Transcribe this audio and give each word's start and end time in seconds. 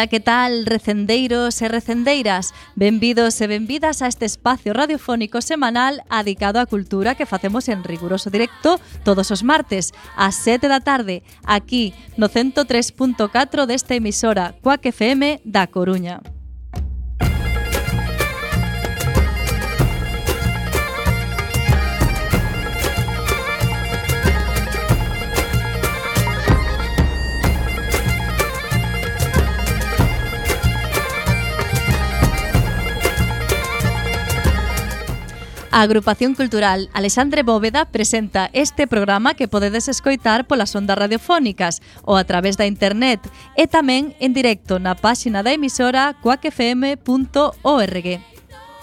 Ola, 0.00 0.06
que 0.06 0.18
tal, 0.18 0.64
recendeiros 0.64 1.60
e 1.60 1.68
recendeiras? 1.68 2.54
Benvidos 2.72 3.36
e 3.36 3.46
benvidas 3.46 4.00
a 4.00 4.08
este 4.08 4.24
espacio 4.24 4.72
radiofónico 4.72 5.44
semanal 5.44 6.00
adicado 6.08 6.56
á 6.56 6.64
cultura 6.64 7.12
que 7.12 7.28
facemos 7.28 7.68
en 7.68 7.84
riguroso 7.84 8.32
directo 8.32 8.80
todos 9.04 9.28
os 9.28 9.44
martes, 9.44 9.92
ás 10.16 10.40
7 10.40 10.72
da 10.72 10.80
tarde, 10.80 11.20
aquí 11.44 11.92
no 12.16 12.32
103.4 12.32 13.68
desta 13.68 13.92
emisora, 13.92 14.56
Coac 14.64 14.88
FM 14.88 15.44
da 15.44 15.68
Coruña. 15.68 16.24
A 35.72 35.82
Agrupación 35.82 36.34
Cultural 36.34 36.90
Alexandre 36.92 37.44
Bóveda 37.44 37.84
presenta 37.84 38.50
este 38.52 38.88
programa 38.88 39.34
que 39.34 39.46
podedes 39.46 39.86
escoitar 39.86 40.48
polas 40.50 40.74
ondas 40.74 40.98
radiofónicas 40.98 41.78
ou 42.02 42.18
a 42.18 42.26
través 42.26 42.58
da 42.58 42.66
internet 42.66 43.22
e 43.54 43.70
tamén 43.70 44.18
en 44.18 44.34
directo 44.34 44.82
na 44.82 44.98
páxina 44.98 45.46
da 45.46 45.54
emisora 45.54 46.18
coacfm.org. 46.26 48.06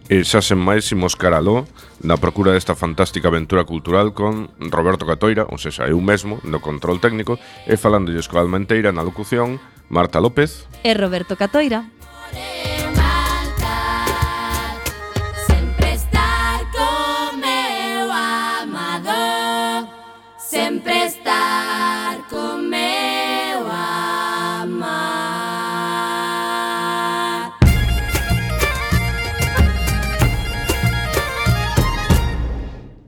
E 0.05 0.21
xa 0.21 0.37
sen 0.37 0.61
máis 0.61 0.85
imos 0.93 1.17
caraló 1.17 1.65
na 2.05 2.21
procura 2.21 2.53
desta 2.53 2.77
fantástica 2.77 3.33
aventura 3.33 3.65
cultural 3.65 4.13
con 4.13 4.53
Roberto 4.69 5.01
Catoira, 5.01 5.49
ou 5.49 5.57
seja, 5.57 5.89
eu 5.89 5.97
mesmo, 5.97 6.37
no 6.45 6.61
control 6.61 7.01
técnico, 7.01 7.41
e 7.65 7.73
falándolles 7.73 8.29
coa 8.29 8.45
Almenteira 8.45 8.93
na 8.93 9.01
locución, 9.01 9.57
Marta 9.89 10.21
López 10.21 10.69
e 10.85 10.93
Roberto 10.93 11.33
Catoira. 11.33 11.89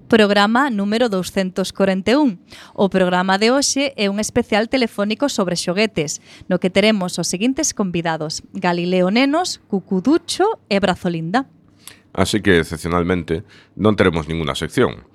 programa 0.08 0.72
número 0.72 1.10
241. 1.10 2.40
O 2.74 2.90
programa 2.90 3.38
de 3.38 3.52
hoxe 3.52 3.94
é 4.00 4.10
un 4.10 4.18
especial 4.24 4.72
telefónico 4.72 5.28
sobre 5.30 5.60
xoguetes, 5.60 6.24
no 6.48 6.58
que 6.58 6.72
teremos 6.72 7.20
os 7.20 7.28
seguintes 7.28 7.76
convidados: 7.76 8.42
Galileo 8.56 9.12
Nenos, 9.12 9.60
Cucuducho 9.68 10.64
e 10.72 10.80
Brazolinda. 10.80 11.46
Así 12.18 12.42
que, 12.42 12.58
excepcionalmente, 12.58 13.46
non 13.78 13.94
teremos 13.94 14.26
ninguna 14.26 14.58
sección 14.58 15.06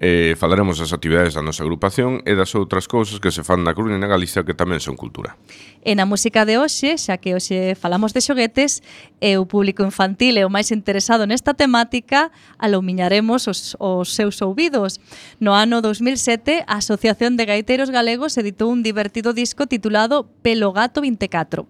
eh, 0.00 0.34
falaremos 0.36 0.80
das 0.80 0.96
actividades 0.96 1.36
da 1.36 1.44
nosa 1.44 1.60
agrupación 1.60 2.24
e 2.24 2.32
das 2.32 2.56
outras 2.56 2.88
cousas 2.88 3.20
que 3.20 3.28
se 3.28 3.44
fan 3.44 3.60
na 3.60 3.76
Coruña 3.76 4.00
e 4.00 4.02
na 4.02 4.08
Galicia 4.08 4.48
que 4.48 4.56
tamén 4.56 4.80
son 4.80 4.96
cultura. 4.96 5.36
E 5.84 5.92
na 5.92 6.08
música 6.08 6.48
de 6.48 6.56
hoxe, 6.56 6.96
xa 6.96 7.20
que 7.20 7.36
hoxe 7.36 7.76
falamos 7.76 8.16
de 8.16 8.24
xoguetes, 8.24 8.80
e 9.20 9.36
o 9.36 9.44
público 9.44 9.84
infantil 9.84 10.40
é 10.40 10.48
o 10.48 10.50
máis 10.50 10.72
interesado 10.72 11.28
nesta 11.28 11.52
temática, 11.52 12.32
alumiñaremos 12.56 13.44
os, 13.44 13.76
os 13.76 14.16
seus 14.16 14.40
ouvidos. 14.40 15.04
No 15.36 15.52
ano 15.52 15.84
2007, 15.84 16.64
a 16.64 16.80
Asociación 16.80 17.36
de 17.36 17.44
Gaiteiros 17.44 17.92
Galegos 17.92 18.40
editou 18.40 18.72
un 18.72 18.80
divertido 18.80 19.36
disco 19.36 19.68
titulado 19.68 20.32
Pelo 20.40 20.72
Gato 20.72 21.04
24. 21.04 21.68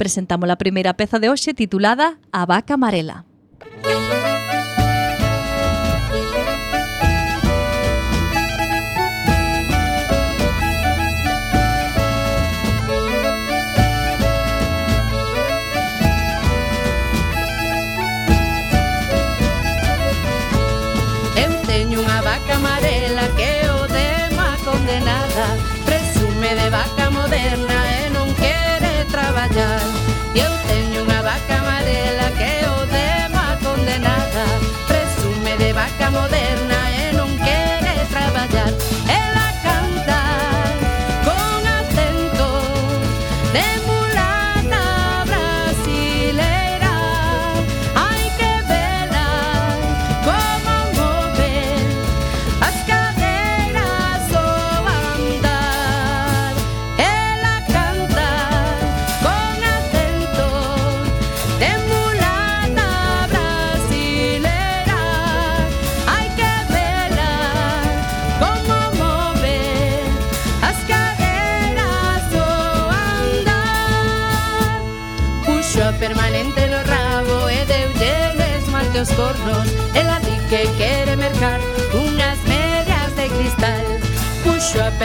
Presentamos 0.00 0.48
a 0.48 0.56
primeira 0.56 0.96
peza 0.96 1.20
de 1.20 1.28
hoxe 1.28 1.52
titulada 1.52 2.16
A 2.32 2.48
Vaca 2.48 2.80
Amarela. 2.80 3.28
Música 3.84 4.15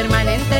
permanente 0.01 0.50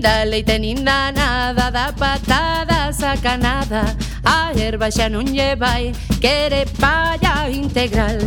ninda 0.00 0.24
leite 0.24 0.58
ninda 0.58 1.12
nada 1.12 1.70
Da 1.70 1.92
patada 1.92 2.92
sacanada 2.92 3.94
A 4.24 4.52
erva 4.56 4.90
xa 4.90 5.08
non 5.08 5.24
lle 5.24 5.56
vai 5.56 5.92
Quere 6.20 6.64
palla 6.78 7.48
integral. 7.48 8.18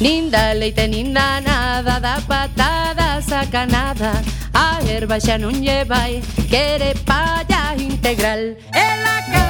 Ninda 0.00 0.54
leite 0.54 0.86
ninda 0.86 1.40
nada 1.40 2.00
Da 2.00 2.20
patada 2.26 3.20
sacanada 3.20 4.12
A 4.54 4.80
erva 4.88 5.18
xa 5.20 5.36
non 5.38 5.52
lle 5.52 5.84
vai 5.84 6.22
Quere 6.48 6.94
palla 7.04 7.74
integral. 7.76 8.56
En 8.72 8.96
la 9.04 9.16
cara 9.30 9.47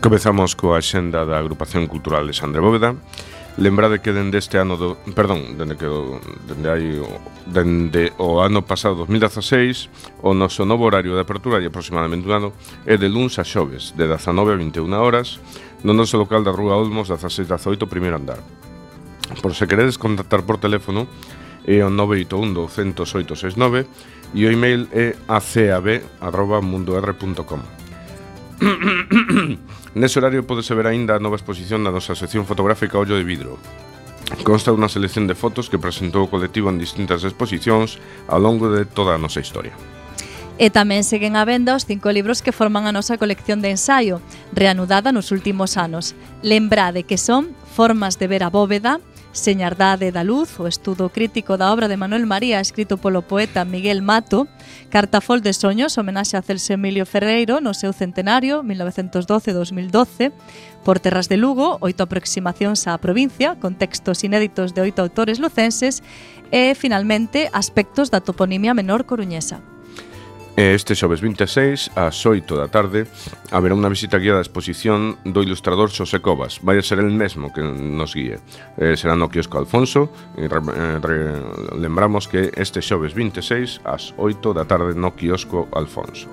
Comezamos 0.00 0.56
coa 0.56 0.80
xenda 0.80 1.28
da 1.28 1.36
Agrupación 1.36 1.84
Cultural 1.84 2.24
de 2.24 2.32
Sandre 2.32 2.64
Bóveda. 2.64 2.96
Lembrade 3.60 4.00
que 4.00 4.16
dende 4.16 4.40
este 4.40 4.56
ano 4.56 4.80
do, 4.80 4.96
perdón, 5.12 5.60
dende 5.60 5.76
que 5.76 5.84
dende 6.48 6.72
hai 6.72 6.96
dende 7.44 8.08
o 8.16 8.40
ano 8.40 8.64
pasado 8.64 9.04
2016, 9.04 10.24
o 10.24 10.32
noso 10.32 10.64
novo 10.64 10.88
horario 10.88 11.12
de 11.12 11.20
apertura 11.20 11.60
de 11.60 11.68
aproximadamente 11.68 12.24
un 12.24 12.32
ano 12.32 12.56
é 12.88 12.96
de 12.96 13.12
luns 13.12 13.36
a 13.36 13.44
xoves, 13.44 13.92
de 13.92 14.08
19 14.08 14.48
a 14.48 14.56
21 14.56 14.88
horas, 14.96 15.36
no 15.84 15.92
noso 15.92 16.16
local 16.16 16.40
da 16.40 16.56
Rúa 16.56 16.80
Olmos, 16.80 17.12
16 17.12 17.44
18, 17.44 17.84
primeiro 17.84 18.16
andar. 18.16 18.40
Por 19.44 19.52
se 19.52 19.68
queredes 19.68 20.00
contactar 20.00 20.48
por 20.48 20.56
teléfono, 20.56 21.12
é 21.68 21.84
o 21.84 21.92
981 21.92 22.56
200 22.56 23.04
e 24.32 24.46
o 24.46 24.48
email 24.48 24.88
é 24.96 25.12
acab@mundor.com. 25.28 27.60
Nese 29.94 30.22
horario 30.22 30.46
podese 30.46 30.70
ver 30.78 30.86
aínda 30.86 31.18
a 31.18 31.22
nova 31.22 31.34
exposición 31.34 31.82
na 31.82 31.90
nosa 31.90 32.14
sección 32.14 32.46
fotográfica 32.46 32.94
Ollo 32.94 33.18
de 33.18 33.26
Vidro. 33.26 33.58
Consta 34.46 34.70
unha 34.70 34.86
selección 34.86 35.26
de 35.26 35.34
fotos 35.34 35.66
que 35.66 35.82
presentou 35.82 36.22
o 36.22 36.30
colectivo 36.30 36.70
en 36.70 36.78
distintas 36.78 37.26
exposicións 37.26 37.98
ao 38.30 38.38
longo 38.38 38.70
de 38.70 38.86
toda 38.86 39.18
a 39.18 39.22
nosa 39.22 39.42
historia. 39.42 39.74
E 40.62 40.70
tamén 40.70 41.02
seguen 41.02 41.34
a 41.34 41.42
venda 41.42 41.74
os 41.74 41.90
cinco 41.90 42.14
libros 42.14 42.38
que 42.38 42.54
forman 42.54 42.86
a 42.86 42.94
nosa 42.94 43.18
colección 43.18 43.58
de 43.58 43.74
ensaio, 43.74 44.22
reanudada 44.54 45.10
nos 45.10 45.34
últimos 45.34 45.74
anos. 45.74 46.14
Lembrade 46.46 47.02
que 47.02 47.18
son 47.18 47.58
Formas 47.70 48.18
de 48.18 48.26
ver 48.26 48.42
a 48.42 48.50
bóveda, 48.50 49.00
Señardade 49.32 50.10
da 50.10 50.26
Luz, 50.26 50.58
o 50.58 50.66
estudo 50.66 51.08
crítico 51.08 51.54
da 51.54 51.70
obra 51.70 51.86
de 51.86 51.94
Manuel 51.96 52.26
María 52.26 52.58
escrito 52.58 52.98
polo 52.98 53.22
poeta 53.22 53.62
Miguel 53.64 54.02
Mato, 54.02 54.50
Cartafol 54.90 55.38
de 55.38 55.54
Soños, 55.54 55.94
homenaxe 55.98 56.34
a 56.34 56.42
Celso 56.42 56.74
Emilio 56.74 57.06
Ferreiro 57.06 57.62
no 57.62 57.70
seu 57.70 57.94
centenario 57.94 58.66
1912-2012, 58.66 60.34
Por 60.82 60.98
Terras 60.98 61.30
de 61.30 61.38
Lugo, 61.38 61.78
oito 61.78 62.02
aproximacións 62.02 62.90
á 62.90 62.98
provincia, 62.98 63.54
con 63.62 63.78
textos 63.78 64.26
inéditos 64.26 64.74
de 64.74 64.82
oito 64.82 64.98
autores 64.98 65.38
lucenses, 65.38 66.02
e, 66.50 66.74
finalmente, 66.74 67.46
aspectos 67.54 68.10
da 68.10 68.18
toponimia 68.18 68.74
menor 68.74 69.06
coruñesa. 69.06 69.62
E 70.58 70.74
este 70.74 70.98
xoves 70.98 71.22
26, 71.22 71.94
ás 71.94 72.18
8 72.26 72.58
da 72.58 72.66
tarde, 72.66 73.06
haberá 73.54 73.72
unha 73.72 73.88
visita 73.88 74.18
guiada 74.18 74.42
á 74.42 74.44
exposición 74.44 75.16
do 75.22 75.40
ilustrador 75.46 75.88
Xosé 75.94 76.18
Covas. 76.18 76.58
Vai 76.60 76.76
a 76.76 76.84
ser 76.84 76.98
el 76.98 77.14
mesmo 77.14 77.54
que 77.54 77.62
nos 77.62 78.12
guíe. 78.12 78.42
Eh, 78.76 78.98
será 78.98 79.14
no 79.14 79.30
kiosco 79.30 79.56
Alfonso. 79.56 80.10
E, 80.34 80.50
re, 80.50 80.60
re, 81.00 81.18
lembramos 81.78 82.26
que 82.26 82.50
este 82.58 82.82
xoves 82.82 83.14
26, 83.14 83.86
ás 83.86 84.12
8 84.18 84.52
da 84.52 84.66
tarde, 84.66 84.98
no 84.98 85.14
kiosco 85.14 85.70
Alfonso. 85.72 86.26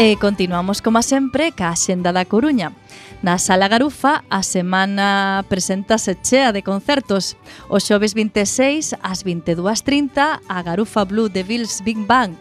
E 0.00 0.14
continuamos, 0.14 0.78
como 0.78 1.02
sempre, 1.02 1.50
ca 1.50 1.74
Xenda 1.74 2.14
da 2.14 2.22
Coruña. 2.22 2.70
Na 3.18 3.34
Sala 3.34 3.66
Garufa, 3.66 4.22
a 4.30 4.46
semana 4.46 5.42
preséntase 5.50 6.14
chea 6.14 6.54
de 6.54 6.62
concertos. 6.62 7.34
O 7.66 7.82
xoves 7.82 8.14
26, 8.14 8.94
ás 9.02 9.26
22.30, 9.26 10.38
a 10.46 10.58
Garufa 10.62 11.02
Blue 11.02 11.26
de 11.26 11.42
Bills 11.42 11.82
Big 11.82 11.98
Bang 12.06 12.38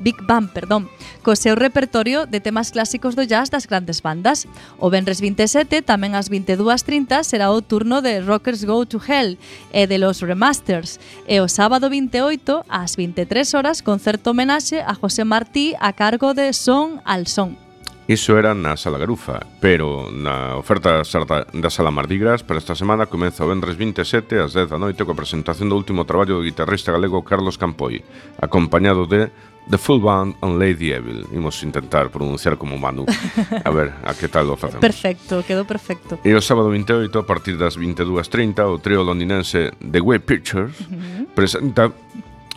Big 0.00 0.16
Bang, 0.26 0.48
perdón, 0.48 0.88
co 1.22 1.36
seu 1.36 1.54
repertorio 1.54 2.26
de 2.26 2.40
temas 2.40 2.72
clásicos 2.72 3.14
do 3.14 3.22
jazz 3.28 3.52
das 3.52 3.68
grandes 3.68 4.00
bandas. 4.00 4.48
O 4.80 4.90
Benres 4.90 5.20
27, 5.20 5.84
tamén 5.84 6.18
ás 6.18 6.32
22.30, 6.32 7.22
será 7.22 7.52
o 7.52 7.60
turno 7.60 8.02
de 8.02 8.24
Rockers 8.24 8.64
Go 8.64 8.82
to 8.88 8.98
Hell 8.98 9.38
e 9.70 9.86
de 9.86 10.00
los 10.00 10.24
Remasters. 10.24 10.98
E 11.28 11.38
o 11.38 11.46
sábado 11.46 11.86
28, 11.92 12.66
ás 12.66 12.98
23 12.98 13.54
horas, 13.54 13.84
concerto 13.84 14.32
homenaxe 14.32 14.82
a 14.82 14.96
José 14.96 15.22
Martí 15.22 15.76
a 15.78 15.92
cargo 15.92 16.34
de 16.34 16.50
Son 16.56 16.98
al 17.04 17.28
Son. 17.28 17.69
Iso 18.10 18.34
era 18.34 18.58
na 18.58 18.74
Sala 18.74 18.98
Garufa, 18.98 19.38
pero 19.62 20.10
na 20.10 20.58
oferta 20.58 20.98
da 20.98 21.70
Sala 21.70 21.94
Mardigras 21.94 22.42
para 22.42 22.58
esta 22.58 22.74
semana 22.74 23.06
comeza 23.06 23.46
o 23.46 23.50
vendres 23.54 23.78
27 23.78 24.34
ás 24.42 24.50
10 24.50 24.66
da 24.66 24.82
noite 24.82 25.06
coa 25.06 25.14
presentación 25.14 25.70
do 25.70 25.78
último 25.78 26.02
traballo 26.02 26.34
do 26.34 26.42
guitarrista 26.42 26.90
galego 26.90 27.22
Carlos 27.22 27.54
Campoi, 27.54 28.02
acompañado 28.42 29.06
de 29.06 29.30
The 29.70 29.78
Full 29.78 30.02
Band 30.02 30.42
on 30.42 30.58
Lady 30.58 30.90
Evil. 30.90 31.22
Imos 31.30 31.62
intentar 31.62 32.10
pronunciar 32.10 32.58
como 32.58 32.74
Manu. 32.74 33.06
A 33.62 33.70
ver, 33.70 33.94
a 34.02 34.10
que 34.18 34.26
tal 34.26 34.50
o 34.50 34.58
facemos. 34.58 34.82
Perfecto, 34.82 35.46
quedou 35.46 35.62
perfecto. 35.62 36.18
E 36.26 36.34
o 36.34 36.42
sábado 36.42 36.66
28, 36.66 37.14
a 37.14 37.22
partir 37.22 37.54
das 37.62 37.78
22.30, 37.78 38.58
o 38.66 38.82
trío 38.82 39.06
londinense 39.06 39.70
The 39.78 40.02
Way 40.02 40.26
Pictures 40.26 40.74
uh 40.82 40.90
-huh. 40.90 41.30
presenta 41.30 41.94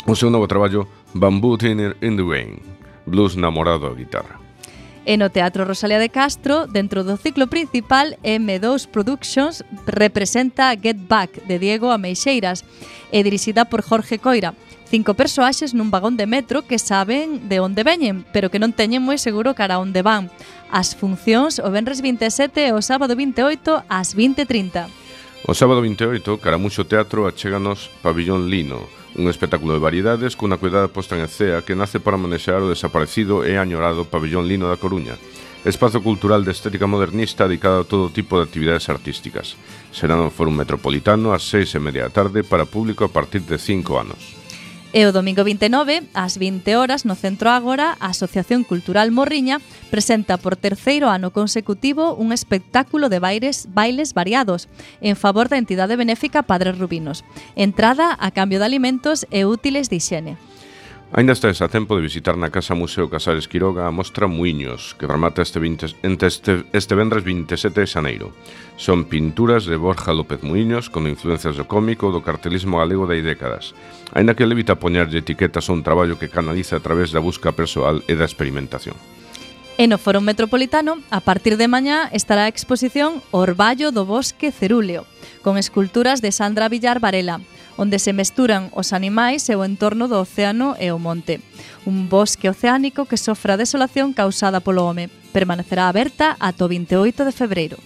o 0.10 0.17
seu 0.17 0.33
novo 0.33 0.50
traballo 0.50 0.89
Bamboo 1.13 1.62
Thinner 1.62 1.93
in 2.01 2.17
the 2.17 2.25
Rain, 2.25 2.57
blues 3.05 3.38
namorado 3.38 3.86
a 3.86 3.93
guitarra 3.93 4.43
e 5.05 5.19
no 5.19 5.29
Teatro 5.29 5.67
Rosalía 5.67 6.00
de 6.00 6.10
Castro, 6.10 6.67
dentro 6.67 7.03
do 7.03 7.19
ciclo 7.19 7.51
principal, 7.51 8.15
M2 8.24 8.88
Productions 8.88 9.67
representa 9.86 10.72
Get 10.79 10.98
Back, 11.07 11.43
de 11.45 11.60
Diego 11.60 11.91
Ameixeiras, 11.91 12.63
e 13.12 13.22
dirixida 13.22 13.67
por 13.67 13.83
Jorge 13.83 14.17
Coira. 14.17 14.55
Cinco 14.93 15.17
persoaxes 15.17 15.74
nun 15.74 15.89
vagón 15.89 16.22
de 16.22 16.29
metro 16.29 16.69
que 16.69 16.77
saben 16.77 17.50
de 17.50 17.57
onde 17.57 17.81
veñen, 17.81 18.29
pero 18.29 18.53
que 18.53 18.62
non 18.62 18.77
teñen 18.77 19.01
moi 19.01 19.17
seguro 19.17 19.57
cara 19.57 19.81
onde 19.81 20.05
van. 20.05 20.29
As 20.69 20.93
funcións 20.93 21.57
o 21.57 21.67
Benres 21.74 22.05
27 22.05 22.69
e 22.69 22.72
o 22.72 22.81
sábado 22.86 23.17
28 23.17 23.89
ás 23.89 24.13
20.30. 24.13 24.86
O 25.50 25.57
sábado 25.57 25.81
28, 25.81 26.38
Caramuxo 26.39 26.86
Teatro 26.88 27.25
achéganos 27.25 27.91
Pabillón 28.00 28.48
Lino, 28.48 28.86
Un 29.15 29.27
espectáculo 29.29 29.74
de 29.74 29.79
variedades 29.79 30.34
cunha 30.34 30.58
cuidada 30.58 30.89
posta 30.89 31.13
en 31.13 31.22
escea 31.22 31.62
que 31.62 31.77
nace 31.77 32.01
para 32.01 32.17
manexar 32.17 32.65
o 32.65 32.74
desaparecido 32.74 33.46
e 33.46 33.62
añorado 33.62 34.10
pabellón 34.10 34.50
lino 34.50 34.65
da 34.65 34.82
Coruña, 34.82 35.22
espazo 35.70 36.01
cultural 36.01 36.41
de 36.41 36.50
estética 36.50 36.89
modernista 36.89 37.46
dedicado 37.46 37.86
a 37.86 37.88
todo 37.88 38.10
tipo 38.10 38.41
de 38.41 38.50
actividades 38.50 38.89
artísticas. 38.89 39.53
Será 39.93 40.17
no 40.17 40.34
Fórum 40.34 40.58
Metropolitano 40.58 41.29
ás 41.29 41.46
seis 41.46 41.70
e 41.77 41.79
media 41.79 42.10
da 42.10 42.15
tarde 42.25 42.41
para 42.41 42.65
público 42.65 43.05
a 43.05 43.13
partir 43.13 43.46
de 43.46 43.62
cinco 43.62 44.01
anos. 44.01 44.43
E 44.94 45.10
o 45.10 45.12
domingo 45.12 45.42
29, 45.42 46.06
ás 46.14 46.38
20 46.38 46.78
horas, 46.78 47.02
no 47.02 47.18
Centro 47.18 47.50
Ágora, 47.50 47.98
a 47.98 48.14
Asociación 48.14 48.62
Cultural 48.62 49.10
Morriña 49.10 49.58
presenta 49.90 50.38
por 50.38 50.54
terceiro 50.54 51.10
ano 51.10 51.34
consecutivo 51.34 52.14
un 52.14 52.30
espectáculo 52.30 53.10
de 53.10 53.18
bailes, 53.18 53.74
bailes 53.74 54.14
variados 54.14 54.70
en 55.02 55.18
favor 55.18 55.50
da 55.50 55.58
entidade 55.58 55.98
benéfica 55.98 56.46
Padres 56.46 56.78
Rubinos. 56.78 57.26
Entrada 57.58 58.14
a 58.14 58.30
cambio 58.30 58.62
de 58.62 58.70
alimentos 58.70 59.26
e 59.34 59.50
útiles 59.50 59.90
de 59.90 59.98
higiene. 59.98 60.38
Ainda 61.15 61.34
estáis 61.38 61.62
a 61.62 61.70
tempo 61.70 61.93
de 61.93 62.01
visitar 62.01 62.41
na 62.41 62.50
Casa 62.50 62.74
Museo 62.74 63.05
Casares 63.05 63.46
Quiroga 63.46 63.86
a 63.86 63.93
mostra 63.93 64.25
Muiños, 64.25 64.98
que 64.98 65.05
remata 65.05 65.46
este, 65.46 65.62
20, 65.62 65.93
este, 66.25 66.65
este 66.74 66.93
vendres 66.98 67.22
27 67.22 67.86
de 67.86 67.86
xaneiro. 67.86 68.27
Son 68.82 69.05
pinturas 69.05 69.70
de 69.70 69.77
Borja 69.77 70.10
López 70.10 70.41
Muiños 70.41 70.89
con 70.89 71.05
influencias 71.05 71.53
do 71.53 71.70
cómico 71.70 72.10
do 72.10 72.25
cartelismo 72.25 72.82
galego 72.82 73.05
de 73.05 73.22
hai 73.22 73.22
décadas, 73.22 73.77
aínda 74.10 74.34
que 74.34 74.50
levita 74.50 74.82
poñerlle 74.82 75.22
etiquetas 75.22 75.70
a 75.70 75.77
un 75.77 75.86
traballo 75.86 76.17
que 76.17 76.34
canaliza 76.34 76.82
a 76.82 76.86
través 76.86 77.13
da 77.13 77.22
busca 77.22 77.53
persoal 77.53 78.01
e 78.10 78.17
da 78.17 78.25
experimentación. 78.25 78.98
E 79.75 79.88
no 79.89 79.98
Foro 79.98 80.22
Metropolitano, 80.22 81.01
a 81.10 81.20
partir 81.20 81.58
de 81.58 81.68
mañá, 81.68 82.08
estará 82.13 82.46
a 82.46 82.51
exposición 82.53 83.25
Orballo 83.34 83.89
do 83.89 84.06
Bosque 84.06 84.53
Cerúleo, 84.53 85.10
con 85.42 85.58
esculturas 85.58 86.22
de 86.22 86.32
Sandra 86.32 86.70
Villar 86.70 87.01
Varela, 87.01 87.42
onde 87.75 87.98
se 87.98 88.13
mesturan 88.13 88.70
os 88.77 88.94
animais 88.94 89.50
e 89.50 89.58
o 89.58 89.65
entorno 89.65 90.06
do 90.06 90.22
océano 90.22 90.77
e 90.77 90.94
o 90.94 91.01
monte. 91.01 91.42
Un 91.89 92.06
bosque 92.06 92.53
oceánico 92.53 93.10
que 93.10 93.18
sofra 93.18 93.58
a 93.58 93.62
desolación 93.62 94.13
causada 94.13 94.62
polo 94.62 94.86
home. 94.86 95.10
Permanecerá 95.34 95.89
aberta 95.89 96.38
ata 96.38 96.65
o 96.65 96.70
28 96.70 97.25
de 97.25 97.34
febreiro. 97.34 97.77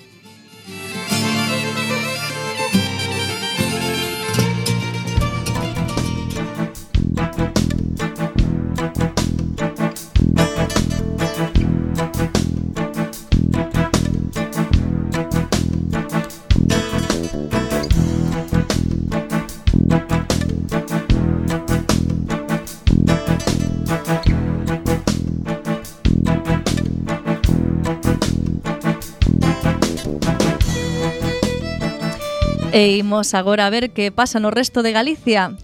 E 32.78 33.02
imos 33.02 33.34
agora 33.34 33.66
a 33.66 33.74
ver 33.74 33.90
que 33.90 34.14
pasa 34.14 34.38
no 34.38 34.54
resto 34.54 34.86
de 34.86 34.94
Galicia. 34.94 35.58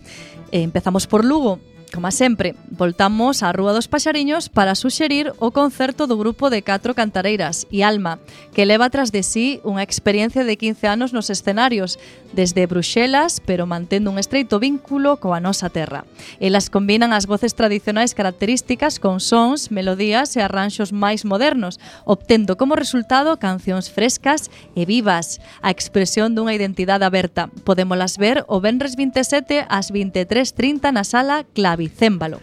E 0.50 0.65
empezamos 0.65 1.05
por 1.05 1.22
Lugo, 1.22 1.62
Como 1.94 2.10
sempre, 2.10 2.56
voltamos 2.74 3.46
á 3.46 3.54
Rúa 3.54 3.70
dos 3.70 3.86
Paxariños 3.86 4.50
para 4.50 4.74
suxerir 4.74 5.30
o 5.38 5.54
concerto 5.54 6.10
do 6.10 6.18
grupo 6.18 6.50
de 6.50 6.66
Catro 6.66 6.98
Cantareiras 6.98 7.70
e 7.70 7.86
Alma, 7.86 8.18
que 8.50 8.66
leva 8.66 8.90
tras 8.90 9.14
de 9.14 9.22
sí 9.22 9.62
unha 9.62 9.86
experiencia 9.86 10.42
de 10.42 10.58
15 10.58 10.90
anos 10.90 11.14
nos 11.14 11.30
escenarios, 11.30 12.02
desde 12.34 12.66
Bruxelas, 12.66 13.46
pero 13.46 13.70
mantendo 13.70 14.10
un 14.10 14.18
estreito 14.18 14.58
vínculo 14.58 15.22
coa 15.22 15.38
nosa 15.38 15.70
terra. 15.70 16.02
Elas 16.42 16.74
combinan 16.74 17.14
as 17.14 17.30
voces 17.30 17.54
tradicionais 17.54 18.18
características 18.18 18.98
con 18.98 19.22
sons, 19.22 19.70
melodías 19.70 20.34
e 20.34 20.42
arranxos 20.42 20.98
máis 20.98 21.30
modernos, 21.30 21.78
obtendo 22.10 22.58
como 22.58 22.74
resultado 22.74 23.38
cancións 23.38 23.94
frescas 23.94 24.50
e 24.74 24.90
vivas, 24.90 25.38
a 25.62 25.70
expresión 25.70 26.34
dunha 26.34 26.58
identidade 26.58 27.06
aberta. 27.06 27.54
Podémolas 27.62 28.18
ver 28.18 28.50
o 28.50 28.58
Benres 28.58 28.98
27 28.98 29.70
ás 29.70 29.94
23.30 29.94 30.90
na 30.90 31.06
sala 31.06 31.46
Clavi 31.54 31.83
Javi 31.84 31.90
Zémbalo. 31.90 32.40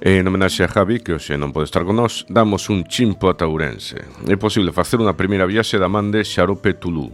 E 0.00 0.18
en 0.20 0.26
homenaxe 0.26 0.64
a 0.64 0.68
Javi, 0.68 1.00
que 1.00 1.16
hoxe 1.16 1.38
non 1.40 1.54
pode 1.54 1.70
estar 1.70 1.86
con 1.88 1.96
nós, 1.96 2.28
damos 2.28 2.68
un 2.68 2.84
chimpo 2.84 3.30
a 3.30 3.38
Taurense. 3.38 4.04
É 4.28 4.36
posible 4.36 4.74
facer 4.74 5.00
unha 5.00 5.16
primeira 5.16 5.48
viaxe 5.48 5.80
da 5.80 5.88
man 5.88 6.12
de 6.12 6.20
Xarope 6.20 6.76
Tulú. 6.76 7.08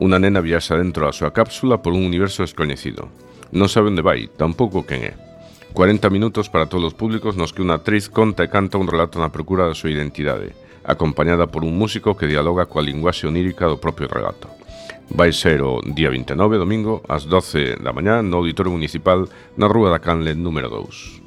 Unha 0.00 0.16
nena 0.16 0.40
viaxa 0.40 0.78
dentro 0.78 1.04
da 1.04 1.12
súa 1.12 1.34
cápsula 1.34 1.84
por 1.84 1.92
un 1.92 2.08
universo 2.08 2.40
descoñecido. 2.40 3.12
Non 3.52 3.68
sabe 3.68 3.92
onde 3.92 4.00
vai, 4.00 4.32
tampouco 4.32 4.86
quen 4.88 5.04
é. 5.04 5.12
40 5.76 6.08
minutos 6.08 6.48
para 6.48 6.68
todos 6.68 6.92
os 6.92 6.96
públicos 6.96 7.36
nos 7.36 7.52
que 7.52 7.60
unha 7.60 7.76
actriz 7.76 8.08
conta 8.08 8.46
e 8.46 8.52
canta 8.52 8.80
un 8.80 8.88
relato 8.88 9.20
na 9.20 9.34
procura 9.34 9.68
da 9.68 9.76
súa 9.76 9.92
identidade, 9.92 10.56
acompañada 10.88 11.52
por 11.52 11.68
un 11.68 11.76
músico 11.76 12.16
que 12.16 12.30
dialoga 12.30 12.64
coa 12.64 12.86
linguaxe 12.86 13.28
onírica 13.28 13.68
do 13.68 13.76
propio 13.76 14.08
relato 14.08 14.61
vai 15.14 15.32
ser 15.32 15.60
o 15.62 15.80
día 15.84 16.10
29, 16.10 16.56
domingo, 16.56 17.02
ás 17.08 17.28
12 17.28 17.76
da 17.84 17.92
mañá 17.92 18.24
no 18.24 18.40
Auditorio 18.40 18.72
Municipal 18.72 19.28
na 19.56 19.68
Rúa 19.68 19.92
da 19.92 20.00
Canle 20.00 20.32
número 20.34 20.72
2. 20.72 21.22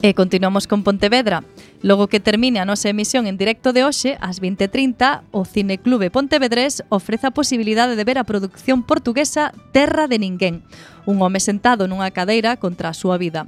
E 0.00 0.14
continuamos 0.14 0.70
con 0.70 0.86
Pontevedra. 0.86 1.44
Logo 1.80 2.08
que 2.08 2.18
termine 2.18 2.58
a 2.58 2.66
nosa 2.66 2.90
emisión 2.90 3.30
en 3.30 3.38
directo 3.38 3.70
de 3.70 3.86
hoxe, 3.86 4.18
ás 4.18 4.42
20.30, 4.42 5.30
o 5.30 5.46
Cineclube 5.46 6.10
Pontevedrés 6.10 6.82
ofrece 6.90 7.30
a 7.30 7.36
posibilidade 7.36 7.94
de 7.94 8.02
ver 8.02 8.18
a 8.18 8.26
producción 8.26 8.82
portuguesa 8.82 9.54
Terra 9.70 10.10
de 10.10 10.18
Ninguén, 10.18 10.66
un 11.06 11.22
home 11.22 11.38
sentado 11.38 11.86
nunha 11.86 12.10
cadeira 12.10 12.58
contra 12.58 12.90
a 12.90 12.98
súa 12.98 13.14
vida. 13.14 13.46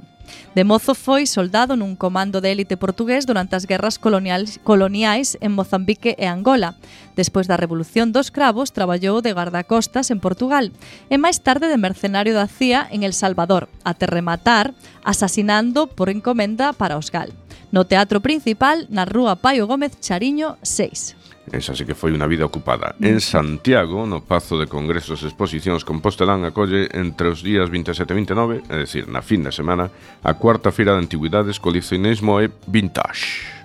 De 0.55 0.63
mozo 0.63 0.95
foi 0.95 1.27
soldado 1.27 1.75
nun 1.75 1.99
comando 1.99 2.39
de 2.39 2.55
élite 2.55 2.79
portugués 2.79 3.27
durante 3.27 3.59
as 3.59 3.67
guerras 3.67 3.99
coloniais 3.99 5.35
en 5.43 5.51
Mozambique 5.51 6.15
e 6.15 6.23
Angola. 6.31 6.79
Despois 7.19 7.51
da 7.51 7.59
Revolución 7.59 8.15
dos 8.15 8.31
Cravos, 8.31 8.71
traballou 8.71 9.19
de 9.19 9.35
guardacostas 9.35 10.07
en 10.07 10.23
Portugal 10.23 10.71
e 11.11 11.19
máis 11.19 11.43
tarde 11.43 11.67
de 11.67 11.75
mercenario 11.75 12.31
da 12.31 12.47
CIA 12.47 12.87
en 12.95 13.03
El 13.03 13.11
Salvador, 13.11 13.67
até 13.83 14.07
rematar 14.07 14.71
asasinando 15.03 15.91
por 15.91 16.07
encomenda 16.07 16.71
para 16.71 16.95
Osgal 16.95 17.35
no 17.71 17.87
Teatro 17.87 18.19
Principal, 18.19 18.85
na 18.91 19.07
Rúa 19.07 19.39
Paio 19.39 19.65
Gómez 19.65 19.97
Chariño 19.99 20.59
6. 20.61 21.21
Esa 21.51 21.75
sí 21.75 21.83
que 21.83 21.97
foi 21.97 22.13
unha 22.13 22.29
vida 22.29 22.45
ocupada. 22.45 22.93
En 23.01 23.17
mm. 23.17 23.25
Santiago, 23.25 24.05
no 24.05 24.21
Pazo 24.23 24.61
de 24.61 24.69
Congresos 24.69 25.25
e 25.25 25.27
Exposicións 25.27 25.83
Compostelán 25.83 26.45
acolle 26.45 26.87
entre 26.93 27.33
os 27.33 27.41
días 27.41 27.67
27 27.67 28.07
e 28.07 28.15
29, 28.15 28.55
é 28.69 28.77
dicir, 28.85 29.09
na 29.09 29.25
fin 29.25 29.41
de 29.41 29.51
semana, 29.51 29.89
a 30.21 30.31
cuarta 30.37 30.69
feira 30.69 30.93
de 30.93 31.01
antigüidades 31.03 31.57
coleccionismo 31.57 32.39
e 32.39 32.47
vintage. 32.69 33.59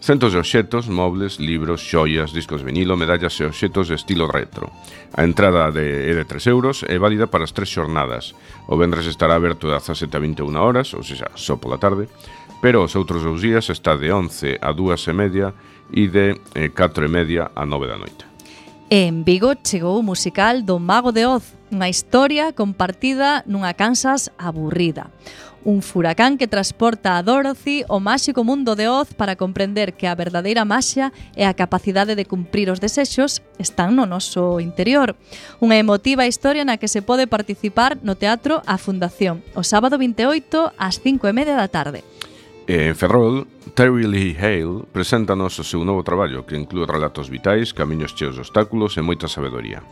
Centos 0.00 0.32
de 0.32 0.38
obxetos, 0.38 0.88
mobles, 0.88 1.38
libros, 1.38 1.82
xoias, 1.82 2.32
discos 2.32 2.62
de 2.62 2.66
vinilo, 2.66 2.96
medallas 2.96 3.38
e 3.38 3.46
obxetos 3.46 3.86
de 3.86 3.94
estilo 3.94 4.26
retro. 4.26 4.70
A 5.14 5.22
entrada 5.22 5.70
de, 5.70 6.10
é 6.10 6.14
de 6.14 6.24
3 6.26 6.46
euros 6.50 6.82
é 6.86 6.98
válida 6.98 7.30
para 7.30 7.46
as 7.46 7.54
tres 7.54 7.70
xornadas. 7.70 8.34
O 8.66 8.74
vendres 8.74 9.06
estará 9.06 9.38
aberto 9.38 9.70
de 9.70 9.78
17 9.78 10.10
a 10.10 10.20
21 10.20 10.58
horas, 10.58 10.90
ou 10.94 11.06
seja, 11.06 11.30
só 11.38 11.54
pola 11.54 11.78
tarde, 11.78 12.10
pero 12.60 12.82
os 12.82 12.96
outros 12.96 13.22
dous 13.22 13.42
días 13.42 13.68
está 13.68 13.96
de 13.96 14.12
11 14.12 14.58
a 14.60 14.70
2 14.72 15.08
e 15.08 15.12
media 15.12 15.48
e 15.92 16.08
de 16.08 16.40
eh, 16.54 16.70
4 16.72 17.06
e 17.06 17.10
media 17.10 17.50
a 17.54 17.64
9 17.66 17.86
da 17.86 17.98
noite. 17.98 18.26
En 18.88 19.24
Vigo 19.24 19.52
chegou 19.66 19.98
o 19.98 20.06
musical 20.06 20.62
do 20.62 20.78
Mago 20.78 21.10
de 21.10 21.26
Oz, 21.26 21.58
unha 21.74 21.90
historia 21.90 22.54
compartida 22.54 23.42
nunha 23.42 23.74
Kansas 23.74 24.30
aburrida. 24.38 25.10
Un 25.66 25.82
furacán 25.82 26.38
que 26.38 26.46
transporta 26.46 27.18
a 27.18 27.22
Dorothy 27.26 27.82
ao 27.90 27.98
máxico 27.98 28.46
mundo 28.46 28.78
de 28.78 28.86
Oz 28.86 29.10
para 29.18 29.34
comprender 29.34 29.98
que 29.98 30.06
a 30.06 30.14
verdadeira 30.14 30.62
maxia 30.62 31.10
e 31.34 31.42
a 31.42 31.58
capacidade 31.58 32.14
de 32.14 32.22
cumprir 32.22 32.70
os 32.70 32.78
desexos 32.78 33.42
están 33.58 33.98
no 33.98 34.06
noso 34.06 34.62
interior. 34.62 35.18
Unha 35.58 35.82
emotiva 35.82 36.30
historia 36.30 36.62
na 36.62 36.78
que 36.78 36.86
se 36.86 37.02
pode 37.02 37.26
participar 37.26 37.98
no 38.06 38.14
Teatro 38.14 38.62
A 38.62 38.78
Fundación, 38.78 39.42
o 39.58 39.66
sábado 39.66 39.98
28 39.98 40.78
ás 40.78 41.02
5 41.02 41.26
e 41.26 41.34
media 41.34 41.58
da 41.58 41.66
tarde. 41.66 42.06
E 42.66 42.90
en 42.90 42.98
Ferrol, 42.98 43.46
Terry 43.78 44.10
Lee 44.10 44.34
Hale 44.34 44.82
preséntanos 44.90 45.54
o 45.54 45.62
seu 45.62 45.86
novo 45.86 46.02
traballo 46.02 46.42
que 46.42 46.58
inclúe 46.58 46.82
relatos 46.82 47.30
vitais, 47.30 47.70
camiños 47.70 48.10
cheos 48.18 48.34
de 48.34 48.42
obstáculos 48.42 48.98
e 48.98 49.06
moita 49.06 49.30
sabedoría. 49.30 49.86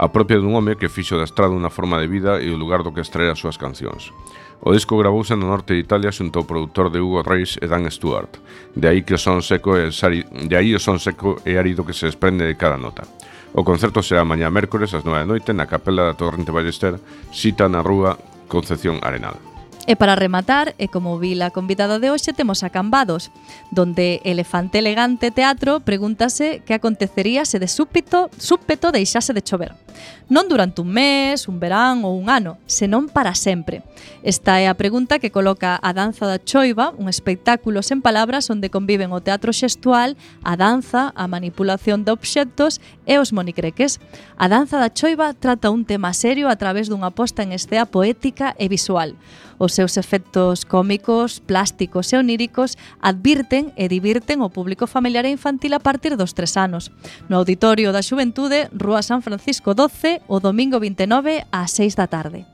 A 0.00 0.08
propia 0.08 0.40
dun 0.40 0.56
home 0.56 0.80
que 0.80 0.88
fixo 0.88 1.20
da 1.20 1.28
estrada 1.28 1.52
unha 1.52 1.68
forma 1.68 2.00
de 2.00 2.08
vida 2.08 2.40
e 2.40 2.48
o 2.48 2.56
lugar 2.56 2.80
do 2.80 2.96
que 2.96 3.04
extraer 3.04 3.36
as 3.36 3.40
súas 3.40 3.60
cancións. 3.60 4.16
O 4.64 4.72
disco 4.72 4.96
gravouse 4.96 5.36
no 5.36 5.52
norte 5.52 5.76
de 5.76 5.84
Italia 5.84 6.08
xunto 6.08 6.40
ao 6.40 6.48
produtor 6.48 6.88
de 6.88 7.04
Hugo 7.04 7.20
Reis 7.20 7.60
e 7.60 7.68
Dan 7.68 7.84
Stewart. 7.92 8.40
De 8.72 8.88
aí 8.88 9.04
que 9.04 9.16
o 9.16 9.20
son 9.20 9.44
seco 9.44 9.76
e, 9.76 9.92
sari... 9.92 10.24
de 10.24 10.56
aí 10.56 10.72
o 10.72 10.80
son 10.80 10.96
seco 10.96 11.36
e 11.44 11.60
árido 11.60 11.84
que 11.84 11.92
se 11.92 12.08
desprende 12.08 12.48
de 12.48 12.56
cada 12.56 12.80
nota. 12.80 13.04
O 13.52 13.60
concerto 13.60 14.00
será 14.00 14.24
mañá 14.24 14.48
mércores 14.48 14.96
ás 14.96 15.04
9 15.04 15.20
da 15.20 15.28
noite 15.28 15.52
na 15.52 15.68
capela 15.68 16.08
da 16.08 16.16
Torrente 16.16 16.48
Ballester, 16.48 16.96
sita 17.28 17.68
na 17.68 17.84
rúa 17.84 18.16
Concepción 18.48 19.04
Arenal. 19.04 19.55
E 19.86 19.94
para 19.94 20.18
rematar, 20.18 20.74
e 20.82 20.90
como 20.90 21.14
vi 21.22 21.38
la 21.38 21.54
convidada 21.54 22.02
de 22.02 22.10
hoxe, 22.10 22.34
temos 22.34 22.66
a 22.66 22.74
Cambados, 22.74 23.30
donde 23.70 24.18
Elefante 24.26 24.82
Elegante 24.82 25.30
Teatro 25.30 25.78
pregúntase 25.78 26.58
que 26.66 26.74
acontecería 26.74 27.46
se 27.46 27.62
de 27.62 27.70
súpito, 27.70 28.26
súpeto 28.34 28.90
deixase 28.90 29.30
de 29.30 29.46
chover. 29.46 29.78
Non 30.26 30.50
durante 30.50 30.82
un 30.82 30.90
mes, 30.90 31.46
un 31.46 31.62
verán 31.62 32.02
ou 32.02 32.18
un 32.18 32.26
ano, 32.34 32.58
senón 32.66 33.06
para 33.06 33.38
sempre. 33.38 33.86
Esta 34.26 34.58
é 34.58 34.66
a 34.66 34.74
pregunta 34.74 35.22
que 35.22 35.30
coloca 35.30 35.78
a 35.78 35.94
Danza 35.94 36.26
da 36.26 36.42
Choiva, 36.42 36.90
un 36.98 37.06
espectáculo 37.06 37.78
sen 37.86 38.02
palabras 38.02 38.50
onde 38.50 38.74
conviven 38.74 39.14
o 39.14 39.22
teatro 39.22 39.54
xestual, 39.54 40.18
a 40.42 40.58
danza, 40.58 41.14
a 41.14 41.30
manipulación 41.30 42.02
de 42.02 42.10
obxectos 42.10 42.82
e 43.06 43.22
os 43.22 43.30
monicreques. 43.30 44.02
A 44.34 44.50
Danza 44.50 44.82
da 44.82 44.90
Choiva 44.90 45.30
trata 45.30 45.70
un 45.70 45.86
tema 45.86 46.10
serio 46.10 46.50
a 46.50 46.58
través 46.58 46.90
dunha 46.90 47.14
posta 47.14 47.46
en 47.46 47.54
escena 47.54 47.86
poética 47.86 48.58
e 48.58 48.66
visual. 48.66 49.14
Os 49.58 49.72
seus 49.72 49.96
efectos 49.96 50.64
cómicos, 50.64 51.40
plásticos 51.40 52.12
e 52.12 52.16
oníricos 52.16 52.76
advirten 53.00 53.72
e 53.76 53.88
divirten 53.88 54.42
o 54.42 54.50
público 54.50 54.86
familiar 54.86 55.24
e 55.24 55.32
infantil 55.32 55.72
a 55.74 55.80
partir 55.80 56.16
dos 56.16 56.34
tres 56.34 56.56
anos. 56.56 56.92
No 57.28 57.40
Auditorio 57.40 57.92
da 57.92 58.04
Xuventude, 58.04 58.68
Rúa 58.72 59.00
San 59.00 59.22
Francisco 59.22 59.72
12, 59.72 60.20
o 60.28 60.40
domingo 60.40 60.80
29 60.80 61.46
ás 61.52 61.72
6 61.72 61.94
da 61.96 62.06
tarde. 62.06 62.44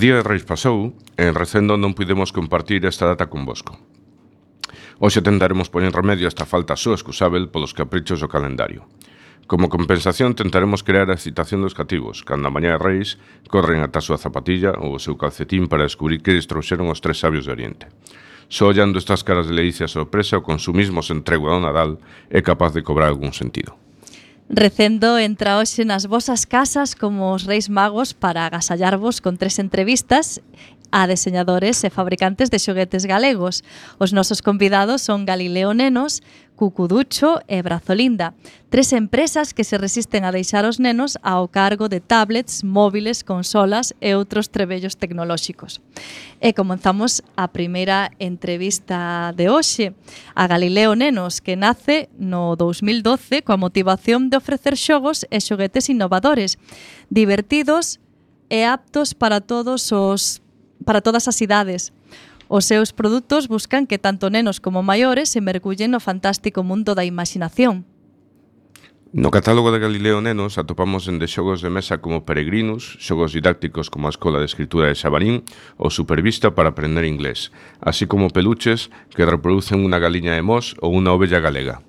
día 0.00 0.16
de 0.16 0.24
Reis 0.24 0.48
pasou, 0.48 0.96
en 1.20 1.36
recendo 1.36 1.76
non 1.76 1.92
pudemos 1.92 2.32
compartir 2.32 2.88
esta 2.88 3.04
data 3.04 3.28
convosco. 3.28 3.76
Hoxe 4.96 5.20
tentaremos 5.20 5.68
poñer 5.68 5.92
remedio 5.92 6.24
a 6.24 6.32
esta 6.32 6.48
falta 6.48 6.72
súa 6.72 6.96
excusável 6.96 7.52
polos 7.52 7.76
caprichos 7.76 8.24
do 8.24 8.32
calendario. 8.32 8.88
Como 9.44 9.68
compensación 9.68 10.32
tentaremos 10.32 10.80
crear 10.80 11.12
a 11.12 11.18
excitación 11.20 11.60
dos 11.60 11.76
cativos, 11.76 12.24
cando 12.24 12.48
a 12.48 12.54
mañá 12.54 12.74
de 12.74 12.80
Reis 12.80 13.20
corren 13.52 13.84
ata 13.84 14.00
a 14.00 14.06
súa 14.06 14.16
zapatilla 14.16 14.72
ou 14.80 14.96
o 14.96 15.02
seu 15.02 15.20
calcetín 15.20 15.68
para 15.68 15.84
descubrir 15.84 16.24
que 16.24 16.32
destruxeron 16.32 16.88
os 16.88 17.04
tres 17.04 17.20
sabios 17.20 17.44
de 17.44 17.52
Oriente. 17.52 17.84
Só 18.48 18.72
ollando 18.72 18.96
estas 18.96 19.20
caras 19.20 19.52
de 19.52 19.54
leicia 19.54 19.84
sorpresa 19.84 20.40
o 20.40 20.46
consumismo 20.46 21.04
sen 21.04 21.20
tregua 21.20 21.52
do 21.52 21.60
Nadal 21.60 22.00
é 22.32 22.40
capaz 22.40 22.72
de 22.72 22.80
cobrar 22.80 23.12
algún 23.12 23.36
sentido. 23.36 23.76
Recendo 24.52 25.16
entra 25.16 25.62
hoxe 25.62 25.86
nas 25.86 26.10
vosas 26.10 26.42
casas 26.42 26.98
como 26.98 27.30
os 27.30 27.46
reis 27.46 27.70
magos 27.70 28.10
para 28.10 28.50
agasallarvos 28.50 29.22
con 29.22 29.38
tres 29.38 29.62
entrevistas 29.62 30.42
a 30.90 31.06
deseñadores 31.06 31.78
e 31.86 31.88
fabricantes 31.94 32.50
de 32.50 32.58
xoguetes 32.58 33.06
galegos. 33.06 33.62
Os 34.02 34.10
nosos 34.10 34.42
convidados 34.42 35.06
son 35.06 35.22
Galileo 35.22 35.70
Nenos, 35.70 36.18
Cucuducho 36.60 37.40
e 37.48 37.62
Brazolinda, 37.62 38.34
tres 38.68 38.92
empresas 38.92 39.56
que 39.56 39.64
se 39.64 39.80
resisten 39.80 40.28
a 40.28 40.30
deixar 40.30 40.68
os 40.68 40.76
nenos 40.76 41.16
ao 41.24 41.48
cargo 41.48 41.88
de 41.88 42.04
tablets, 42.04 42.60
móviles, 42.60 43.24
consolas 43.24 43.96
e 43.96 44.12
outros 44.12 44.52
trebellos 44.52 44.92
tecnolóxicos. 44.92 45.80
E 46.36 46.52
comenzamos 46.52 47.24
a 47.32 47.48
primeira 47.48 48.12
entrevista 48.20 49.32
de 49.32 49.48
hoxe 49.48 49.96
a 50.36 50.44
Galileo 50.44 50.92
Nenos, 50.92 51.40
que 51.40 51.56
nace 51.56 52.12
no 52.20 52.60
2012 52.60 53.40
coa 53.40 53.56
motivación 53.56 54.28
de 54.28 54.36
ofrecer 54.36 54.76
xogos 54.76 55.24
e 55.32 55.40
xoguetes 55.40 55.88
innovadores, 55.88 56.60
divertidos 57.08 58.04
e 58.52 58.68
aptos 58.68 59.16
para 59.16 59.40
todos 59.40 59.88
os 59.96 60.44
para 60.84 61.00
todas 61.00 61.24
as 61.24 61.40
idades, 61.40 61.92
Os 62.50 62.66
seus 62.66 62.90
produtos 62.90 63.46
buscan 63.46 63.86
que 63.86 64.02
tanto 64.02 64.26
nenos 64.26 64.58
como 64.58 64.82
maiores 64.82 65.30
se 65.30 65.38
mergullen 65.38 65.94
no 65.94 66.02
fantástico 66.02 66.66
mundo 66.66 66.98
da 66.98 67.06
imaginación. 67.06 67.86
No 69.14 69.30
catálogo 69.30 69.70
de 69.70 69.78
Galileo 69.78 70.18
Nenos 70.18 70.58
atopamos 70.58 71.06
dende 71.06 71.30
xogos 71.30 71.62
de 71.62 71.70
mesa 71.70 72.02
como 72.02 72.26
Peregrinus, 72.26 72.98
xogos 72.98 73.30
didácticos 73.38 73.86
como 73.86 74.10
a 74.10 74.14
Escola 74.14 74.42
de 74.42 74.50
Escritura 74.50 74.90
de 74.90 74.98
Xabarín 74.98 75.46
ou 75.78 75.94
Supervista 75.94 76.50
para 76.50 76.74
aprender 76.74 77.06
inglés, 77.06 77.54
así 77.78 78.10
como 78.10 78.34
peluches 78.34 78.90
que 79.14 79.22
reproducen 79.22 79.86
unha 79.86 80.02
galiña 80.02 80.34
de 80.34 80.42
mos 80.42 80.74
ou 80.82 80.90
unha 80.90 81.14
ovella 81.14 81.38
galega. 81.38 81.86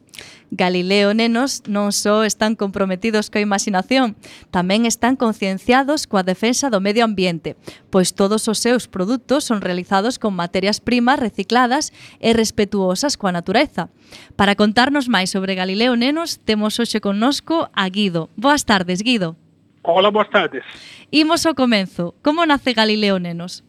Galileo 0.51 1.15
nenos 1.15 1.63
non 1.63 1.95
só 1.95 2.27
están 2.27 2.59
comprometidos 2.59 3.31
coa 3.31 3.39
imaginación, 3.39 4.19
tamén 4.51 4.83
están 4.83 5.15
concienciados 5.15 6.11
coa 6.11 6.27
defensa 6.27 6.67
do 6.67 6.83
medio 6.83 7.07
ambiente, 7.07 7.55
pois 7.87 8.11
todos 8.11 8.51
os 8.51 8.59
seus 8.59 8.91
produtos 8.91 9.47
son 9.47 9.63
realizados 9.63 10.19
con 10.19 10.35
materias 10.35 10.83
primas 10.83 11.23
recicladas 11.23 11.95
e 12.19 12.35
respetuosas 12.35 13.15
coa 13.15 13.31
natureza. 13.31 13.87
Para 14.35 14.59
contarnos 14.59 15.07
máis 15.07 15.31
sobre 15.31 15.55
Galileo 15.55 15.95
nenos, 15.95 16.43
temos 16.43 16.75
hoxe 16.83 16.99
connosco 16.99 17.71
a 17.71 17.87
Guido. 17.87 18.27
Boas 18.35 18.67
tardes, 18.67 18.99
Guido. 19.07 19.39
Hola, 19.87 20.11
boas 20.11 20.29
tardes. 20.29 20.67
Imos 21.15 21.47
ao 21.47 21.55
comenzo. 21.55 22.13
Como 22.21 22.45
nace 22.45 22.75
Galileo 22.75 23.23
nenos? 23.23 23.63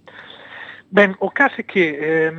Ben, 0.93 1.17
o 1.21 1.31
caso 1.31 1.57
é 1.57 1.63
que 1.65 1.97
eh, 1.97 2.31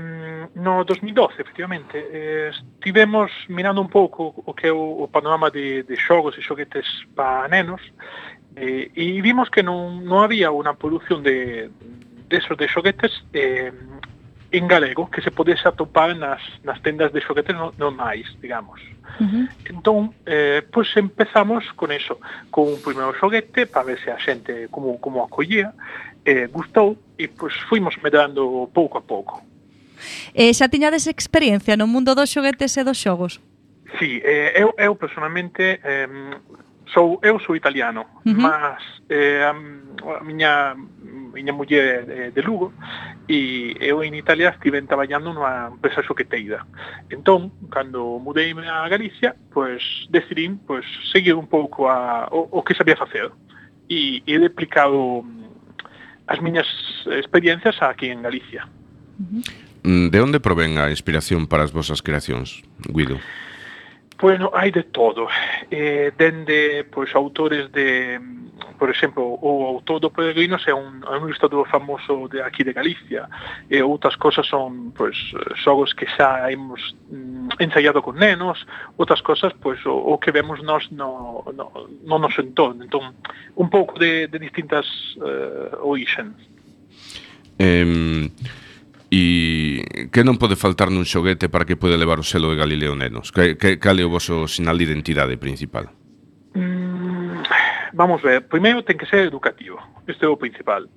no 0.54 0.84
2012, 0.86 1.42
efectivamente, 1.42 1.98
eh, 1.98 2.52
estivemos 2.54 3.32
mirando 3.50 3.82
un 3.82 3.90
pouco 3.90 4.30
o 4.46 4.54
que 4.54 4.68
é 4.68 4.72
o, 4.72 5.02
o 5.02 5.08
panorama 5.08 5.50
de, 5.50 5.82
de 5.82 5.98
xogos 5.98 6.38
e 6.38 6.42
xoguetes 6.46 6.86
para 7.16 7.48
nenos 7.50 7.82
eh, 8.56 8.92
e 8.94 9.22
vimos 9.26 9.50
que 9.50 9.66
non, 9.66 10.06
non 10.06 10.22
había 10.22 10.54
unha 10.54 10.78
produción 10.78 11.26
de, 11.26 11.74
de 12.30 12.36
esos 12.38 12.54
de 12.54 12.70
xoguetes 12.70 13.26
eh, 13.34 13.74
en 14.54 14.68
galego 14.70 15.10
que 15.10 15.26
se 15.26 15.34
podese 15.34 15.66
atopar 15.66 16.14
nas, 16.14 16.46
nas 16.62 16.78
tendas 16.86 17.10
de 17.10 17.26
xoguetes 17.26 17.58
normais, 17.82 18.30
digamos. 18.38 18.78
Uh 19.18 19.26
-huh. 19.26 19.46
Entón, 19.66 20.14
eh, 20.30 20.62
pois 20.62 20.94
pues 20.94 21.02
empezamos 21.02 21.66
con 21.74 21.90
eso, 21.90 22.22
con 22.54 22.70
un 22.70 22.80
primeiro 22.86 23.18
xoguete 23.18 23.66
para 23.66 23.90
ver 23.90 23.98
se 23.98 24.14
a 24.14 24.22
xente 24.22 24.70
como, 24.70 25.02
como 25.02 25.26
acollía, 25.26 25.74
eh, 26.26 26.48
gustou, 26.54 26.98
e 27.24 27.28
pois 27.32 27.56
fuimos 27.72 27.96
medrando 28.04 28.70
pouco 28.74 28.98
a 28.98 29.02
pouco. 29.02 29.40
Eh, 30.36 30.52
xa 30.52 30.68
tiñades 30.68 31.08
experiencia 31.08 31.80
no 31.80 31.88
mundo 31.88 32.12
dos 32.12 32.28
xoguetes 32.28 32.76
e 32.76 32.84
dos 32.84 33.00
xogos? 33.00 33.40
Sí, 34.00 34.20
eh, 34.24 34.60
eu, 34.60 34.76
eu 34.78 34.96
personalmente 35.00 35.80
eh, 35.80 36.10
sou 36.92 37.20
eu 37.24 37.40
sou 37.40 37.56
italiano, 37.56 38.04
uh 38.26 38.32
-huh. 38.32 38.36
mas 38.36 38.84
eh, 39.08 39.44
a, 39.48 39.56
a 40.20 40.24
miña 40.24 40.76
miña 41.34 41.54
muller 41.54 42.06
de, 42.06 42.32
de 42.32 42.42
Lugo 42.42 42.74
e 43.28 43.74
eu 43.80 44.04
en 44.04 44.14
Italia 44.14 44.50
estive 44.50 44.82
traballando 44.84 45.34
nunha 45.34 45.72
empresa 45.72 46.04
xoqueteira. 46.04 46.68
Entón, 47.10 47.52
cando 47.72 48.20
mudei 48.20 48.52
a 48.54 48.90
Galicia, 48.90 49.36
pois 49.56 49.82
decidín 50.12 50.60
pois 50.68 50.86
seguir 51.12 51.34
un 51.34 51.48
pouco 51.48 51.90
a, 51.90 52.28
o, 52.30 52.50
o 52.52 52.60
que 52.62 52.76
sabía 52.76 53.00
facer 53.00 53.32
e 53.90 54.24
he 54.26 54.38
replicado 54.38 55.24
as 56.28 56.40
miñas 56.42 56.68
experiencias 57.08 57.76
aquí 57.82 58.10
en 58.10 58.22
Galicia. 58.22 58.68
Uh 59.20 59.42
-huh. 59.84 60.10
De 60.10 60.20
onde 60.22 60.40
provén 60.40 60.80
a 60.80 60.90
inspiración 60.90 61.48
para 61.48 61.64
as 61.64 61.76
vosas 61.76 62.00
creacións, 62.02 62.64
Guido? 62.88 63.20
Guido? 63.20 63.20
Bueno, 64.20 64.52
hai 64.54 64.72
de 64.72 64.84
todo. 64.84 65.28
Eh, 65.70 66.12
dende 66.18 66.86
pois, 66.92 67.14
autores 67.16 67.72
de, 67.72 68.20
por 68.78 68.90
exemplo, 68.90 69.38
o 69.42 69.66
autor 69.68 70.00
do 70.00 70.12
Peregrinos 70.12 70.68
é 70.68 70.74
un, 70.74 71.04
é 71.04 71.18
un 71.18 71.26
ilustrador 71.28 71.68
famoso 71.68 72.28
de 72.28 72.42
aquí 72.42 72.64
de 72.64 72.74
Galicia 72.74 73.28
e 73.70 73.82
outras 73.82 74.16
cosas 74.16 74.48
son 74.48 74.94
pois, 74.96 75.18
xogos 75.64 75.94
que 75.94 76.06
xa 76.06 76.52
hemos 76.52 76.96
mm, 77.10 77.60
ensaiado 77.60 78.02
con 78.02 78.16
nenos, 78.16 78.66
outras 78.98 79.22
cosas 79.22 79.52
pois, 79.60 79.84
o, 79.86 79.96
o 79.96 80.18
que 80.18 80.32
vemos 80.32 80.62
nós 80.64 80.88
no, 80.92 81.44
no, 81.56 81.72
no 82.04 82.16
noso 82.20 82.42
entorno. 82.42 82.84
Entón, 82.84 83.16
un 83.56 83.70
pouco 83.70 84.00
de, 84.00 84.28
de 84.28 84.40
distintas 84.40 84.88
uh, 85.20 85.84
orixen. 85.84 86.36
Eh, 87.60 88.30
E 89.14 90.10
que 90.10 90.26
non 90.26 90.42
pode 90.42 90.58
faltar 90.58 90.90
nun 90.90 91.06
xoguete 91.06 91.46
para 91.46 91.70
que 91.70 91.78
pode 91.78 92.02
levar 92.02 92.18
o 92.18 92.26
selo 92.26 92.50
de 92.50 92.58
Galileo 92.58 92.98
Nenos? 92.98 93.30
Que, 93.30 93.54
que, 93.62 93.78
cal 93.78 94.02
é 94.02 94.02
o 94.02 94.10
vosso 94.10 94.50
sinal 94.50 94.74
de 94.74 94.90
identidade 94.90 95.38
principal? 95.38 95.86
Mm, 96.58 97.46
vamos 97.94 98.26
ver, 98.26 98.50
primeiro 98.50 98.82
ten 98.82 98.98
que 98.98 99.06
ser 99.06 99.30
educativo, 99.30 99.78
este 100.10 100.26
é 100.26 100.30
o 100.34 100.42
principal. 100.42 100.90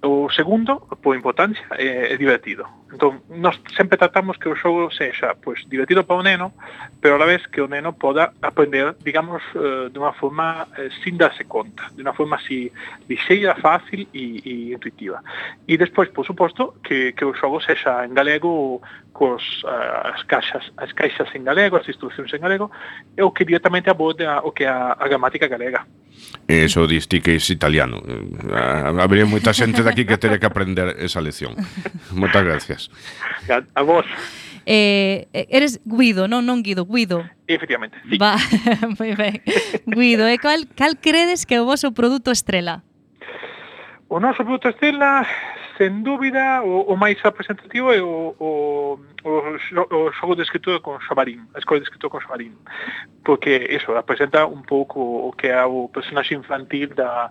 O 0.00 0.30
segundo, 0.30 0.78
por 1.02 1.16
importancia, 1.16 1.66
é, 1.76 2.14
é 2.14 2.16
divertido. 2.16 2.64
Entón, 2.92 3.20
nós 3.28 3.58
sempre 3.76 3.98
tratamos 3.98 4.38
que 4.38 4.48
o 4.48 4.54
xogo 4.54 4.94
sexa 4.94 5.34
pois, 5.34 5.66
divertido 5.66 6.04
para 6.06 6.16
o 6.16 6.22
neno, 6.22 6.54
pero 7.02 7.16
a 7.16 7.18
la 7.18 7.26
vez 7.26 7.44
que 7.50 7.60
o 7.60 7.66
neno 7.66 7.92
poda 7.98 8.32
aprender, 8.40 8.94
digamos, 9.02 9.42
eh, 9.58 9.90
de 9.90 9.98
unha 9.98 10.14
forma 10.14 10.70
eh, 10.78 10.86
sin 11.02 11.18
darse 11.18 11.50
conta, 11.50 11.90
de 11.90 12.06
unha 12.06 12.14
forma 12.14 12.38
así 12.38 12.70
lixeira, 13.10 13.58
fácil 13.58 14.06
e, 14.14 14.38
e 14.46 14.54
intuitiva. 14.70 15.18
E 15.66 15.74
despois, 15.74 16.14
por 16.14 16.22
suposto, 16.22 16.78
que, 16.78 17.10
que 17.18 17.26
o 17.26 17.34
xogo 17.34 17.58
sexa 17.58 18.06
en 18.06 18.14
galego 18.14 18.78
cos 19.10 19.66
uh, 19.66 20.14
as 20.14 20.22
caixas 20.30 20.70
as 20.78 20.94
caixas 20.94 21.26
en 21.34 21.42
galego, 21.42 21.74
as 21.74 21.90
instruccións 21.90 22.30
en 22.30 22.38
galego, 22.38 22.70
e 23.18 23.22
o 23.26 23.34
que 23.34 23.42
directamente 23.42 23.90
aborda 23.90 24.46
o 24.46 24.54
que 24.54 24.62
a, 24.62 24.94
a 24.94 25.04
gramática 25.10 25.50
galega. 25.50 25.82
Eso 26.48 26.86
diste 26.86 27.20
que 27.20 27.36
é 27.36 27.40
italiano. 27.52 28.00
Eh, 28.00 29.02
Habería 29.02 29.28
moita 29.28 29.52
xente 29.52 29.84
daqui 29.84 30.08
que 30.08 30.16
teria 30.16 30.40
que 30.40 30.48
aprender 30.48 30.96
esa 30.96 31.20
lección. 31.20 31.52
Moitas 32.12 32.44
gracias. 32.44 32.80
A, 33.48 33.82
vos. 33.82 34.06
Eh, 34.64 35.28
eres 35.32 35.80
Guido, 35.84 36.28
non 36.28 36.44
non 36.48 36.64
Guido, 36.64 36.88
Guido. 36.88 37.24
Efectivamente. 37.44 38.00
Sí. 38.08 38.16
Va, 38.16 38.36
moi 38.96 39.12
ben. 39.12 39.44
Guido, 39.84 40.24
e 40.28 40.40
cal, 40.40 40.64
cal 40.72 40.96
credes 40.96 41.44
que 41.44 41.56
é 41.56 41.60
o 41.60 41.68
vosso 41.68 41.92
produto 41.92 42.32
estrela? 42.32 42.80
O 44.08 44.16
noso 44.16 44.40
produto 44.40 44.72
estrela 44.72 45.28
sen 45.78 46.02
dúbida 46.02 46.60
o, 46.66 46.90
o 46.90 46.94
máis 46.98 47.16
representativo 47.22 47.94
é 47.94 48.02
o, 48.02 48.34
o, 48.36 48.50
o, 49.22 49.30
o 49.94 50.12
xogo 50.12 50.34
de 50.34 50.42
escritura 50.42 50.82
con 50.82 50.98
Xabarín, 50.98 51.46
a 51.54 51.58
escola 51.62 51.78
de 51.78 51.86
escritura 51.86 52.10
con 52.10 52.20
Xabarín, 52.20 52.58
porque 53.22 53.70
eso, 53.70 53.94
representa 53.94 54.44
un 54.44 54.66
pouco 54.66 54.98
o 54.98 55.30
que 55.32 55.48
é 55.54 55.62
o 55.62 55.88
personaxe 55.88 56.34
infantil 56.34 56.90
da, 56.98 57.30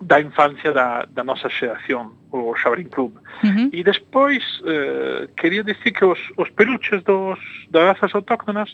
da 0.00 0.18
infancia 0.20 0.72
da, 0.72 1.04
da 1.04 1.22
nosa 1.22 1.52
xeración, 1.52 2.16
o 2.32 2.56
Xabarín 2.56 2.88
Club. 2.88 3.12
Uh 3.44 3.52
-huh. 3.52 3.68
E 3.76 3.84
despois, 3.84 4.42
eh, 4.64 5.28
quería 5.36 5.62
dicir 5.62 5.92
que 5.92 6.08
os, 6.08 6.18
os 6.40 6.48
peluches 6.56 7.04
dos, 7.04 7.38
das 7.68 7.84
razas 7.92 8.16
autóctonas, 8.16 8.72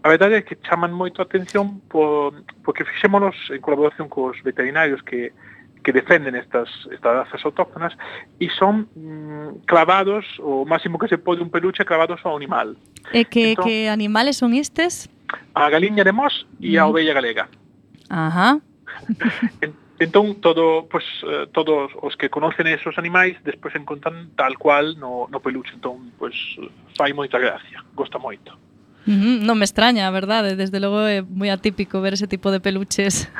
a 0.00 0.08
verdade 0.08 0.40
é 0.40 0.42
que 0.42 0.56
chaman 0.64 0.96
moito 0.96 1.20
a 1.20 1.28
atención 1.28 1.84
por, 1.92 2.32
porque 2.64 2.88
fixémonos 2.88 3.36
en 3.52 3.60
colaboración 3.60 4.08
cos 4.08 4.40
veterinarios 4.40 5.04
que 5.04 5.36
que 5.86 5.92
defenden 5.92 6.34
estas, 6.34 6.68
estas 6.90 7.14
razas 7.14 7.44
autóctonas 7.46 7.94
e 8.42 8.50
son 8.50 8.90
mm, 8.90 9.62
clavados, 9.70 10.26
o 10.42 10.66
máximo 10.66 10.98
que 10.98 11.06
se 11.06 11.14
pode 11.14 11.38
un 11.38 11.46
peluche, 11.46 11.86
clavados 11.86 12.18
ao 12.26 12.34
animal. 12.34 12.74
E 13.14 13.22
que, 13.22 13.54
entón, 13.54 13.70
que 13.70 13.86
animales 13.86 14.34
son 14.34 14.50
estes? 14.58 15.06
A 15.54 15.70
galiña 15.70 16.02
de 16.02 16.10
Mos 16.10 16.42
e 16.58 16.74
a 16.74 16.90
ovella 16.90 17.14
galega. 17.14 17.46
Ajá. 18.10 18.58
Entón, 19.98 20.42
todo, 20.42 20.84
pues, 20.90 21.04
eh, 21.24 21.46
todos 21.54 21.88
os 22.02 22.16
que 22.20 22.28
conocen 22.28 22.66
esos 22.66 22.98
animais 22.98 23.38
despois 23.48 23.72
encontran 23.78 24.28
tal 24.36 24.58
cual 24.58 24.98
no, 25.00 25.24
no 25.30 25.40
peluche. 25.40 25.72
Entón, 25.72 26.12
pues, 26.18 26.34
fai 26.98 27.14
moita 27.14 27.38
gracia, 27.38 27.80
gosta 27.94 28.18
moito. 28.18 28.52
Uh 29.06 29.14
-huh. 29.14 29.36
Non 29.46 29.56
me 29.56 29.64
extraña, 29.64 30.04
a 30.04 30.12
verdade, 30.12 30.58
desde 30.58 30.82
logo 30.82 31.00
é 31.06 31.22
moi 31.22 31.48
atípico 31.48 32.02
ver 32.02 32.18
ese 32.18 32.26
tipo 32.26 32.50
de 32.50 32.60
peluches. 32.60 33.30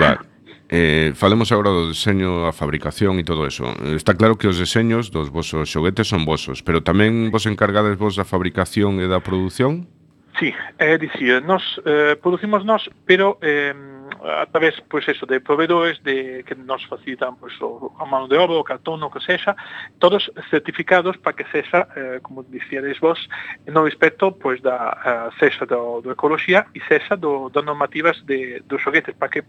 Va, 0.00 0.24
Eh, 0.70 1.10
falemos 1.18 1.50
agora 1.50 1.74
do 1.74 1.90
deseño, 1.90 2.46
a 2.46 2.54
fabricación 2.54 3.18
e 3.18 3.26
todo 3.26 3.42
eso. 3.42 3.66
Eh, 3.82 3.98
está 3.98 4.14
claro 4.14 4.38
que 4.38 4.46
os 4.46 4.54
deseños 4.54 5.10
dos 5.10 5.26
vosos 5.34 5.66
xoguetes 5.66 6.06
son 6.06 6.22
vosos, 6.22 6.62
pero 6.62 6.78
tamén 6.78 7.34
vos 7.34 7.50
encargades 7.50 7.98
vos 7.98 8.14
da 8.14 8.22
fabricación 8.22 9.02
e 9.02 9.10
da 9.10 9.18
produción? 9.18 9.90
Sí, 10.38 10.54
é 10.78 10.94
dicir, 10.94 11.42
nos 11.42 11.82
eh, 11.82 12.14
producimos 12.14 12.62
nos, 12.62 12.86
pero 13.02 13.42
eh, 13.42 13.74
a 14.22 14.46
través 14.46 14.80
pois, 14.88 15.06
eso, 15.08 15.26
de 15.26 15.40
proveedores 15.40 16.02
de, 16.02 16.44
que 16.44 16.54
nos 16.54 16.84
facilitan 16.86 17.36
pois, 17.36 17.54
o, 17.60 17.92
a 17.98 18.04
mano 18.04 18.28
de 18.28 18.36
obra, 18.36 18.58
o 18.58 18.64
cartón, 18.64 19.02
o 19.02 19.10
que 19.10 19.20
sexa, 19.20 19.56
todos 19.98 20.30
certificados 20.50 21.16
para 21.18 21.36
que 21.36 21.44
sexa, 21.50 21.88
eh, 21.96 22.18
como 22.22 22.42
dicíades 22.44 22.98
vos, 23.00 23.18
no 23.66 23.84
respecto 23.84 24.32
pois, 24.36 24.60
da, 24.62 25.30
uh, 25.30 25.38
sexa 25.38 25.66
do, 25.66 26.00
do 26.00 26.10
ecología 26.10 26.66
e 26.74 26.80
sexa 26.84 27.16
do, 27.16 27.48
das 27.50 27.64
normativas 27.64 28.20
de, 28.26 28.62
dos 28.66 28.82
xoguetes, 28.82 29.14
para 29.16 29.30
que, 29.30 29.44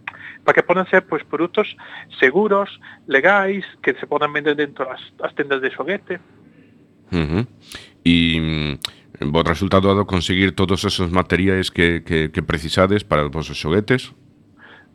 para 0.45 0.53
que 0.53 0.63
podan 0.63 0.87
ser 0.87 1.03
pois, 1.03 1.23
produtos 1.23 1.75
seguros, 2.19 2.79
legais, 3.07 3.65
que 3.83 3.93
se 3.95 4.07
podan 4.07 4.31
vender 4.33 4.55
dentro 4.55 4.85
das, 4.85 5.01
as 5.21 5.33
tendas 5.33 5.61
de 5.61 5.69
xoguete. 5.71 6.19
Uh 7.11 7.27
-huh. 7.27 7.43
E 8.05 8.79
vos 9.19 9.43
resultado 9.45 9.87
dado 9.87 10.05
conseguir 10.05 10.53
todos 10.53 10.83
esos 10.83 11.11
materiais 11.11 11.69
que, 11.69 12.01
que, 12.01 12.29
que 12.29 12.41
precisades 12.41 13.03
para 13.03 13.25
os 13.25 13.31
vosos 13.31 13.57
xoguetes? 13.57 14.13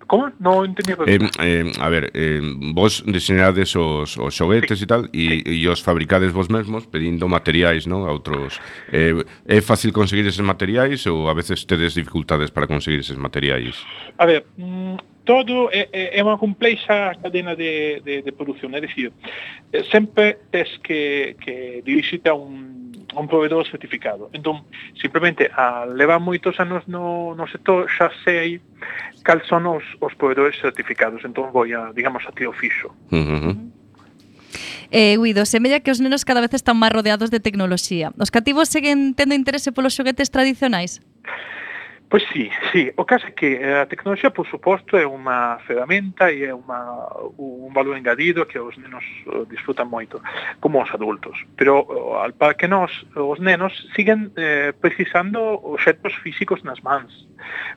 Como? 0.06 0.30
Non 0.38 0.70
entendía 0.70 0.94
eh, 1.06 1.18
eh, 1.42 1.66
A 1.82 1.88
ver, 1.90 2.14
eh, 2.14 2.38
vos 2.70 3.02
diseñades 3.02 3.74
os, 3.74 4.14
os 4.14 4.32
xoguetes 4.32 4.78
sí. 4.78 4.84
e 4.84 4.86
tal 4.86 5.02
e, 5.10 5.42
sí. 5.42 5.66
e 5.66 5.66
os 5.66 5.82
fabricades 5.82 6.30
vos 6.30 6.46
mesmos 6.46 6.86
pedindo 6.86 7.26
materiais 7.26 7.90
non 7.90 8.06
a 8.06 8.14
outros. 8.14 8.62
Eh, 8.94 9.18
é 9.50 9.58
fácil 9.58 9.90
conseguir 9.90 10.22
eses 10.30 10.42
materiais 10.46 11.02
ou 11.10 11.26
a 11.26 11.34
veces 11.34 11.66
tedes 11.66 11.98
dificultades 11.98 12.54
para 12.54 12.70
conseguir 12.70 13.02
eses 13.02 13.18
materiais? 13.18 13.74
A 14.14 14.24
ver, 14.30 14.46
mm, 14.54 15.15
todo 15.26 15.68
é, 15.74 15.90
é 16.16 16.20
unha 16.22 16.38
complexa 16.38 17.12
cadena 17.18 17.58
de, 17.58 18.00
de, 18.00 18.22
de 18.22 18.32
produción, 18.32 18.72
é 18.72 18.80
dicir, 18.80 19.10
eh, 19.74 19.82
sempre 19.90 20.38
tes 20.54 20.70
que, 20.80 21.34
que 21.42 21.82
dirixite 21.82 22.30
a 22.30 22.38
un, 22.38 22.94
a 23.10 23.18
un 23.18 23.26
proveedor 23.26 23.66
certificado. 23.66 24.30
Entón, 24.32 24.64
simplemente, 24.94 25.50
a 25.50 25.84
levar 25.84 26.22
moitos 26.22 26.56
anos 26.62 26.86
no, 26.86 27.34
no 27.34 27.44
sector, 27.50 27.90
xa 27.90 28.08
sei 28.22 28.62
cal 29.26 29.42
son 29.50 29.66
os, 29.66 29.84
os 29.98 30.14
proveedores 30.14 30.56
certificados. 30.62 31.20
Entón, 31.26 31.50
vou 31.50 31.66
a, 31.66 31.90
digamos, 31.90 32.22
a 32.24 32.32
tío 32.32 32.54
fixo. 32.54 32.94
Uh 33.10 33.18
-huh. 33.18 33.54
Eh, 34.94 35.18
Guido, 35.18 35.42
semella 35.44 35.82
que 35.82 35.90
os 35.90 35.98
nenos 35.98 36.22
cada 36.22 36.38
vez 36.40 36.54
están 36.54 36.78
máis 36.78 36.94
rodeados 36.94 37.34
de 37.34 37.42
tecnoloxía. 37.42 38.14
Os 38.22 38.30
cativos 38.30 38.70
seguen 38.70 39.18
tendo 39.18 39.34
interese 39.34 39.74
polos 39.74 39.98
xoguetes 39.98 40.30
tradicionais? 40.30 41.02
Pois 42.08 42.22
sí, 42.32 42.50
sí, 42.70 42.92
o 42.94 43.04
caso 43.04 43.26
é 43.26 43.32
que 43.32 43.58
eh, 43.58 43.82
a 43.82 43.86
tecnoloxía, 43.86 44.30
por 44.30 44.46
suposto, 44.46 44.94
é 44.94 45.02
unha 45.02 45.58
ferramenta 45.66 46.30
e 46.30 46.46
é 46.46 46.54
unha, 46.54 47.02
un 47.34 47.74
valor 47.74 47.98
engadido 47.98 48.46
que 48.46 48.62
os 48.62 48.78
nenos 48.78 49.02
eh, 49.26 49.42
disfrutan 49.50 49.90
moito, 49.90 50.22
como 50.62 50.78
os 50.78 50.90
adultos. 50.94 51.34
Pero, 51.58 51.82
eh, 51.82 52.22
al 52.22 52.30
par 52.38 52.54
que 52.54 52.70
nós, 52.70 52.94
os 53.18 53.42
nenos, 53.42 53.74
siguen 53.98 54.30
eh, 54.38 54.70
precisando 54.78 55.58
objetos 55.66 56.14
físicos 56.22 56.62
nas 56.62 56.78
mans. 56.78 57.10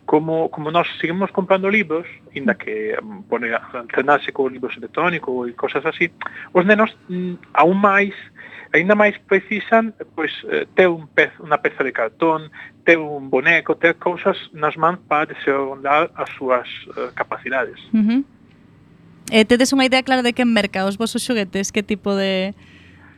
Como, 0.05 0.53
como 0.53 0.69
nós 0.69 0.85
seguimos 1.01 1.33
comprando 1.33 1.65
libros, 1.65 2.05
inda 2.37 2.53
que 2.53 3.01
mm, 3.01 3.33
pone 3.33 3.49
alternarse 3.49 4.29
con 4.29 4.53
libros 4.53 4.77
electrónicos 4.77 5.49
e 5.49 5.57
cosas 5.57 5.81
así, 5.89 6.13
os 6.53 6.69
nenos, 6.69 6.93
mm, 7.09 7.57
aún 7.57 7.81
máis, 7.81 8.13
ainda 8.77 8.93
máis 8.93 9.17
precisan 9.25 9.97
pois 10.13 10.29
ter 10.77 10.85
un 10.85 11.09
pez, 11.09 11.33
unha 11.41 11.57
peza 11.57 11.81
de 11.81 11.89
cartón, 11.89 12.53
ten 12.89 12.97
un 12.97 13.29
boneco, 13.29 13.75
ter 13.75 13.93
cousas 14.01 14.35
nas 14.51 14.75
mans 14.75 14.97
para 15.07 15.29
desarrollar 15.29 16.09
as 16.17 16.29
súas 16.33 16.65
uh, 16.97 17.13
capacidades. 17.13 17.77
Uh 17.93 18.01
-huh. 18.01 18.21
Eh, 19.29 19.45
tedes 19.45 19.69
unha 19.69 19.85
idea 19.85 20.01
clara 20.01 20.25
de 20.25 20.33
que 20.33 20.41
merca 20.41 20.89
os 20.89 20.97
vosos 20.97 21.21
xoguetes, 21.21 21.69
que 21.69 21.85
tipo 21.85 22.17
de 22.17 22.57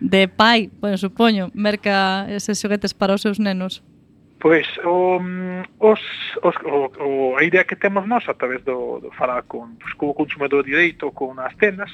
de 0.01 0.27
pai, 0.27 0.67
bueno, 0.81 0.97
supoño, 0.97 1.51
merca 1.53 2.27
eses 2.27 2.59
xoguetes 2.59 2.91
para 2.91 3.15
os 3.15 3.21
seus 3.23 3.39
nenos? 3.39 3.79
Pois 4.41 4.65
o, 4.83 5.19
mm, 5.19 5.61
os, 5.77 6.01
os, 6.41 6.55
o, 6.65 6.91
o, 6.97 7.37
a 7.37 7.43
idea 7.43 7.63
que 7.63 7.75
temos 7.75 8.07
nós 8.07 8.27
a 8.27 8.33
través 8.33 8.63
do, 8.63 8.99
do 8.99 9.11
falar 9.11 9.43
con, 9.43 9.77
pues, 9.77 9.93
co 9.93 10.15
consumidor 10.15 10.65
direito, 10.65 11.11
con 11.11 11.37
as 11.37 11.53
tendas, 11.61 11.93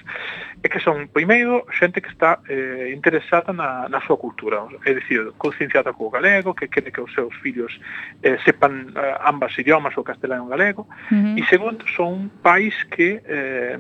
é 0.64 0.72
que 0.72 0.80
son, 0.80 1.12
primeiro, 1.12 1.68
xente 1.76 2.00
que 2.00 2.08
está 2.08 2.40
eh, 2.48 2.96
interesada 2.96 3.52
na, 3.52 3.92
na 3.92 4.00
súa 4.00 4.16
cultura, 4.16 4.64
é 4.88 4.96
dicir, 4.96 5.36
concienciada 5.36 5.92
co 5.92 6.08
galego, 6.10 6.56
que 6.56 6.72
quere 6.72 6.88
que 6.88 7.04
os 7.04 7.12
seus 7.12 7.36
fillos 7.44 7.76
eh, 8.24 8.40
sepan 8.48 8.96
eh, 8.96 9.20
ambas 9.28 9.52
idiomas, 9.60 9.92
o 10.00 10.08
castelán 10.08 10.40
e 10.40 10.46
o 10.48 10.52
galego, 10.56 10.88
uh 10.88 11.20
-huh. 11.20 11.36
e 11.36 11.44
segundo, 11.52 11.84
son 12.00 12.32
pais 12.40 12.80
que 12.96 13.20
eh, 13.28 13.76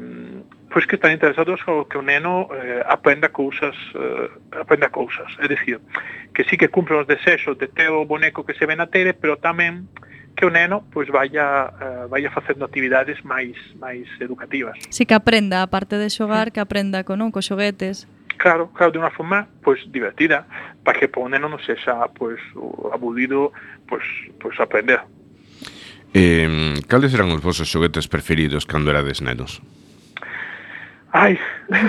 pois 0.69 0.85
que 0.85 0.95
están 0.95 1.11
interesados 1.11 1.61
ao 1.67 1.87
que 1.87 1.97
o 1.97 2.03
neno 2.03 2.51
eh, 2.51 2.83
aprenda 2.83 3.29
cousas 3.29 3.75
eh, 3.95 4.29
aprenda 4.59 4.89
cousas, 4.89 5.27
é 5.39 5.47
dicir 5.47 5.79
que 6.35 6.43
sí 6.43 6.57
que 6.57 6.67
cumpre 6.67 6.95
os 6.95 7.07
desexos 7.07 7.57
de 7.57 7.67
ter 7.67 7.89
o 7.89 8.05
boneco 8.05 8.43
que 8.43 8.53
se 8.53 8.65
ve 8.67 8.75
na 8.75 8.87
tele, 8.87 9.15
pero 9.15 9.39
tamén 9.39 9.87
que 10.37 10.45
o 10.45 10.53
neno 10.53 10.85
pois 10.93 11.09
vaya 11.09 11.73
uh, 11.73 12.05
vaya 12.11 12.29
facendo 12.29 12.61
actividades 12.61 13.17
máis 13.25 13.57
máis 13.81 14.05
educativas. 14.21 14.77
Si 14.93 15.07
que 15.09 15.17
aprenda, 15.17 15.65
aparte 15.65 15.97
de 15.97 16.13
xogar, 16.13 16.53
que 16.53 16.61
aprenda 16.61 17.01
con, 17.01 17.17
non, 17.17 17.33
co 17.33 17.41
xoguetes. 17.41 18.05
Claro, 18.37 18.69
claro, 18.69 18.93
de 18.93 19.01
unha 19.01 19.09
forma 19.09 19.49
pois 19.65 19.81
divertida, 19.89 20.45
para 20.85 21.01
que 21.01 21.09
para 21.09 21.25
o 21.25 21.29
neno 21.31 21.49
non 21.49 21.57
sexa 21.63 21.97
pois 22.13 22.37
aburrido 22.93 23.49
pois, 23.89 24.05
pois 24.37 24.53
aprender. 24.61 25.01
Eh, 26.13 26.77
cales 26.85 27.17
eran 27.17 27.33
os 27.33 27.41
vosos 27.41 27.65
xoguetes 27.65 28.05
preferidos 28.05 28.69
cando 28.69 28.93
erades 28.93 29.25
nenos? 29.25 29.57
Ai. 31.13 31.39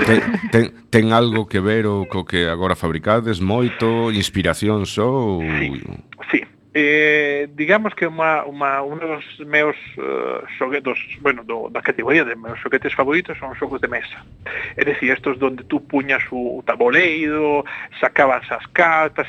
Ten, 0.06 0.20
ten, 0.50 0.64
ten 0.90 1.12
algo 1.12 1.46
que 1.46 1.60
ver 1.60 1.86
o 1.86 2.06
co 2.06 2.24
que 2.24 2.46
agora 2.46 2.78
fabricades 2.78 3.40
moito, 3.40 4.14
inspiración 4.14 4.86
só? 4.86 5.10
Ou... 5.10 5.42
Sí, 5.42 5.74
sí. 6.30 6.40
Eh, 6.74 7.48
digamos 7.54 7.94
que 7.94 8.06
uma, 8.06 8.44
uma, 8.44 8.82
un 8.82 9.00
dos 9.00 9.24
meus 9.46 9.74
uh, 9.98 10.46
xoguetos, 10.58 10.98
bueno, 11.20 11.42
do, 11.42 11.68
da 11.70 11.82
categoría 11.82 12.22
de 12.22 12.36
meus 12.36 12.60
xoguetes 12.60 12.94
favoritos 12.94 13.34
son 13.38 13.56
xogos 13.58 13.80
de 13.80 13.88
mesa. 13.88 14.22
É 14.76 14.84
dicir, 14.86 15.10
estos 15.10 15.42
donde 15.42 15.64
tú 15.64 15.82
puñas 15.82 16.22
o, 16.30 16.60
o 16.60 16.62
tabuleiro, 16.62 17.64
sacabas 17.98 18.46
as 18.52 18.62
cartas, 18.70 19.26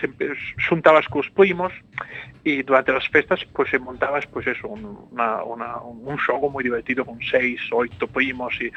xuntabas 0.62 1.10
cos 1.10 1.26
primos, 1.34 1.74
e 2.46 2.64
durante 2.64 2.92
as 2.92 3.06
festas 3.08 3.44
pois 3.54 3.70
se 3.70 3.80
montabas 3.80 4.26
pois 4.26 4.48
eso, 4.48 4.68
un, 4.68 5.10
una, 5.12 5.44
una, 5.44 5.70
un 5.84 6.18
xogo 6.18 6.50
moi 6.50 6.64
divertido 6.64 7.04
con 7.04 7.20
seis, 7.20 7.60
oito 7.72 8.08
primos 8.08 8.56
e, 8.64 8.72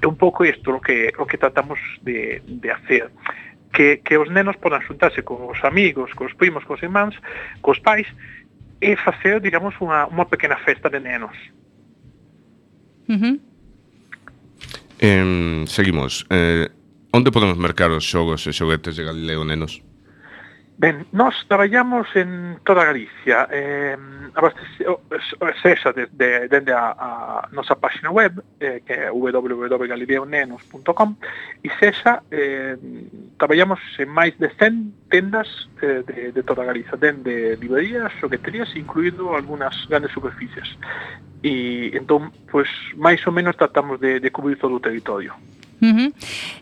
é 0.00 0.06
un 0.06 0.14
pouco 0.14 0.44
isto 0.44 0.70
o 0.70 0.80
que, 0.80 1.10
o 1.18 1.26
que 1.26 1.38
tratamos 1.38 1.78
de, 2.02 2.42
de 2.46 2.68
hacer 2.70 3.10
que, 3.72 4.00
que 4.04 4.16
os 4.16 4.30
nenos 4.30 4.56
podan 4.56 4.82
xuntarse 4.82 5.22
con 5.22 5.44
os 5.50 5.60
amigos, 5.64 6.14
cos 6.14 6.34
primos, 6.34 6.64
cos 6.64 6.82
irmáns, 6.82 7.14
cos 7.60 7.78
pais 7.78 8.06
e 8.80 8.96
facer, 8.96 9.42
digamos, 9.42 9.74
unha, 9.82 10.06
unha 10.08 10.26
pequena 10.26 10.56
festa 10.62 10.88
de 10.88 11.00
nenos. 11.02 11.34
Uh 13.08 13.18
-huh. 13.18 13.34
eh, 14.98 15.64
seguimos. 15.66 16.26
Eh, 16.30 16.70
onde 17.12 17.32
podemos 17.32 17.58
mercar 17.58 17.90
os 17.90 18.04
xogos 18.04 18.46
e 18.46 18.52
xoguetes 18.52 18.96
de 18.96 19.04
Galileo 19.04 19.44
Nenos? 19.44 19.82
Ben, 20.78 21.06
nós 21.10 21.34
traballamos 21.48 22.06
en 22.14 22.60
toda 22.62 22.84
Galicia. 22.84 23.48
Eh, 23.50 23.96
abastece 24.34 25.90
dende 25.90 26.06
de, 26.14 26.38
de, 26.38 26.48
dende 26.48 26.72
a, 26.72 26.94
a 26.94 27.48
nosa 27.50 27.74
página 27.74 28.12
web, 28.12 28.40
eh, 28.60 28.80
que 28.86 28.92
é 28.92 29.10
www.galileonenos.com, 29.10 31.16
e 31.66 31.70
sexa, 31.82 32.22
eh, 32.30 32.78
traballamos 33.42 33.82
en 33.98 34.06
máis 34.06 34.38
de 34.38 34.54
100 34.54 35.10
tendas 35.10 35.50
eh, 35.82 36.06
de, 36.06 36.30
de 36.30 36.42
toda 36.46 36.62
Galicia, 36.62 36.94
dende 36.94 37.58
librerías, 37.58 38.14
xoqueterías, 38.22 38.70
incluído 38.78 39.34
algunhas 39.34 39.74
grandes 39.90 40.14
superficies. 40.14 40.78
E 41.42 41.90
entón, 41.90 42.30
pois, 42.54 42.70
máis 42.94 43.18
ou 43.26 43.34
menos 43.34 43.58
tratamos 43.58 43.98
de, 43.98 44.22
de 44.22 44.30
cubrir 44.30 44.62
todo 44.62 44.78
o 44.78 44.80
territorio. 44.80 45.34
Uh 45.80 45.86
-huh. 45.86 46.08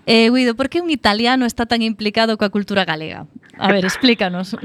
eh, 0.07 0.31
Guido, 0.31 0.57
por 0.57 0.69
que 0.69 0.81
un 0.81 0.91
italiano 0.91 1.47
está 1.47 1.67
tan 1.67 1.83
implicado 1.83 2.37
coa 2.37 2.51
cultura 2.51 2.85
galega? 2.85 3.27
A 3.59 3.73
ver, 3.73 3.85
explícanos. 3.85 4.57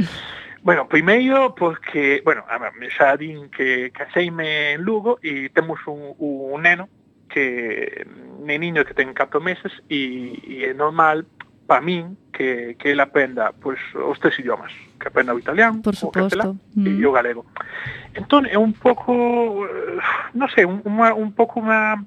Bueno, 0.63 0.87
primeiro, 0.87 1.55
porque, 1.55 2.21
bueno, 2.23 2.45
a 2.47 2.59
ver, 2.59 2.71
xa 2.93 3.17
din 3.17 3.49
que 3.49 3.89
caseime 3.89 4.77
en 4.77 4.85
Lugo 4.85 5.17
e 5.25 5.49
temos 5.49 5.81
un, 5.89 6.13
un 6.21 6.61
neno 6.61 6.85
que 7.33 8.05
neniño 8.45 8.85
que 8.85 8.93
ten 8.93 9.09
4 9.17 9.41
meses 9.41 9.73
e, 9.89 10.37
e 10.45 10.69
é 10.69 10.77
normal 10.77 11.25
para 11.65 11.81
min 11.81 12.13
que, 12.29 12.75
que 12.77 12.91
ele 12.91 13.01
aprenda 13.01 13.53
pois, 13.57 13.79
os 13.95 14.19
tres 14.19 14.37
idiomas, 14.37 14.69
que 14.99 15.07
aprenda 15.07 15.33
o 15.33 15.39
italiano, 15.39 15.81
Por 15.81 15.95
o 15.97 16.11
castelán 16.11 16.59
mm. 16.75 16.99
e 16.99 17.05
o 17.07 17.11
galego. 17.15 17.45
Entón, 18.13 18.45
é 18.45 18.59
un 18.59 18.75
pouco, 18.75 19.65
eh, 19.65 19.97
non 20.37 20.51
sei, 20.51 20.67
un, 20.67 20.83
un 20.83 21.31
pouco 21.31 21.57
unha 21.57 22.03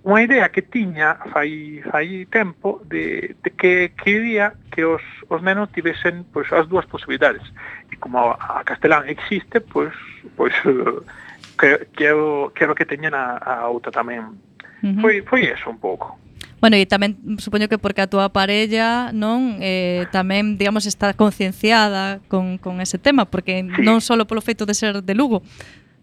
unha 0.00 0.24
idea 0.24 0.48
que 0.48 0.64
tiña 0.64 1.20
fai, 1.28 1.84
fai 1.84 2.24
tempo 2.32 2.80
de, 2.88 3.36
de 3.44 3.50
que 3.52 3.92
quería 3.92 4.56
que 4.72 4.84
os, 4.84 5.04
os 5.28 5.44
nenos 5.44 5.68
tivesen 5.76 6.24
pois, 6.32 6.48
as 6.56 6.64
dúas 6.72 6.88
posibilidades. 6.88 7.44
E 7.92 8.00
como 8.00 8.32
a, 8.32 8.60
a 8.60 8.64
castelán 8.64 9.04
existe, 9.12 9.60
pois, 9.60 9.92
pois 10.40 10.56
que, 11.60 11.88
quero, 11.92 12.52
quero 12.56 12.72
que 12.72 12.88
teñan 12.88 13.12
a, 13.12 13.36
a 13.36 13.68
outra 13.68 13.92
tamén. 13.92 14.40
Uh 14.80 14.96
-huh. 14.96 15.00
foi, 15.04 15.14
foi 15.28 15.52
eso 15.52 15.68
un 15.68 15.76
pouco. 15.76 16.16
Bueno, 16.60 16.76
e 16.76 16.84
tamén 16.84 17.16
supoño 17.40 17.72
que 17.72 17.80
porque 17.80 18.04
a 18.04 18.08
túa 18.08 18.28
parella 18.36 19.16
non 19.16 19.60
eh, 19.64 20.04
tamén, 20.12 20.60
digamos, 20.60 20.84
está 20.84 21.16
concienciada 21.16 22.20
con, 22.28 22.60
con 22.60 22.84
ese 22.84 23.00
tema, 23.00 23.24
porque 23.24 23.64
sí. 23.64 23.80
non 23.80 24.04
só 24.04 24.12
polo 24.28 24.44
feito 24.44 24.68
de 24.68 24.76
ser 24.76 25.00
de 25.00 25.14
Lugo, 25.16 25.40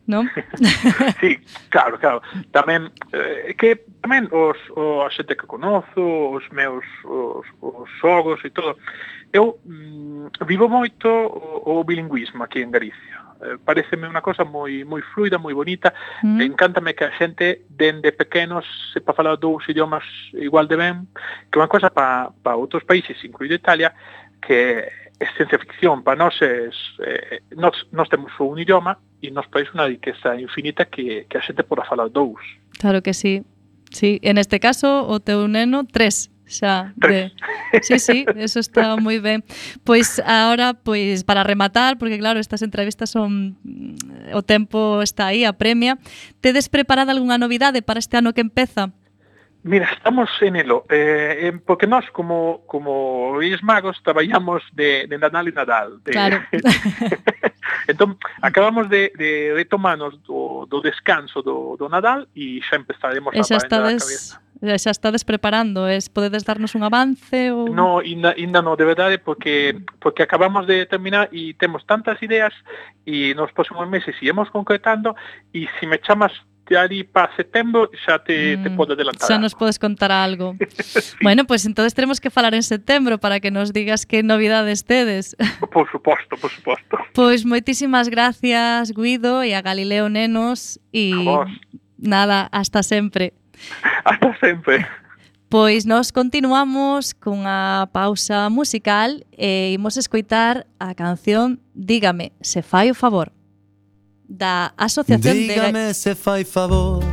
non? 0.07 0.31
sí, 1.21 1.37
claro, 1.69 1.99
claro. 1.99 2.23
Tamén 2.55 2.89
eh, 3.11 3.53
que 3.59 3.83
tamén 4.01 4.31
os 4.31 4.57
o, 4.73 5.03
a 5.03 5.11
xente 5.11 5.35
que 5.35 5.45
conozo, 5.45 6.31
os 6.31 6.47
meus 6.55 6.87
os, 7.03 7.45
os 7.59 7.87
xogos 7.99 8.39
e 8.47 8.49
todo. 8.49 8.79
Eu 9.35 9.59
mm, 9.67 10.47
vivo 10.47 10.71
moito 10.71 11.11
o, 11.11 11.83
o 11.83 11.83
bilingüismo 11.83 12.41
aquí 12.47 12.63
en 12.63 12.71
Galicia. 12.71 13.27
Eh, 13.43 13.59
pareceme 13.61 14.07
unha 14.07 14.23
cosa 14.23 14.47
moi 14.47 14.87
moi 14.87 15.03
fluida, 15.13 15.37
moi 15.37 15.53
bonita. 15.53 15.91
Mm. 16.23 16.55
Encántame 16.55 16.95
que 16.95 17.05
a 17.05 17.13
xente 17.13 17.67
dende 17.67 18.15
pequenos 18.15 18.65
sepa 18.95 19.11
falar 19.13 19.35
dous 19.35 19.67
idiomas 19.67 20.07
igual 20.33 20.65
de 20.71 20.79
ben, 20.79 20.95
que 21.51 21.59
é 21.59 21.61
unha 21.61 21.69
cosa 21.69 21.91
para 21.91 22.31
pa 22.31 22.55
outros 22.55 22.87
países, 22.87 23.19
incluído 23.27 23.59
Italia, 23.59 23.91
que 24.39 24.87
é 25.19 25.25
ciencia 25.35 25.57
ficción, 25.57 26.03
para 26.03 26.15
nós 26.15 26.37
é, 26.41 26.69
é 26.69 27.35
eh, 27.35 27.41
nós, 27.55 27.73
nós 27.91 28.09
temos 28.09 28.31
un 28.39 28.59
idioma 28.59 28.97
e 29.21 29.31
nos 29.31 29.49
país 29.49 29.65
unha 29.73 29.89
riqueza 29.89 30.37
infinita 30.37 30.85
que, 30.85 31.25
que 31.25 31.35
a 31.37 31.41
xente 31.41 31.65
poda 31.65 31.85
falar 31.89 32.09
dous. 32.13 32.41
Claro 32.77 33.01
que 33.01 33.13
sí. 33.17 33.41
Sí, 33.89 34.19
en 34.21 34.37
este 34.37 34.59
caso 34.59 35.09
o 35.09 35.17
teu 35.17 35.49
neno 35.49 35.89
tres 35.89 36.29
xa 36.45 36.93
de... 36.95 37.33
Sí, 37.83 37.99
sí, 37.99 38.25
eso 38.39 38.63
está 38.63 38.95
moi 38.95 39.19
ben. 39.19 39.43
Pois 39.83 40.23
agora, 40.23 40.71
pois 40.71 41.27
para 41.27 41.43
rematar, 41.43 41.99
porque 41.99 42.15
claro, 42.15 42.39
estas 42.39 42.63
entrevistas 42.63 43.11
son 43.11 43.59
o 44.31 44.41
tempo 44.41 45.03
está 45.03 45.33
aí, 45.33 45.43
a 45.43 45.51
premia. 45.51 45.99
Tedes 46.39 46.71
preparada 46.71 47.11
algunha 47.11 47.35
novidade 47.41 47.83
para 47.83 47.99
este 47.99 48.15
ano 48.15 48.31
que 48.31 48.39
empeza? 48.39 48.95
Mira, 49.63 49.89
estamos 49.91 50.29
en 50.41 50.55
elo, 50.55 50.85
eh, 50.89 51.49
eh, 51.49 51.59
porque 51.65 51.87
nós 51.87 52.09
como, 52.11 52.63
como 52.67 53.35
Reis 53.37 53.61
Magos 53.63 54.01
traballamos 54.03 54.63
de, 54.71 55.07
de 55.07 55.17
Nadal 55.17 55.47
e 55.47 55.51
Nadal. 55.51 56.03
De... 56.03 56.11
Claro. 56.11 56.39
entón, 57.87 58.17
acabamos 58.41 58.89
de, 58.89 59.11
de 59.17 59.53
retomarnos 59.55 60.21
do, 60.23 60.67
do 60.69 60.81
descanso 60.81 61.41
do, 61.41 61.75
do 61.77 61.89
Nadal 61.89 62.27
e 62.35 62.61
xa 62.63 62.77
empezaremos 62.77 63.33
e 63.35 63.43
xa 63.43 63.55
a 63.55 63.63
estades, 63.63 64.03
a 64.61 64.77
xa 64.77 64.91
estades 64.91 65.23
preparando, 65.23 65.87
es, 65.87 66.09
podedes 66.09 66.43
darnos 66.43 66.75
un 66.75 66.83
avance? 66.83 67.51
Ou... 67.51 67.71
No, 67.71 68.01
inda, 68.01 68.35
inda 68.37 68.61
no, 68.61 68.75
de 68.75 68.85
verdade, 68.85 69.17
porque, 69.19 69.79
porque 69.99 70.23
acabamos 70.23 70.67
de 70.67 70.85
terminar 70.85 71.29
e 71.31 71.53
temos 71.55 71.83
tantas 71.85 72.21
ideas 72.21 72.53
e 73.05 73.33
nos 73.35 73.51
próximos 73.51 73.87
meses 73.87 74.15
iremos 74.21 74.49
concretando 74.49 75.15
e 75.53 75.67
se 75.79 75.85
me 75.87 75.99
chamas 75.99 76.33
ya 76.69 76.87
para 77.11 77.35
setembro 77.35 77.89
xa 78.05 78.19
te, 78.19 78.57
mm, 78.57 78.63
te 78.63 78.69
podo 78.71 78.93
adelantar. 78.93 79.27
Xa 79.27 79.37
nos 79.37 79.53
podes 79.55 79.79
contar 79.79 80.11
algo. 80.11 80.55
sí. 80.79 81.15
Bueno, 81.21 81.45
pues 81.45 81.65
entonces 81.65 81.93
tenemos 81.93 82.21
que 82.21 82.29
falar 82.29 82.53
en 82.53 82.63
setembro 82.63 83.17
para 83.17 83.39
que 83.39 83.51
nos 83.51 83.73
digas 83.73 84.05
que 84.05 84.23
novidades 84.23 84.85
tedes. 84.85 85.35
Por 85.71 85.89
suposto, 85.91 86.37
por 86.37 86.51
suposto. 86.51 86.97
Pois 87.13 87.43
pues 87.43 87.45
moitísimas 87.45 88.09
gracias, 88.09 88.91
Guido, 88.91 89.43
e 89.43 89.53
a 89.53 89.61
Galileo 89.61 90.09
Nenos. 90.09 90.79
E 90.93 91.11
nada, 91.97 92.47
hasta 92.51 92.83
sempre. 92.83 93.33
Hasta 94.05 94.37
sempre. 94.39 94.87
Pois 95.49 95.85
nos 95.85 96.11
continuamos 96.11 97.13
cunha 97.15 97.87
pausa 97.95 98.49
musical 98.51 99.23
e 99.31 99.71
imos 99.71 99.95
escoitar 99.95 100.67
a 100.75 100.91
canción 100.91 101.63
Dígame, 101.71 102.33
se 102.41 102.59
fai 102.61 102.91
o 102.91 102.95
favor 102.95 103.36
da 104.27 104.73
Asociación 104.77 105.33
Dígame 105.33 105.87
de... 105.87 105.93
se 105.93 106.15
fai 106.15 106.43
favor 106.43 107.03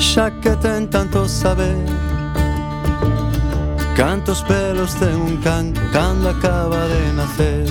Xa 0.00 0.30
que 0.40 0.56
ten 0.56 0.88
tanto 0.88 1.28
saber. 1.28 1.76
Cantos 3.94 4.42
pelos 4.42 4.94
ten 4.94 5.14
un 5.14 5.36
can 5.42 5.74
Cando 5.92 6.30
acaba 6.30 6.88
de 6.88 7.12
nacer. 7.12 7.66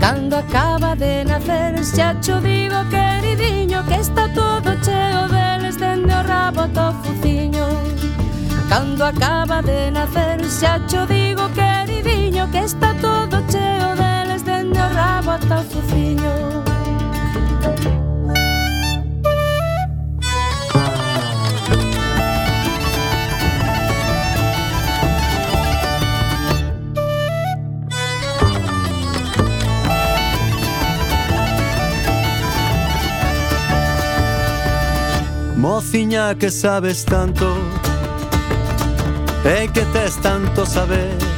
Cando 0.00 0.36
acaba 0.38 0.96
de 0.96 1.24
nacer 1.24 1.84
Xa 1.84 2.18
cho 2.20 2.40
digo 2.40 2.78
queridinho 2.88 3.84
Que 3.84 3.96
está 4.00 4.32
todo 4.32 4.74
cheo 4.82 5.28
deles 5.28 5.76
Dende 5.76 6.14
o 6.14 6.22
rabo 6.22 6.66
to 6.68 6.94
fuciño. 7.02 7.68
Cando 8.70 9.04
acaba 9.04 9.60
de 9.60 9.90
nacer 9.90 10.40
Xa 10.48 10.80
cho 10.88 11.06
digo 11.06 11.50
queridinho 11.52 12.50
Que 12.50 12.64
está 12.64 12.94
todo 12.94 13.44
cheo 13.52 13.88
deles 13.94 13.99
fatal 15.30 15.64
fofiño 15.64 16.32
Mociña 35.56 36.34
que 36.34 36.50
sabes 36.50 37.04
tanto 37.04 37.46
E 39.44 39.68
que 39.68 39.84
tes 39.94 40.16
tanto 40.16 40.66
saber. 40.66 41.29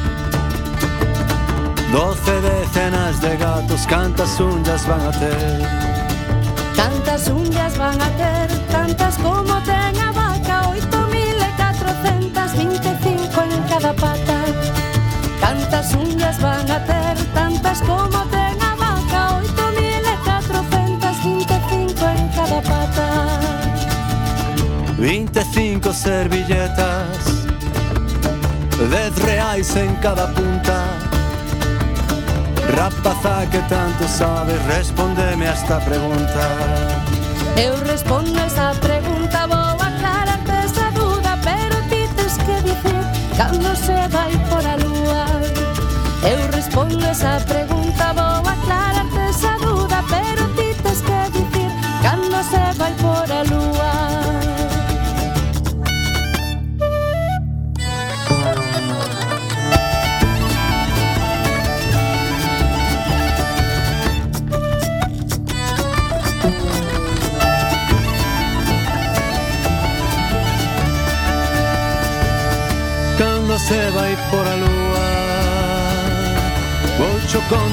Doce 1.93 2.41
decenas 2.41 3.21
de 3.21 3.37
gatos, 3.37 3.85
cantas 3.85 4.39
unhas 4.39 4.83
van 4.87 4.99
a 4.99 5.11
ter 5.11 5.61
Tantas 6.75 7.27
unhas 7.27 7.77
van 7.77 8.01
a 8.01 8.09
ter, 8.17 8.49
tantas 8.71 9.15
como 9.17 9.61
ten 9.61 9.95
a 10.01 10.11
vaca 10.11 10.69
Oito 10.69 10.97
mil 11.13 11.37
e 11.37 11.51
catrocentas 11.55 12.57
vinte 12.57 12.87
e 12.87 12.97
cinco 13.03 13.43
en 13.43 13.61
cada 13.69 13.93
pata. 13.93 14.37
Tantas 15.39 15.93
unhas 15.93 16.39
van 16.39 16.71
a 16.71 16.79
ter, 16.79 17.15
tantas 17.31 17.79
como 17.81 18.25
ten 18.33 18.57
a 18.59 18.73
vaca 18.75 19.35
Oito 19.37 19.65
mil 19.77 20.03
e 20.13 20.17
catrocentas 20.25 21.17
vinte 21.23 21.53
e 21.53 21.61
cinco 21.69 22.05
en 22.09 22.27
cada 22.33 22.59
pata. 22.71 23.07
Vinte 24.97 25.39
e 25.41 25.45
cinco 25.45 25.93
servilletas 25.93 27.45
Dez 28.89 29.15
reais 29.19 29.75
en 29.75 29.93
cada 29.97 30.25
punta. 30.33 31.12
Rapaza 32.75 33.45
que 33.51 33.59
tanto 33.69 34.07
sabes, 34.07 34.59
respóndeme 34.65 35.47
a 35.47 35.53
esta 35.53 35.79
pregunta. 35.79 36.41
Eu 37.55 37.75
respondo 37.83 38.39
esa 38.39 38.73
pregunta, 38.81 39.47
vou 39.47 39.77
aclararte 39.89 40.51
esa 40.65 40.89
duda 40.91 41.37
Pero 41.43 41.77
ti 41.89 42.09
tens 42.15 42.37
que 42.37 42.55
dicir 42.63 43.03
cando 43.37 43.75
se 43.75 44.07
vai 44.09 44.31
por 44.49 44.65
a 44.65 44.75
lúa. 44.77 45.25
Eu 46.23 46.51
respondo 46.51 47.05
esa 47.05 47.39
pregunta 47.41 47.72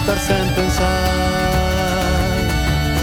sentarse 0.00 0.32
en 0.32 0.54
pensar. 0.54 0.88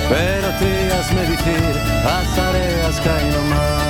Pero 0.09 0.49
tías 0.59 1.13
me 1.13 1.21
decir, 1.21 1.75
las 2.03 2.35
tareas 2.35 3.01
caen 3.01 3.49
mal. 3.49 3.86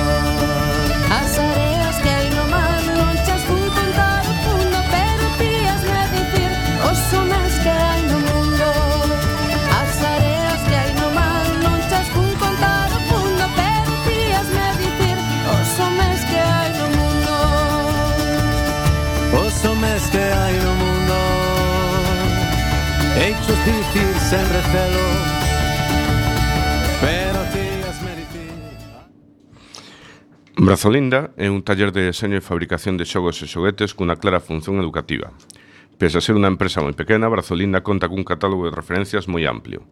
Brazolinda 30.68 31.32
é 31.40 31.48
un 31.48 31.64
taller 31.64 31.96
de 31.96 32.04
deseño 32.12 32.36
e 32.36 32.44
fabricación 32.44 33.00
de 33.00 33.08
xogos 33.08 33.40
e 33.40 33.48
xoguetes 33.48 33.96
cunha 33.96 34.20
clara 34.20 34.36
función 34.36 34.76
educativa. 34.84 35.32
Pese 35.96 36.20
a 36.20 36.24
ser 36.26 36.36
unha 36.36 36.52
empresa 36.52 36.84
moi 36.84 36.92
pequena, 36.92 37.32
Brazolinda 37.32 37.80
conta 37.80 38.04
cun 38.04 38.20
catálogo 38.20 38.68
de 38.68 38.76
referencias 38.76 39.32
moi 39.32 39.48
amplio. 39.48 39.88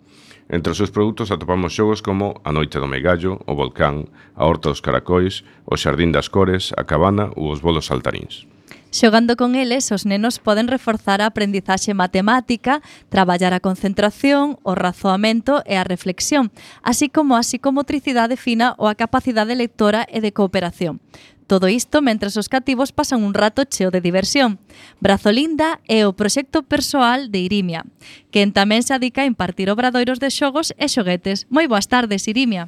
Entre 0.52 0.68
os 0.68 0.76
seus 0.76 0.92
produtos 0.92 1.32
atopamos 1.32 1.72
xogos 1.72 2.04
como 2.04 2.44
A 2.44 2.52
Noite 2.52 2.76
do 2.76 2.84
Megallo, 2.84 3.40
O 3.48 3.56
Volcán, 3.56 4.12
A 4.36 4.44
Horta 4.44 4.68
dos 4.68 4.84
Caracois, 4.84 5.48
O 5.64 5.80
Xardín 5.80 6.12
das 6.12 6.28
Cores, 6.28 6.76
A 6.76 6.84
Cabana 6.84 7.32
ou 7.40 7.48
Os 7.48 7.64
Bolos 7.64 7.88
Saltaríns. 7.88 8.44
Xogando 8.90 9.36
con 9.36 9.54
eles, 9.54 9.92
os 9.92 10.06
nenos 10.06 10.38
poden 10.38 10.68
reforzar 10.68 11.20
a 11.20 11.28
aprendizaxe 11.28 11.92
matemática, 11.92 12.80
traballar 13.10 13.52
a 13.52 13.60
concentración, 13.60 14.56
o 14.62 14.72
razoamento 14.72 15.60
e 15.66 15.76
a 15.76 15.84
reflexión, 15.84 16.54
así 16.80 17.10
como 17.10 17.36
a 17.36 17.44
psicomotricidade 17.44 18.38
fina 18.38 18.72
ou 18.78 18.88
a 18.88 18.96
capacidade 18.96 19.58
lectora 19.58 20.06
e 20.08 20.24
de 20.24 20.32
cooperación. 20.32 21.02
Todo 21.46 21.68
isto 21.68 22.02
mentres 22.02 22.34
os 22.34 22.50
cativos 22.50 22.90
pasan 22.90 23.22
un 23.22 23.30
rato 23.30 23.62
cheo 23.62 23.94
de 23.94 24.02
diversión. 24.02 24.58
Brazolinda 24.98 25.78
é 25.86 26.02
o 26.02 26.16
proxecto 26.16 26.66
persoal 26.66 27.30
de 27.30 27.38
Irimia, 27.46 27.86
quen 28.34 28.50
tamén 28.50 28.82
se 28.82 28.94
adica 28.98 29.22
a 29.22 29.30
impartir 29.30 29.70
obradoiros 29.70 30.18
de 30.18 30.30
xogos 30.34 30.74
e 30.74 30.90
xoguetes. 30.90 31.46
Moi 31.46 31.70
boas 31.70 31.86
tardes, 31.86 32.26
Irimia. 32.26 32.66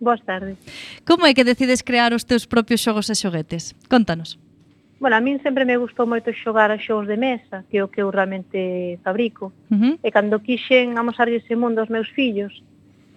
Boas 0.00 0.24
tardes. 0.24 0.56
Como 1.04 1.28
é 1.28 1.34
que 1.34 1.44
decides 1.44 1.84
crear 1.84 2.16
os 2.16 2.24
teus 2.24 2.48
propios 2.48 2.80
xogos 2.80 3.12
e 3.12 3.18
xoguetes? 3.18 3.76
Contanos. 3.92 4.40
Bueno, 5.00 5.16
a 5.16 5.20
min 5.20 5.38
sempre 5.46 5.64
me 5.64 5.78
gustou 5.78 6.10
moito 6.10 6.34
xogar 6.34 6.70
a 6.74 6.78
xogos 6.78 7.06
de 7.06 7.16
mesa, 7.16 7.62
que 7.70 7.78
é 7.78 7.82
o 7.86 7.88
que 7.92 8.02
eu 8.02 8.10
realmente 8.10 8.98
fabrico. 9.06 9.54
Uh 9.70 9.78
-huh. 9.78 9.94
E 10.02 10.08
cando 10.10 10.42
quixen 10.42 10.98
amosarlle 10.98 11.38
ese 11.38 11.54
mundo 11.54 11.78
aos 11.78 11.88
meus 11.88 12.10
fillos, 12.10 12.52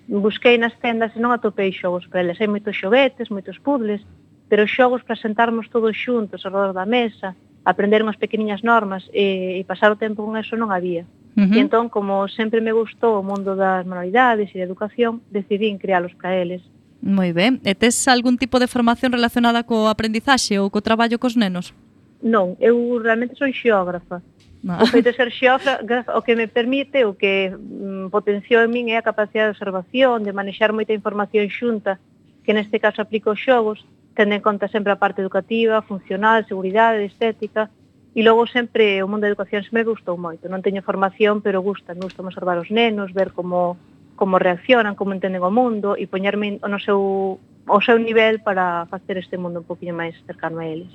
busquei 0.08 0.58
nas 0.62 0.78
tendas 0.78 1.16
e 1.18 1.20
non 1.20 1.34
atopei 1.34 1.74
xogos 1.74 2.06
para 2.06 2.22
eles. 2.22 2.38
Hai 2.38 2.46
moitos 2.46 2.78
xoguetes, 2.78 3.34
moitos 3.34 3.58
puzzles, 3.58 4.06
pero 4.46 4.70
xogos 4.70 5.02
para 5.02 5.18
sentarmos 5.18 5.70
todos 5.74 5.98
xuntos 5.98 6.46
ao 6.46 6.54
redor 6.54 6.74
da 6.78 6.86
mesa, 6.86 7.34
aprender 7.66 8.06
unhas 8.06 8.22
pequeniñas 8.22 8.62
normas 8.62 9.10
e, 9.10 9.58
e 9.58 9.62
pasar 9.66 9.90
o 9.90 9.98
tempo 9.98 10.22
con 10.22 10.38
eso 10.38 10.54
non 10.54 10.70
había. 10.70 11.02
Uh 11.34 11.50
-huh. 11.50 11.58
E 11.58 11.60
entón, 11.66 11.90
como 11.90 12.28
sempre 12.28 12.62
me 12.62 12.76
gustou 12.76 13.18
o 13.18 13.26
mundo 13.26 13.58
das 13.58 13.88
manualidades 13.90 14.54
e 14.54 14.62
da 14.62 14.68
educación, 14.70 15.26
decidín 15.34 15.82
crealos 15.82 16.14
para 16.14 16.38
eles. 16.38 16.62
Moi 17.02 17.34
ben. 17.34 17.58
E 17.66 17.74
tes 17.74 18.08
algún 18.08 18.38
tipo 18.38 18.62
de 18.62 18.70
formación 18.70 19.12
relacionada 19.12 19.66
co 19.66 19.90
aprendizaxe 19.90 20.62
ou 20.62 20.70
co 20.70 20.86
traballo 20.86 21.18
cos 21.18 21.34
nenos? 21.34 21.74
Non, 22.22 22.54
eu 22.62 23.02
realmente 23.02 23.34
son 23.34 23.50
xeógrafa. 23.50 24.22
Ah. 24.70 24.86
O 24.86 24.86
feito 24.86 25.10
de 25.10 25.18
ser 25.18 25.34
xeógrafa 25.34 26.14
o 26.14 26.22
que 26.22 26.38
me 26.38 26.46
permite, 26.46 27.02
o 27.10 27.18
que 27.18 27.50
mm, 27.50 28.14
potenciou 28.14 28.62
en 28.62 28.70
min 28.70 28.94
é 28.94 29.02
a 29.02 29.06
capacidade 29.06 29.50
de 29.50 29.56
observación, 29.58 30.22
de 30.22 30.38
manexar 30.38 30.70
moita 30.70 30.94
información 30.94 31.50
xunta, 31.50 31.98
que 32.46 32.54
neste 32.54 32.78
caso 32.78 33.02
aplico 33.02 33.34
os 33.34 33.42
xogos, 33.42 33.82
tendo 34.14 34.38
en 34.38 34.46
conta 34.46 34.70
sempre 34.70 34.94
a 34.94 35.02
parte 35.02 35.26
educativa, 35.26 35.82
funcional, 35.82 36.46
seguridade, 36.46 37.10
estética, 37.10 37.74
e 38.14 38.22
logo 38.22 38.46
sempre 38.46 39.02
o 39.02 39.10
mundo 39.10 39.26
da 39.26 39.34
educación 39.34 39.66
sempre 39.66 39.82
me 39.82 39.90
gustou 39.90 40.20
moito. 40.22 40.46
Non 40.46 40.62
teño 40.62 40.86
formación, 40.86 41.42
pero 41.42 41.66
gusta, 41.66 41.98
me 41.98 42.06
gusta 42.06 42.22
observar 42.22 42.62
os 42.62 42.70
nenos, 42.70 43.10
ver 43.18 43.34
como 43.34 43.82
como 44.22 44.38
reaccionan, 44.38 44.94
como 44.94 45.18
entenden 45.18 45.42
o 45.42 45.50
mundo 45.50 45.98
e 45.98 46.06
poñerme 46.06 46.62
no 46.62 46.78
seu, 46.78 47.42
o 47.42 47.80
seu 47.82 47.98
nivel 47.98 48.38
para 48.46 48.86
facer 48.86 49.18
este 49.18 49.34
mundo 49.34 49.66
un 49.66 49.66
poquinho 49.66 49.98
máis 49.98 50.14
cercano 50.30 50.62
a 50.62 50.70
eles. 50.70 50.94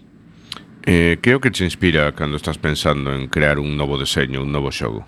Eh, 0.86 1.18
que 1.18 1.34
é 1.34 1.34
o 1.34 1.42
que 1.42 1.50
te 1.50 1.66
inspira 1.66 2.14
cando 2.14 2.38
estás 2.38 2.54
pensando 2.54 3.10
en 3.10 3.26
crear 3.26 3.58
un 3.58 3.74
novo 3.74 3.98
deseño, 3.98 4.46
un 4.46 4.54
novo 4.54 4.70
xogo? 4.70 5.02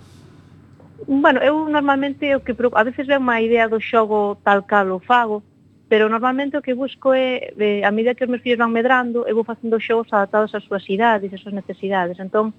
Bueno, 1.07 1.39
eu 1.39 1.63
normalmente 1.71 2.35
o 2.35 2.43
que 2.43 2.51
a 2.51 2.83
veces 2.83 3.07
veo 3.07 3.23
unha 3.23 3.39
idea 3.39 3.71
do 3.71 3.79
xogo 3.79 4.35
tal 4.43 4.67
cal 4.67 4.91
o 4.91 4.99
fago, 4.99 5.39
pero 5.87 6.11
normalmente 6.11 6.59
o 6.59 6.63
que 6.65 6.75
busco 6.75 7.15
é, 7.15 7.55
eh, 7.55 7.87
a 7.87 7.91
medida 7.95 8.19
que 8.19 8.27
os 8.27 8.31
meus 8.35 8.43
fillos 8.43 8.59
van 8.59 8.75
medrando, 8.75 9.23
eu 9.23 9.31
vou 9.31 9.47
facendo 9.47 9.79
xogos 9.79 10.11
adaptados 10.11 10.51
ás 10.51 10.67
súas 10.67 10.83
idades, 10.91 11.31
ás 11.31 11.39
súas 11.39 11.55
necesidades. 11.55 12.19
Entón, 12.19 12.51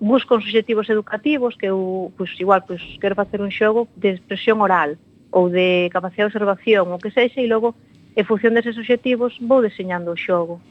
busco 0.00 0.34
uns 0.34 0.44
obxectivos 0.44 0.88
educativos 0.88 1.56
que 1.56 1.66
eu, 1.66 2.12
pois, 2.16 2.30
igual, 2.38 2.62
pois, 2.66 2.82
quero 3.00 3.14
facer 3.14 3.40
un 3.40 3.50
xogo 3.50 3.88
de 3.96 4.14
expresión 4.14 4.60
oral 4.60 4.96
ou 5.30 5.50
de 5.50 5.90
capacidade 5.92 6.30
de 6.30 6.38
observación, 6.38 6.92
o 6.92 6.98
que 6.98 7.10
sexa, 7.10 7.42
e 7.42 7.50
logo, 7.50 7.74
en 8.16 8.24
función 8.24 8.54
deses 8.54 8.78
obxectivos, 8.78 9.36
vou 9.42 9.60
deseñando 9.60 10.14
o 10.14 10.16
xogo, 10.16 10.62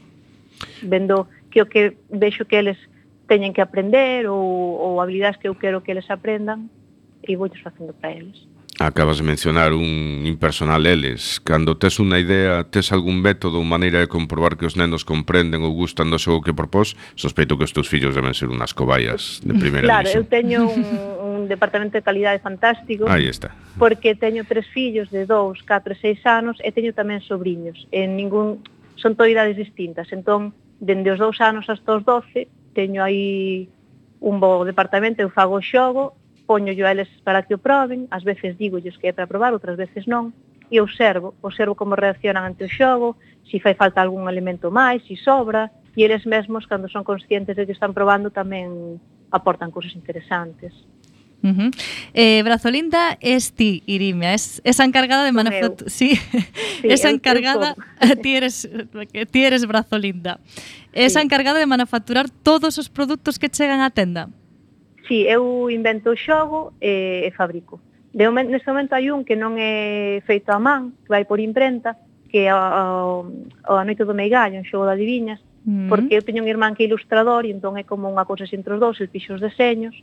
vendo 0.82 1.28
que 1.52 1.62
o 1.62 1.66
que 1.70 1.96
vexo 2.10 2.48
que 2.48 2.58
eles 2.58 2.78
teñen 3.28 3.52
que 3.52 3.60
aprender 3.60 4.26
ou, 4.26 4.40
ou 4.40 5.00
habilidades 5.00 5.38
que 5.38 5.48
eu 5.48 5.54
quero 5.54 5.84
que 5.84 5.92
eles 5.92 6.08
aprendan, 6.10 6.72
e 7.22 7.36
vou 7.36 7.48
facendo 7.62 7.92
para 7.92 8.16
eles. 8.16 8.48
Acabas 8.78 9.18
de 9.18 9.24
mencionar 9.24 9.72
un 9.72 10.22
impersonal 10.24 10.86
eles. 10.86 11.40
Cando 11.42 11.74
tes 11.74 11.98
unha 11.98 12.14
idea, 12.22 12.62
tes 12.62 12.94
algún 12.94 13.18
método 13.18 13.58
ou 13.58 13.66
maneira 13.66 13.98
de 13.98 14.06
comprobar 14.06 14.54
que 14.54 14.70
os 14.70 14.78
nenos 14.78 15.02
comprenden 15.02 15.66
ou 15.66 15.74
gustan 15.74 16.14
do 16.14 16.18
xogo 16.22 16.46
que 16.46 16.54
propós, 16.54 16.94
sospeito 17.18 17.58
que 17.58 17.66
os 17.66 17.74
teus 17.74 17.90
fillos 17.90 18.14
deben 18.14 18.30
ser 18.38 18.46
unhas 18.46 18.70
cobayas 18.70 19.42
de 19.42 19.50
primeira 19.58 19.90
Claro, 19.90 20.06
división. 20.06 20.22
eu 20.22 20.30
teño 20.30 20.58
un, 20.70 20.86
un 21.18 21.42
departamento 21.50 21.98
de 21.98 22.06
calidade 22.06 22.38
fantástico. 22.38 23.10
Aí 23.10 23.26
está. 23.26 23.50
Porque 23.82 24.14
teño 24.14 24.46
tres 24.46 24.70
fillos 24.70 25.10
de 25.10 25.26
2, 25.26 25.66
4 25.66 25.98
e 25.98 26.14
6 26.14 26.22
anos 26.30 26.56
e 26.62 26.70
teño 26.70 26.94
tamén 26.94 27.18
sobrinhos. 27.18 27.90
En 27.90 28.14
ningún 28.14 28.62
son 28.94 29.18
toidades 29.18 29.58
distintas. 29.58 30.06
Entón, 30.14 30.54
dende 30.78 31.10
os 31.10 31.18
2 31.18 31.34
anos 31.42 31.66
hasta 31.66 31.98
os 31.98 32.06
12, 32.06 32.46
teño 32.78 33.02
aí 33.02 33.66
un 34.22 34.38
bo 34.38 34.62
departamento, 34.62 35.18
eu 35.22 35.30
fago 35.30 35.58
o 35.58 35.62
xogo 35.62 36.17
poño 36.48 36.72
yo 36.72 36.88
a 36.88 36.96
eles 36.96 37.12
para 37.28 37.44
que 37.44 37.52
o 37.52 37.60
proben, 37.60 38.08
ás 38.08 38.24
veces 38.24 38.56
digo 38.56 38.80
que 38.80 39.08
é 39.08 39.12
para 39.12 39.28
probar, 39.28 39.52
outras 39.52 39.76
veces 39.76 40.08
non, 40.08 40.32
e 40.72 40.80
observo, 40.80 41.36
observo 41.44 41.76
como 41.76 41.92
reaccionan 41.92 42.48
ante 42.48 42.64
o 42.64 42.72
xogo, 42.72 43.20
se 43.44 43.60
si 43.60 43.60
fai 43.60 43.76
falta 43.76 44.00
algún 44.00 44.24
elemento 44.32 44.72
máis, 44.72 45.04
se 45.04 45.12
si 45.12 45.16
sobra, 45.20 45.68
e 45.92 46.00
eles 46.08 46.24
mesmos, 46.24 46.64
cando 46.64 46.88
son 46.88 47.04
conscientes 47.04 47.52
de 47.52 47.68
que 47.68 47.76
están 47.76 47.92
probando, 47.92 48.32
tamén 48.32 48.96
aportan 49.28 49.68
cousas 49.68 49.92
interesantes. 49.92 50.72
Uh 51.38 51.54
-huh. 51.54 51.70
eh, 52.14 52.42
Brazolinda 52.42 53.16
es 53.20 53.52
ti, 53.52 53.84
Irimia, 53.86 54.34
es, 54.34 54.60
es 54.64 54.80
encargada 54.80 55.22
de 55.24 55.32
manufactura. 55.32 55.90
Sí, 55.90 56.16
sí, 56.16 56.88
es 56.88 57.04
encargada. 57.04 57.76
ti, 58.22 58.34
eres, 58.34 58.68
ti 59.30 59.44
eres 59.44 59.66
Brazolinda. 59.66 60.40
Es 60.92 61.12
sí. 61.12 61.20
encargada 61.20 61.58
de 61.60 61.66
manufacturar 61.66 62.26
todos 62.30 62.78
os 62.78 62.88
produtos 62.88 63.38
que 63.38 63.48
chegan 63.48 63.80
á 63.84 63.90
tenda. 63.90 64.32
Sí, 65.08 65.24
eu 65.24 65.70
invento 65.72 66.12
o 66.12 66.16
xogo 66.16 66.76
e, 66.84 67.24
e 67.24 67.30
fabrico. 67.32 67.80
De 68.12 68.28
momento, 68.28 68.52
neste 68.52 68.68
momento 68.68 68.92
hai 68.92 69.08
un 69.08 69.24
que 69.24 69.40
non 69.40 69.56
é 69.56 70.20
feito 70.28 70.52
a 70.52 70.60
man, 70.60 70.92
que 71.00 71.08
vai 71.08 71.24
por 71.24 71.40
imprenta, 71.40 71.96
que 72.28 72.44
é 72.44 72.52
a, 72.52 72.60
a, 72.60 73.80
a 73.80 73.84
Noite 73.88 74.04
do 74.04 74.12
Meigallo, 74.12 74.60
un 74.60 74.68
xogo 74.68 74.84
de 74.84 74.92
adivinhas, 74.92 75.40
mm. 75.40 75.48
Mm-hmm. 75.64 75.88
porque 75.88 76.12
eu 76.12 76.20
teño 76.20 76.44
un 76.44 76.48
irmán 76.52 76.76
que 76.76 76.84
é 76.84 76.88
ilustrador 76.92 77.48
e 77.48 77.56
entón 77.56 77.80
é 77.80 77.88
como 77.88 78.04
unha 78.04 78.28
cousa 78.28 78.44
entre 78.52 78.76
os 78.76 78.80
dous, 78.84 79.00
el 79.00 79.08
fixo 79.08 79.32
os 79.32 79.40
deseños, 79.40 79.96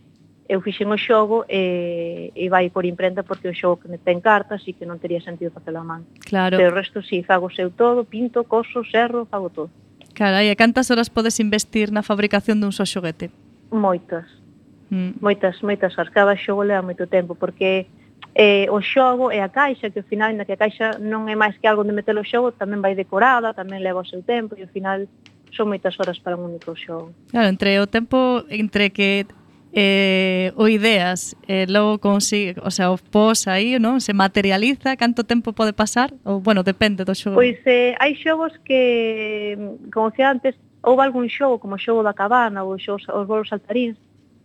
eu 0.49 0.57
fixen 0.65 0.89
o 0.89 0.97
xogo 0.97 1.45
e, 1.45 2.33
e 2.33 2.49
vai 2.49 2.73
por 2.73 2.89
imprenta 2.89 3.21
porque 3.21 3.45
o 3.45 3.53
xogo 3.53 3.77
que 3.77 3.89
me 3.89 4.01
ten 4.01 4.25
cartas 4.25 4.65
e 4.65 4.73
que 4.73 4.89
non 4.89 4.97
tería 4.97 5.21
sentido 5.21 5.53
facelo 5.53 5.81
a 5.81 5.85
man. 5.85 6.01
Claro. 6.25 6.57
Pero 6.57 6.73
o 6.73 6.77
resto 6.77 7.05
si, 7.05 7.21
sí, 7.21 7.27
fago 7.29 7.53
seu 7.53 7.69
todo, 7.69 8.09
pinto, 8.09 8.49
coso, 8.49 8.81
serro, 8.89 9.29
fago 9.29 9.53
todo. 9.53 9.69
Carai, 10.17 10.49
e 10.49 10.57
cantas 10.57 10.89
horas 10.89 11.13
podes 11.13 11.37
investir 11.37 11.93
na 11.93 12.01
fabricación 12.01 12.57
dun 12.57 12.73
só 12.73 12.89
xoguete? 12.89 13.29
Moitas 13.69 14.44
mm. 14.91 15.21
moitas 15.21 15.61
moitas 15.61 15.95
Cada 16.13 16.35
xogo 16.35 16.63
leva 16.63 16.81
moito 16.81 17.07
tempo 17.07 17.35
porque 17.35 17.87
eh, 18.35 18.67
o 18.69 18.81
xogo 18.81 19.31
e 19.31 19.39
a 19.39 19.49
caixa, 19.49 19.89
que 19.89 19.99
ao 19.99 20.05
final, 20.05 20.35
na 20.35 20.43
que 20.43 20.53
a 20.53 20.59
caixa 20.59 20.99
non 20.99 21.31
é 21.31 21.35
máis 21.39 21.55
que 21.55 21.67
algo 21.71 21.87
de 21.87 21.95
meter 21.95 22.15
o 22.19 22.25
xogo, 22.27 22.51
tamén 22.51 22.83
vai 22.83 22.91
decorada, 22.91 23.55
tamén 23.55 23.79
leva 23.79 24.03
o 24.03 24.07
seu 24.07 24.19
tempo, 24.21 24.59
e 24.59 24.67
ao 24.67 24.71
final 24.71 25.07
son 25.55 25.71
moitas 25.71 25.95
horas 25.95 26.19
para 26.19 26.35
un 26.35 26.51
único 26.51 26.75
xogo. 26.75 27.15
Claro, 27.31 27.47
entre 27.47 27.79
o 27.79 27.87
tempo, 27.87 28.43
entre 28.51 28.91
que 28.91 29.23
eh, 29.71 30.51
o 30.55 30.67
ideas, 30.67 31.35
eh, 31.47 31.65
logo 31.67 31.99
consigue, 31.99 32.59
o 32.63 32.71
sea, 32.71 32.91
o 32.91 32.99
pos 32.99 33.47
aí, 33.47 33.79
non? 33.79 34.03
Se 34.03 34.11
materializa, 34.11 34.99
canto 34.99 35.23
tempo 35.23 35.55
pode 35.55 35.71
pasar? 35.71 36.11
Ou, 36.27 36.43
bueno, 36.43 36.63
depende 36.63 37.07
do 37.07 37.15
xogo. 37.15 37.39
Pois 37.39 37.59
eh, 37.63 37.95
hai 38.03 38.19
xogos 38.19 38.51
que, 38.67 39.55
como 39.91 40.11
dicía 40.11 40.31
antes, 40.31 40.59
houve 40.83 41.07
algún 41.07 41.31
xogo, 41.31 41.59
como 41.59 41.75
o 41.75 41.81
xogo 41.81 42.03
da 42.03 42.11
cabana 42.11 42.67
ou 42.67 42.75
xogo, 42.75 42.99
os 42.99 43.27
bolos 43.27 43.47
saltaríns, 43.47 43.95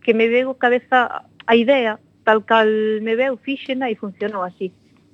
que 0.03 0.13
me 0.13 0.27
veo 0.27 0.55
cabeza 0.55 1.25
a 1.45 1.55
idea, 1.55 1.99
tal 2.23 2.45
cal 2.45 2.69
me 3.01 3.15
veo 3.15 3.37
fíxena 3.37 3.89
e 3.89 3.95
funcionou 3.95 4.43
así. 4.43 4.71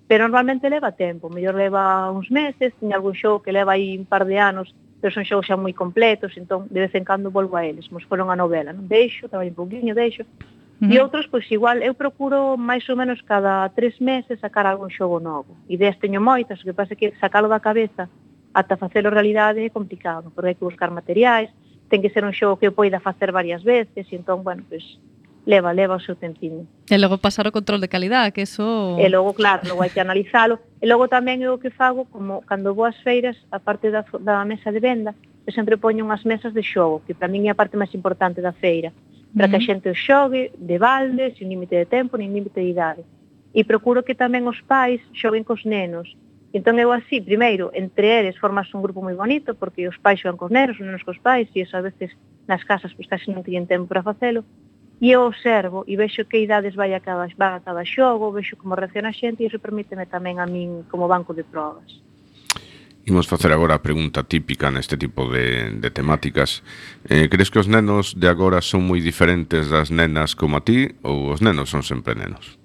Pero 0.08 0.24
normalmente 0.24 0.70
leva 0.70 0.96
tempo, 0.96 1.30
mellor 1.30 1.56
leva 1.56 2.12
uns 2.12 2.32
meses, 2.32 2.74
teña 2.80 2.96
algún 2.96 3.14
show 3.14 3.44
que 3.44 3.52
leva 3.52 3.76
aí 3.76 3.98
un 3.98 4.06
par 4.06 4.24
de 4.24 4.40
anos, 4.40 4.74
pero 5.02 5.14
son 5.14 5.28
shows 5.28 5.46
xa 5.46 5.60
moi 5.60 5.76
completos, 5.76 6.34
entón 6.40 6.72
de 6.72 6.80
vez 6.80 6.94
en 6.96 7.04
cando 7.04 7.30
volvo 7.30 7.60
a 7.60 7.66
eles, 7.68 7.92
mos 7.92 8.08
foron 8.08 8.32
a 8.32 8.40
novela, 8.40 8.72
non? 8.72 8.88
Deixo, 8.88 9.28
traballo 9.28 9.52
un 9.52 9.60
poquinho, 9.60 9.94
deixo. 9.94 10.24
Uh 10.24 10.88
-huh. 10.88 10.94
E 10.94 10.96
outros, 11.04 11.28
pois 11.28 11.46
igual, 11.52 11.84
eu 11.84 11.94
procuro 11.94 12.56
máis 12.56 12.88
ou 12.88 12.96
menos 12.96 13.20
cada 13.22 13.68
tres 13.76 14.00
meses 14.00 14.40
sacar 14.40 14.66
algún 14.66 14.90
xogo 14.90 15.20
novo. 15.20 15.60
Ideas 15.68 16.00
teño 16.00 16.24
moitas, 16.24 16.62
o 16.62 16.66
que 16.66 16.74
pasa 16.74 16.96
é 16.96 17.00
que 17.00 17.14
sacalo 17.20 17.52
da 17.52 17.60
cabeza 17.60 18.10
ata 18.54 18.78
facelo 18.78 19.14
realidade 19.14 19.62
é 19.62 19.70
complicado, 19.70 20.32
porque 20.34 20.50
hai 20.50 20.58
que 20.58 20.66
buscar 20.66 20.90
materiais, 20.90 21.52
ten 21.90 22.04
que 22.04 22.12
ser 22.12 22.24
un 22.24 22.36
xogo 22.36 22.60
que 22.60 22.68
eu 22.68 22.74
poida 22.76 23.00
facer 23.00 23.32
varias 23.32 23.64
veces, 23.64 24.08
e 24.12 24.16
entón, 24.16 24.44
bueno, 24.44 24.64
pois, 24.68 25.00
leva, 25.48 25.72
leva 25.72 25.96
o 25.96 26.04
seu 26.04 26.16
tempiño. 26.20 26.68
E 26.92 27.00
logo 27.00 27.18
pasar 27.18 27.48
o 27.48 27.56
control 27.56 27.80
de 27.80 27.88
calidad, 27.88 28.36
que 28.36 28.44
eso... 28.44 29.00
E 29.00 29.08
logo, 29.08 29.32
claro, 29.32 29.64
logo 29.64 29.82
hai 29.82 29.90
que 29.90 30.04
analizalo. 30.04 30.60
E 30.84 30.86
logo 30.86 31.08
tamén 31.08 31.40
é 31.40 31.48
o 31.48 31.58
que 31.58 31.72
fago, 31.72 32.04
como 32.12 32.44
cando 32.44 32.76
vou 32.76 32.84
ás 32.84 33.00
feiras, 33.00 33.40
a 33.50 33.64
parte 33.64 33.88
da, 33.88 34.04
da 34.20 34.44
mesa 34.44 34.70
de 34.76 34.84
venda, 34.84 35.16
eu 35.48 35.56
sempre 35.56 35.80
poño 35.80 36.04
unhas 36.04 36.28
mesas 36.28 36.52
de 36.52 36.60
xogo, 36.60 37.00
que 37.08 37.16
para 37.16 37.32
min 37.32 37.48
é 37.48 37.56
a 37.56 37.58
parte 37.58 37.80
máis 37.80 37.96
importante 37.96 38.44
da 38.44 38.52
feira, 38.52 38.92
para 39.32 39.48
uh 39.48 39.48
-huh. 39.48 39.50
que 39.50 39.58
a 39.58 39.64
mm. 39.64 39.68
xente 39.72 39.88
o 39.88 39.96
xogue 39.96 40.52
de 40.60 40.76
balde, 40.76 41.32
sin 41.40 41.48
límite 41.48 41.80
de 41.80 41.88
tempo, 41.88 42.20
nin 42.20 42.36
límite 42.36 42.60
de 42.60 42.68
idade. 42.68 43.02
E 43.56 43.64
procuro 43.64 44.04
que 44.04 44.20
tamén 44.20 44.44
os 44.52 44.60
pais 44.60 45.00
xoguen 45.16 45.48
cos 45.48 45.64
nenos, 45.64 46.12
Entón 46.58 46.82
eu 46.82 46.90
así, 46.90 47.22
primeiro, 47.22 47.70
entre 47.78 48.18
eles 48.18 48.34
formas 48.42 48.74
un 48.74 48.82
grupo 48.82 49.06
moi 49.06 49.14
bonito, 49.14 49.54
porque 49.54 49.86
os 49.86 50.02
pais 50.02 50.18
xogan 50.18 50.42
cos 50.42 50.50
nenos, 50.50 50.82
os 50.82 50.86
nenos 50.90 51.06
cos 51.06 51.22
pais, 51.22 51.46
e 51.54 51.62
eso 51.62 51.78
a 51.78 51.86
veces 51.86 52.18
nas 52.50 52.66
casas 52.66 52.98
pois, 52.98 53.06
casi 53.06 53.30
non 53.30 53.46
teñen 53.46 53.70
tempo 53.70 53.86
para 53.86 54.02
facelo, 54.02 54.42
e 54.98 55.14
eu 55.14 55.22
observo 55.30 55.86
e 55.86 55.94
vexo 55.94 56.26
que 56.26 56.42
idades 56.42 56.74
vai 56.74 56.98
a 56.98 57.00
cada, 57.00 57.30
vai 57.38 57.54
a 57.54 57.62
cada 57.62 57.86
xogo, 57.86 58.34
vexo 58.34 58.58
como 58.58 58.74
reacciona 58.74 59.14
a 59.14 59.18
xente, 59.22 59.46
e 59.46 59.54
iso 59.54 59.62
permíteme 59.62 60.10
tamén 60.10 60.42
a 60.42 60.50
min 60.50 60.90
como 60.90 61.06
banco 61.06 61.38
de 61.38 61.46
probas. 61.46 62.02
Imos 63.06 63.30
facer 63.30 63.54
agora 63.54 63.78
a 63.78 63.86
pregunta 63.86 64.26
típica 64.26 64.74
neste 64.74 64.98
tipo 64.98 65.30
de, 65.30 65.78
de 65.78 65.90
temáticas. 65.94 66.66
Eh, 67.06 67.30
crees 67.30 67.54
que 67.54 67.62
os 67.62 67.70
nenos 67.70 68.18
de 68.18 68.34
agora 68.34 68.66
son 68.66 68.82
moi 68.90 68.98
diferentes 68.98 69.70
das 69.70 69.94
nenas 69.94 70.34
como 70.34 70.58
a 70.58 70.66
ti 70.66 70.98
ou 71.06 71.30
os 71.30 71.38
nenos 71.38 71.70
son 71.70 71.86
sempre 71.86 72.18
nenos? 72.18 72.58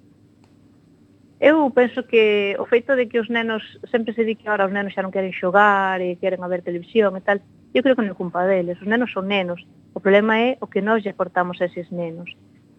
Eu 1.42 1.68
penso 1.74 2.04
que 2.04 2.54
o 2.56 2.66
feito 2.66 2.94
de 2.94 3.06
que 3.10 3.18
os 3.18 3.28
nenos 3.28 3.66
sempre 3.90 4.14
se 4.14 4.22
di 4.22 4.36
que 4.36 4.46
ahora 4.46 4.64
os 4.64 4.70
nenos 4.70 4.94
xa 4.94 5.02
non 5.02 5.10
queren 5.10 5.34
xogar 5.34 5.98
e 5.98 6.14
queren 6.22 6.38
a 6.38 6.46
ver 6.46 6.62
televisión 6.62 7.18
e 7.18 7.22
tal, 7.26 7.42
eu 7.74 7.82
creo 7.82 7.98
que 7.98 8.06
non 8.06 8.14
é 8.14 8.20
culpa 8.22 8.46
deles, 8.46 8.78
os 8.78 8.86
nenos 8.86 9.10
son 9.10 9.26
nenos. 9.26 9.58
O 9.90 9.98
problema 9.98 10.38
é 10.38 10.54
o 10.62 10.70
que 10.70 10.78
nós 10.78 11.02
lle 11.02 11.10
aportamos 11.10 11.58
a 11.58 11.66
eses 11.66 11.90
nenos. 11.90 12.30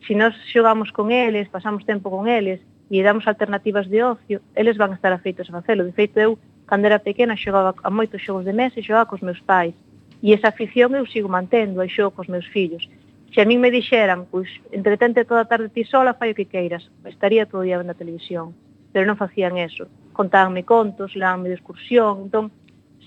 Se 0.07 0.15
nós 0.15 0.31
xogamos 0.47 0.95
con 0.95 1.11
eles, 1.11 1.51
pasamos 1.51 1.83
tempo 1.83 2.07
con 2.07 2.23
eles 2.23 2.63
e 2.87 3.03
damos 3.03 3.27
alternativas 3.27 3.91
de 3.91 3.99
ocio, 3.99 4.39
eles 4.55 4.79
van 4.79 4.95
estar 4.95 5.11
afeitos 5.11 5.51
a 5.51 5.59
facelo. 5.59 5.83
De 5.83 5.91
feito, 5.91 6.15
eu, 6.23 6.39
cando 6.63 6.87
era 6.87 7.03
pequena, 7.03 7.35
xogaba 7.35 7.75
a 7.83 7.91
moitos 7.91 8.23
xogos 8.23 8.47
de 8.47 8.55
mesa 8.55 8.79
e 8.79 8.87
xogaba 8.87 9.11
cos 9.11 9.19
meus 9.19 9.43
pais. 9.43 9.75
E 10.23 10.31
esa 10.31 10.55
afición 10.55 10.95
eu 10.95 11.03
sigo 11.03 11.27
mantendo, 11.27 11.83
e 11.83 11.91
xogo 11.91 12.15
cos 12.15 12.31
meus 12.31 12.47
fillos. 12.47 12.87
Se 13.33 13.41
a 13.41 13.45
min 13.49 13.57
me 13.57 13.73
dixeran, 13.73 14.29
pois, 14.29 14.47
entretente 14.69 15.25
toda 15.25 15.41
a 15.41 15.49
tarde 15.49 15.73
ti 15.73 15.83
sola, 15.83 16.13
fai 16.13 16.31
o 16.31 16.37
que 16.37 16.45
queiras, 16.45 16.85
estaría 17.09 17.49
todo 17.49 17.61
o 17.61 17.67
día 17.67 17.81
vendo 17.81 17.91
a 17.91 17.97
televisión, 17.97 18.53
pero 18.93 19.09
non 19.09 19.17
facían 19.17 19.57
eso. 19.57 19.89
Contábanme 20.13 20.61
contos, 20.61 21.17
levanme 21.17 21.49
de 21.49 21.57
excursión, 21.57 22.29
entón, 22.29 22.53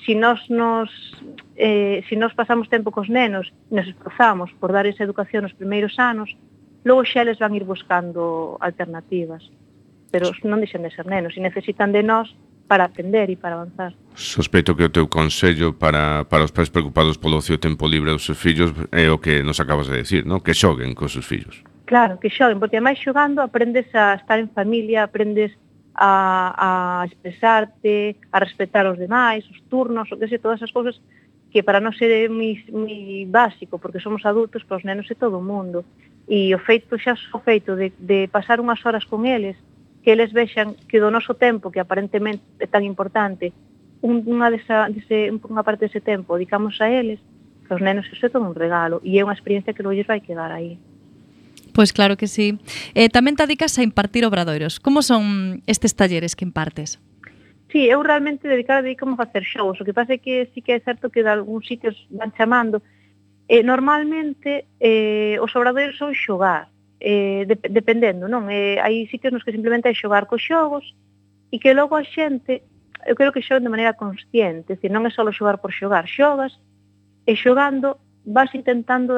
si 0.02 0.18
nós 0.18 0.42
nos 0.50 0.90
eh, 1.54 2.02
si 2.10 2.18
nós 2.18 2.34
pasamos 2.34 2.68
tempo 2.68 2.90
cos 2.90 3.08
nenos, 3.08 3.54
nos 3.70 3.86
esforzamos 3.86 4.50
por 4.58 4.74
dar 4.74 4.90
esa 4.90 5.06
educación 5.06 5.46
nos 5.46 5.54
primeiros 5.54 5.94
anos, 6.02 6.34
logo 6.82 7.06
xa 7.06 7.22
eles 7.22 7.38
van 7.38 7.54
ir 7.54 7.62
buscando 7.62 8.58
alternativas, 8.58 9.46
pero 10.10 10.34
non 10.42 10.58
deixan 10.58 10.82
de 10.82 10.90
ser 10.90 11.06
nenos. 11.06 11.38
E 11.38 11.40
necesitan 11.40 11.94
de 11.94 12.02
nós 12.02 12.34
para 12.66 12.84
aprender 12.84 13.30
e 13.30 13.36
para 13.36 13.54
avanzar. 13.54 13.94
Sospeito 14.14 14.74
que 14.74 14.84
o 14.84 14.90
teu 14.90 15.06
consello 15.06 15.72
para, 15.72 16.24
para 16.24 16.44
os 16.44 16.50
pais 16.50 16.68
preocupados 16.68 17.16
polo 17.16 17.38
ocio 17.38 17.58
tempo 17.58 17.86
libre 17.86 18.10
dos 18.10 18.24
seus 18.24 18.38
fillos 18.38 18.74
é 18.92 19.10
o 19.10 19.18
que 19.18 19.42
nos 19.42 19.60
acabas 19.60 19.88
de 19.88 20.02
decir, 20.02 20.26
¿no? 20.26 20.42
Que 20.42 20.54
xoguen 20.54 20.94
cos 20.94 21.12
seus 21.12 21.26
fillos. 21.26 21.62
Claro, 21.86 22.18
que 22.18 22.30
xoguen, 22.30 22.58
porque 22.58 22.82
máis 22.82 22.98
xogando 22.98 23.38
aprendes 23.38 23.86
a 23.94 24.18
estar 24.18 24.42
en 24.42 24.50
familia, 24.50 25.06
aprendes 25.06 25.54
a, 25.94 27.00
a 27.00 27.06
expresarte, 27.06 28.16
a 28.32 28.38
respetar 28.42 28.84
os 28.90 28.98
demais, 28.98 29.46
os 29.48 29.62
turnos, 29.70 30.10
o 30.10 30.18
que 30.18 30.26
sei, 30.28 30.42
todas 30.42 30.58
esas 30.58 30.74
cousas 30.74 30.98
que 31.50 31.62
para 31.62 31.80
non 31.80 31.94
ser 31.94 32.28
moi, 32.28 32.58
moi 32.68 33.24
básico, 33.30 33.78
porque 33.78 34.02
somos 34.02 34.26
adultos, 34.26 34.66
para 34.66 34.76
os 34.76 34.84
nenos 34.84 35.08
é 35.08 35.16
todo 35.16 35.38
o 35.38 35.44
mundo. 35.44 35.86
E 36.28 36.52
o 36.52 36.58
feito 36.58 36.98
xa 36.98 37.16
o 37.32 37.40
feito 37.40 37.78
de, 37.78 37.94
de 37.96 38.26
pasar 38.28 38.60
unhas 38.60 38.82
horas 38.84 39.06
con 39.06 39.24
eles, 39.24 39.56
que 40.06 40.12
eles 40.12 40.32
vexan 40.32 40.78
que 40.86 41.02
do 41.02 41.10
noso 41.10 41.34
tempo, 41.34 41.74
que 41.74 41.82
aparentemente 41.82 42.38
é 42.62 42.70
tan 42.70 42.86
importante, 42.86 43.50
unha, 44.06 44.54
desa, 44.54 44.86
dese, 44.86 45.34
unha 45.34 45.66
parte 45.66 45.90
dese 45.90 45.98
tempo 45.98 46.38
dedicamos 46.38 46.78
a 46.78 46.86
eles, 46.86 47.18
que 47.66 47.74
os 47.74 47.82
nenos 47.82 48.06
se 48.06 48.14
é 48.14 48.30
todo 48.30 48.46
un 48.46 48.54
regalo 48.54 49.02
e 49.02 49.18
é 49.18 49.26
unha 49.26 49.34
experiencia 49.34 49.74
que 49.74 49.82
non 49.82 49.98
lles 49.98 50.06
vai 50.06 50.22
quedar 50.22 50.54
aí. 50.54 50.78
Pois 51.74 51.90
claro 51.90 52.14
que 52.14 52.30
sí. 52.30 52.54
Eh, 52.94 53.10
tamén 53.10 53.34
te 53.34 53.50
dedicas 53.50 53.74
a 53.76 53.82
impartir 53.82 54.22
obradoiros. 54.22 54.78
Como 54.78 55.02
son 55.02 55.58
estes 55.66 55.98
talleres 55.98 56.38
que 56.38 56.46
impartes? 56.46 57.02
Sí, 57.74 57.90
eu 57.90 57.98
realmente 58.06 58.46
dedicada 58.46 58.86
dedicamos 58.86 59.18
a 59.18 59.26
facer 59.26 59.42
shows. 59.42 59.82
O 59.82 59.82
que 59.82 59.90
pasa 59.90 60.14
é 60.14 60.22
que 60.22 60.54
sí 60.54 60.62
que 60.62 60.78
é 60.78 60.80
certo 60.86 61.10
que 61.10 61.26
de 61.26 61.34
algúns 61.34 61.66
sitios 61.66 61.98
van 62.14 62.30
chamando. 62.38 62.78
Eh, 63.50 63.66
normalmente 63.66 64.70
eh, 64.78 65.34
os 65.42 65.50
obradoiros 65.58 65.98
son 65.98 66.14
xogar, 66.14 66.70
eh, 67.00 67.44
de, 67.46 67.56
dependendo, 67.68 68.28
non? 68.28 68.48
Eh, 68.48 68.80
hai 68.80 69.04
sitios 69.12 69.32
nos 69.32 69.44
que 69.44 69.52
simplemente 69.52 69.88
é 69.88 69.94
xogar 69.94 70.24
cos 70.26 70.42
xogos 70.42 70.96
e 71.52 71.60
que 71.60 71.76
logo 71.76 71.96
a 71.96 72.04
xente, 72.04 72.64
eu 73.04 73.14
creo 73.14 73.32
que 73.32 73.44
xogan 73.44 73.64
de 73.64 73.72
maneira 73.72 73.94
consciente, 73.94 74.74
decir, 74.76 74.90
non 74.90 75.04
é 75.04 75.10
só 75.12 75.22
xogar 75.28 75.60
por 75.60 75.72
xogar, 75.72 76.08
xogas 76.08 76.56
e 77.28 77.36
xogando 77.36 78.00
vas 78.26 78.50
intentando 78.54 79.14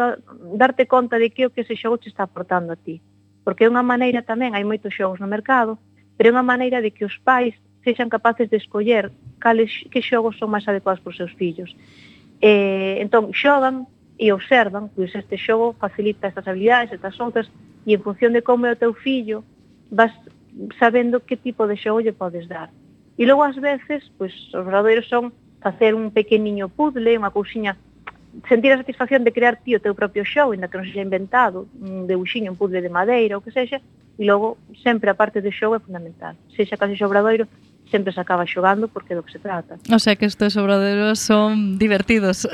darte 0.54 0.84
conta 0.86 1.16
de 1.16 1.30
que 1.30 1.46
o 1.46 1.50
que 1.50 1.62
ese 1.64 1.76
xogo 1.76 1.96
te 1.96 2.12
está 2.12 2.28
aportando 2.28 2.72
a 2.72 2.76
ti. 2.76 3.00
Porque 3.42 3.64
é 3.64 3.70
unha 3.72 3.86
maneira 3.86 4.20
tamén, 4.20 4.52
hai 4.52 4.66
moitos 4.66 4.92
xogos 4.92 5.16
no 5.22 5.30
mercado, 5.30 5.80
pero 6.20 6.28
é 6.28 6.34
unha 6.36 6.44
maneira 6.44 6.84
de 6.84 6.92
que 6.92 7.08
os 7.08 7.16
pais 7.24 7.56
sexan 7.80 8.12
capaces 8.12 8.50
de 8.52 8.60
escoller 8.60 9.08
cales 9.40 9.72
que 9.88 10.04
xogos 10.04 10.36
son 10.36 10.52
máis 10.52 10.68
adecuados 10.68 11.00
para 11.00 11.14
os 11.14 11.16
seus 11.16 11.32
fillos. 11.32 11.72
Eh, 12.44 13.00
entón, 13.00 13.32
xogan 13.32 13.88
e 14.20 14.28
observan, 14.34 14.92
pois 14.92 15.14
este 15.14 15.40
xogo 15.40 15.72
facilita 15.80 16.28
estas 16.28 16.44
habilidades, 16.44 16.92
estas 16.92 17.16
outras, 17.22 17.48
e 17.88 17.96
en 17.96 18.04
función 18.04 18.36
de 18.36 18.44
como 18.44 18.68
é 18.68 18.76
o 18.76 18.80
teu 18.80 18.92
fillo 18.92 19.40
vas 19.88 20.12
sabendo 20.76 21.24
que 21.24 21.40
tipo 21.40 21.64
de 21.64 21.80
xogo 21.80 22.04
lle 22.04 22.12
podes 22.12 22.44
dar. 22.44 22.68
E 23.16 23.24
logo 23.24 23.40
ás 23.40 23.56
veces, 23.56 24.04
pois, 24.20 24.36
os 24.52 24.64
gradoiros 24.68 25.08
son 25.08 25.32
facer 25.64 25.96
un 25.96 26.12
pequeniño 26.12 26.68
puzzle, 26.68 27.16
unha 27.16 27.32
cousiña 27.32 27.80
sentir 28.46 28.70
a 28.76 28.78
satisfacción 28.78 29.24
de 29.24 29.32
crear 29.32 29.56
ti 29.56 29.72
o 29.72 29.80
teu 29.80 29.96
propio 29.96 30.22
show, 30.22 30.52
ainda 30.52 30.68
que 30.68 30.76
non 30.76 30.84
sexa 30.84 31.00
inventado, 31.00 31.64
un 31.80 32.04
debuxiño, 32.04 32.52
un 32.52 32.60
puzzle 32.60 32.84
de 32.84 32.92
madeira, 32.92 33.40
o 33.40 33.42
que 33.42 33.50
sexa, 33.50 33.80
e 33.80 34.22
logo 34.22 34.60
sempre 34.84 35.08
a 35.08 35.16
parte 35.16 35.40
do 35.40 35.48
show 35.48 35.72
é 35.72 35.80
fundamental. 35.80 36.36
Sexa 36.52 36.76
case 36.76 36.94
xobradoiro, 36.94 37.48
sempre 37.88 38.12
se 38.12 38.20
acaba 38.20 38.44
xogando 38.44 38.86
porque 38.86 39.16
do 39.16 39.24
que 39.24 39.32
se 39.32 39.40
trata. 39.40 39.80
O 39.88 39.98
sea 39.98 40.14
que 40.14 40.28
estes 40.28 40.54
obradoiros 40.60 41.18
son 41.18 41.80
divertidos. 41.80 42.46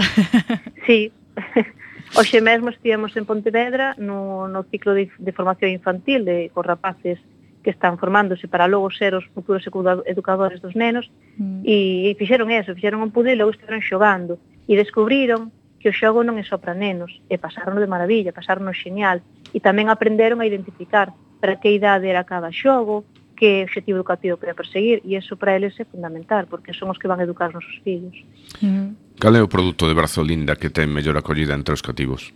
sí, 0.86 1.10
Oxe 2.16 2.40
mesmo 2.40 2.70
estivemos 2.70 3.16
en 3.16 3.26
Pontevedra 3.26 3.94
no, 3.98 4.46
no 4.46 4.62
ciclo 4.70 4.94
de, 4.94 5.10
de 5.18 5.32
formación 5.32 5.70
infantil 5.74 6.24
de, 6.24 6.48
cos 6.54 6.64
rapaces 6.64 7.18
que 7.64 7.70
están 7.70 7.98
formándose 7.98 8.46
para 8.46 8.68
logo 8.68 8.86
ser 8.90 9.18
os 9.18 9.26
futuros 9.34 9.66
educadores 10.06 10.62
dos 10.62 10.76
nenos. 10.76 11.10
Mm. 11.38 11.66
e, 11.66 12.12
e 12.12 12.14
fixeron 12.14 12.54
eso, 12.54 12.76
fixeron 12.78 13.02
un 13.02 13.10
pudel 13.10 13.34
e 13.34 13.40
logo 13.42 13.50
estiveron 13.50 13.82
xogando. 13.82 14.38
E 14.70 14.78
descubriron 14.78 15.50
que 15.82 15.90
o 15.90 15.96
xogo 15.96 16.22
non 16.22 16.38
é 16.38 16.44
só 16.46 16.54
para 16.62 16.78
nenos 16.78 17.18
e 17.26 17.34
pasaron 17.34 17.82
de 17.82 17.90
maravilla, 17.90 18.30
pasaron 18.30 18.70
xenial. 18.70 19.18
E 19.50 19.58
tamén 19.58 19.90
aprenderon 19.90 20.38
a 20.38 20.46
identificar 20.46 21.10
para 21.42 21.58
que 21.58 21.74
idade 21.74 22.06
era 22.06 22.22
cada 22.22 22.54
xogo, 22.54 23.02
que 23.44 23.62
objetivo 23.62 23.98
educativo 23.98 24.38
quere 24.38 24.54
perseguir 24.54 25.04
e 25.04 25.20
iso 25.20 25.36
para 25.36 25.52
eles 25.52 25.76
é 25.76 25.84
fundamental 25.84 26.48
porque 26.48 26.72
son 26.72 26.88
os 26.88 26.96
que 26.96 27.04
van 27.04 27.20
educar 27.20 27.52
os 27.52 27.60
nosos 27.60 27.76
fillos. 27.84 28.16
Mm. 28.64 29.20
Cal 29.20 29.36
é 29.36 29.44
o 29.44 29.52
produto 29.52 29.84
de 29.84 29.92
Brazolinda 29.92 30.56
que 30.56 30.72
ten 30.72 30.88
mellor 30.88 31.20
acollida 31.20 31.52
entre 31.52 31.76
os 31.76 31.84
cativos? 31.84 32.32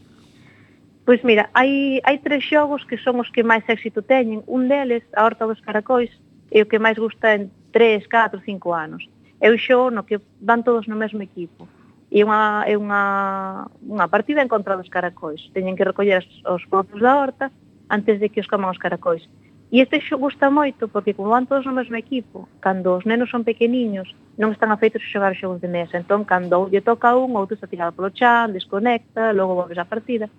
Pois 1.08 1.24
mira, 1.24 1.48
hai, 1.56 2.04
hai 2.04 2.20
tres 2.20 2.44
xogos 2.44 2.84
que 2.84 3.00
son 3.00 3.24
os 3.24 3.32
que 3.32 3.40
máis 3.40 3.64
éxito 3.72 4.04
teñen. 4.04 4.44
Un 4.44 4.68
deles, 4.68 5.00
a 5.16 5.24
Horta 5.24 5.48
dos 5.48 5.64
Caracois, 5.64 6.12
é 6.52 6.60
o 6.60 6.68
que 6.68 6.76
máis 6.76 7.00
gusta 7.00 7.32
en 7.32 7.48
3, 7.72 8.04
4, 8.04 8.44
5 8.44 8.76
anos. 8.76 9.08
É 9.40 9.48
un 9.48 9.56
xogo 9.56 9.88
no 9.88 10.04
que 10.04 10.20
van 10.44 10.60
todos 10.60 10.84
no 10.92 11.00
mesmo 11.00 11.24
equipo. 11.24 11.64
E 12.12 12.20
unha, 12.20 12.68
é 12.68 12.76
unha, 12.76 13.64
unha 13.80 14.06
partida 14.12 14.44
en 14.44 14.52
contra 14.52 14.76
dos 14.76 14.92
caracois. 14.92 15.40
Teñen 15.56 15.72
que 15.72 15.88
recoller 15.88 16.20
os, 16.20 16.28
os 16.44 16.62
produtos 16.68 17.00
da 17.00 17.16
horta 17.16 17.48
antes 17.88 18.20
de 18.20 18.28
que 18.28 18.44
os 18.44 18.48
coman 18.48 18.68
os 18.68 18.80
caracois. 18.80 19.24
E 19.68 19.84
este 19.84 20.00
xo 20.00 20.16
gusta 20.16 20.48
moito 20.48 20.88
porque 20.88 21.12
como 21.12 21.28
van 21.28 21.44
todos 21.44 21.68
no 21.68 21.76
mesmo 21.76 21.96
equipo, 21.96 22.48
cando 22.64 22.96
os 22.96 23.04
nenos 23.04 23.28
son 23.28 23.44
pequeniños, 23.44 24.08
non 24.40 24.56
están 24.56 24.72
afeitos 24.72 25.04
a 25.04 25.10
xogar 25.12 25.36
xogos 25.36 25.60
de 25.60 25.68
mesa. 25.68 26.00
Entón, 26.00 26.24
cando 26.24 26.72
lle 26.72 26.80
toca 26.80 27.12
un, 27.12 27.36
outro 27.36 27.52
está 27.52 27.68
tirado 27.68 27.92
polo 27.92 28.08
chan, 28.08 28.56
desconecta, 28.56 29.36
logo 29.36 29.60
volves 29.60 29.76
a 29.76 29.84
partida. 29.84 30.32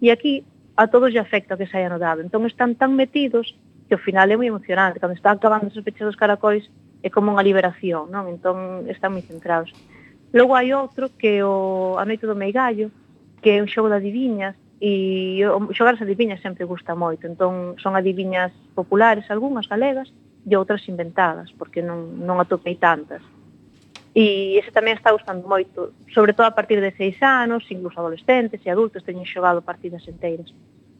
E 0.00 0.08
aquí 0.08 0.48
a 0.80 0.88
todos 0.88 1.12
lle 1.12 1.20
afecta 1.20 1.60
que 1.60 1.68
saia 1.68 1.92
no 1.92 2.00
dado. 2.00 2.24
Entón, 2.24 2.48
están 2.48 2.72
tan 2.72 2.96
metidos 2.96 3.52
que 3.84 3.98
ao 3.98 4.00
final 4.00 4.32
é 4.32 4.36
moi 4.40 4.48
emocionante. 4.48 4.96
Cando 4.96 5.12
están 5.12 5.36
acabando 5.36 5.68
os 5.68 5.84
pechos 5.84 6.08
dos 6.08 6.16
caracóis, 6.16 6.64
é 7.04 7.12
como 7.12 7.36
unha 7.36 7.44
liberación, 7.44 8.08
non? 8.08 8.32
Entón, 8.32 8.88
están 8.88 9.12
moi 9.12 9.20
centrados. 9.20 9.76
Logo 10.32 10.56
hai 10.56 10.72
outro 10.72 11.12
que 11.20 11.44
o 11.44 12.00
A 12.00 12.08
Noite 12.08 12.24
do 12.24 12.38
Meigallo, 12.38 12.88
que 13.44 13.56
é 13.56 13.60
un 13.60 13.68
xogo 13.68 13.92
de 13.92 14.00
adivinhas, 14.00 14.56
e 14.80 15.44
xogar 15.76 15.94
as 15.94 16.02
adiviñas 16.02 16.40
sempre 16.40 16.64
gusta 16.64 16.96
moito, 16.96 17.28
entón 17.28 17.76
son 17.76 17.92
adiviñas 18.00 18.48
populares 18.72 19.28
algunhas 19.28 19.68
galegas 19.68 20.08
e 20.48 20.56
outras 20.56 20.88
inventadas, 20.88 21.52
porque 21.52 21.84
non, 21.84 22.24
non 22.24 22.40
atopei 22.40 22.80
tantas. 22.80 23.20
E 24.16 24.56
ese 24.56 24.72
tamén 24.72 24.96
está 24.96 25.12
gustando 25.12 25.44
moito, 25.44 25.92
sobre 26.10 26.32
todo 26.32 26.48
a 26.48 26.56
partir 26.56 26.80
de 26.80 26.96
seis 26.96 27.20
anos, 27.20 27.68
incluso 27.68 28.00
adolescentes 28.00 28.64
e 28.64 28.72
adultos 28.72 29.04
teñen 29.04 29.28
xogado 29.28 29.60
partidas 29.60 30.02
enteiras. 30.08 30.48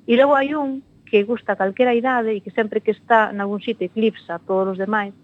E 0.05 0.13
logo 0.15 0.37
hai 0.37 0.53
un 0.53 0.85
que 1.09 1.25
gusta 1.25 1.57
a 1.57 1.59
calquera 1.59 1.97
idade 1.97 2.37
e 2.37 2.45
que 2.45 2.53
sempre 2.53 2.85
que 2.85 2.93
está 2.93 3.33
nalgún 3.33 3.65
sitio 3.65 3.89
eclipsa 3.89 4.37
a 4.37 4.43
todos 4.45 4.77
os 4.77 4.79
demais, 4.79 5.17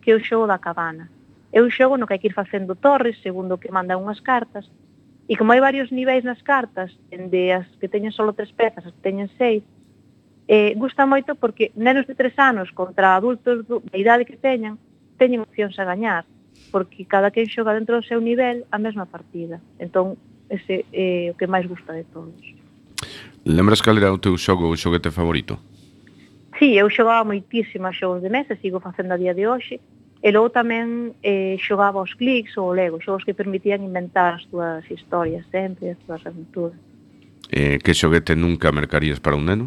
que 0.00 0.10
é 0.10 0.14
o 0.16 0.24
xogo 0.24 0.48
da 0.48 0.58
cabana. 0.58 1.12
É 1.52 1.60
un 1.60 1.70
xogo 1.70 2.00
no 2.00 2.08
que 2.08 2.16
hai 2.16 2.20
que 2.24 2.32
ir 2.32 2.34
facendo 2.34 2.72
torres 2.72 3.20
segundo 3.20 3.60
que 3.60 3.68
manda 3.68 4.00
unhas 4.00 4.18
cartas 4.24 4.66
E 5.28 5.36
como 5.36 5.52
hai 5.52 5.60
varios 5.60 5.92
niveis 5.92 6.24
nas 6.24 6.40
cartas, 6.40 6.88
de 7.12 7.52
as 7.52 7.68
que 7.76 7.86
teñen 7.86 8.16
solo 8.16 8.32
tres 8.32 8.48
pezas, 8.48 8.88
as 8.88 8.96
que 8.96 9.04
teñen 9.04 9.28
seis, 9.36 9.60
eh, 10.48 10.72
gusta 10.80 11.04
moito 11.04 11.36
porque 11.36 11.68
nenos 11.76 12.08
de 12.08 12.16
tres 12.16 12.32
anos 12.40 12.72
contra 12.72 13.12
adultos 13.12 13.68
da 13.68 13.96
idade 14.00 14.24
que 14.24 14.40
teñan, 14.40 14.80
teñen 15.20 15.44
opcións 15.44 15.76
a 15.76 15.84
gañar, 15.84 16.24
porque 16.72 17.04
cada 17.04 17.28
quen 17.28 17.44
xoga 17.44 17.76
dentro 17.76 18.00
do 18.00 18.08
seu 18.08 18.24
nivel 18.24 18.64
a 18.72 18.80
mesma 18.80 19.04
partida. 19.04 19.60
Entón, 19.76 20.16
ese 20.48 20.88
é 20.96 21.28
eh, 21.28 21.32
o 21.32 21.36
que 21.36 21.44
máis 21.44 21.68
gusta 21.68 21.92
de 21.92 22.08
todos. 22.08 22.40
Lembras 23.44 23.84
cal 23.84 24.00
era 24.00 24.08
o 24.08 24.16
teu 24.16 24.32
xogo 24.40 24.64
ou 24.64 24.80
xoguete 24.80 25.12
favorito? 25.12 25.60
Sí, 26.56 26.74
eu 26.74 26.88
xogaba 26.88 27.28
moitísimas 27.28 27.94
xogos 28.00 28.24
de 28.24 28.32
mesa, 28.32 28.56
sigo 28.56 28.80
facendo 28.80 29.14
a 29.14 29.20
día 29.20 29.36
de 29.36 29.44
hoxe, 29.46 29.76
E 30.18 30.34
logo 30.34 30.50
tamén 30.50 31.14
eh, 31.22 31.54
xogaba 31.62 32.02
os 32.02 32.18
clics 32.18 32.58
ou 32.58 32.70
o 32.70 32.74
lego, 32.74 32.98
xogos 32.98 33.22
que 33.22 33.38
permitían 33.38 33.86
inventar 33.86 34.34
as 34.34 34.44
túas 34.50 34.82
historias 34.90 35.46
sempre, 35.54 35.94
as 35.94 36.00
túas 36.02 36.22
aventuras. 36.26 36.74
Eh, 37.54 37.78
que 37.78 37.94
xoguete 37.94 38.34
nunca 38.34 38.74
mercarías 38.74 39.22
para 39.22 39.38
un 39.38 39.46
neno? 39.46 39.66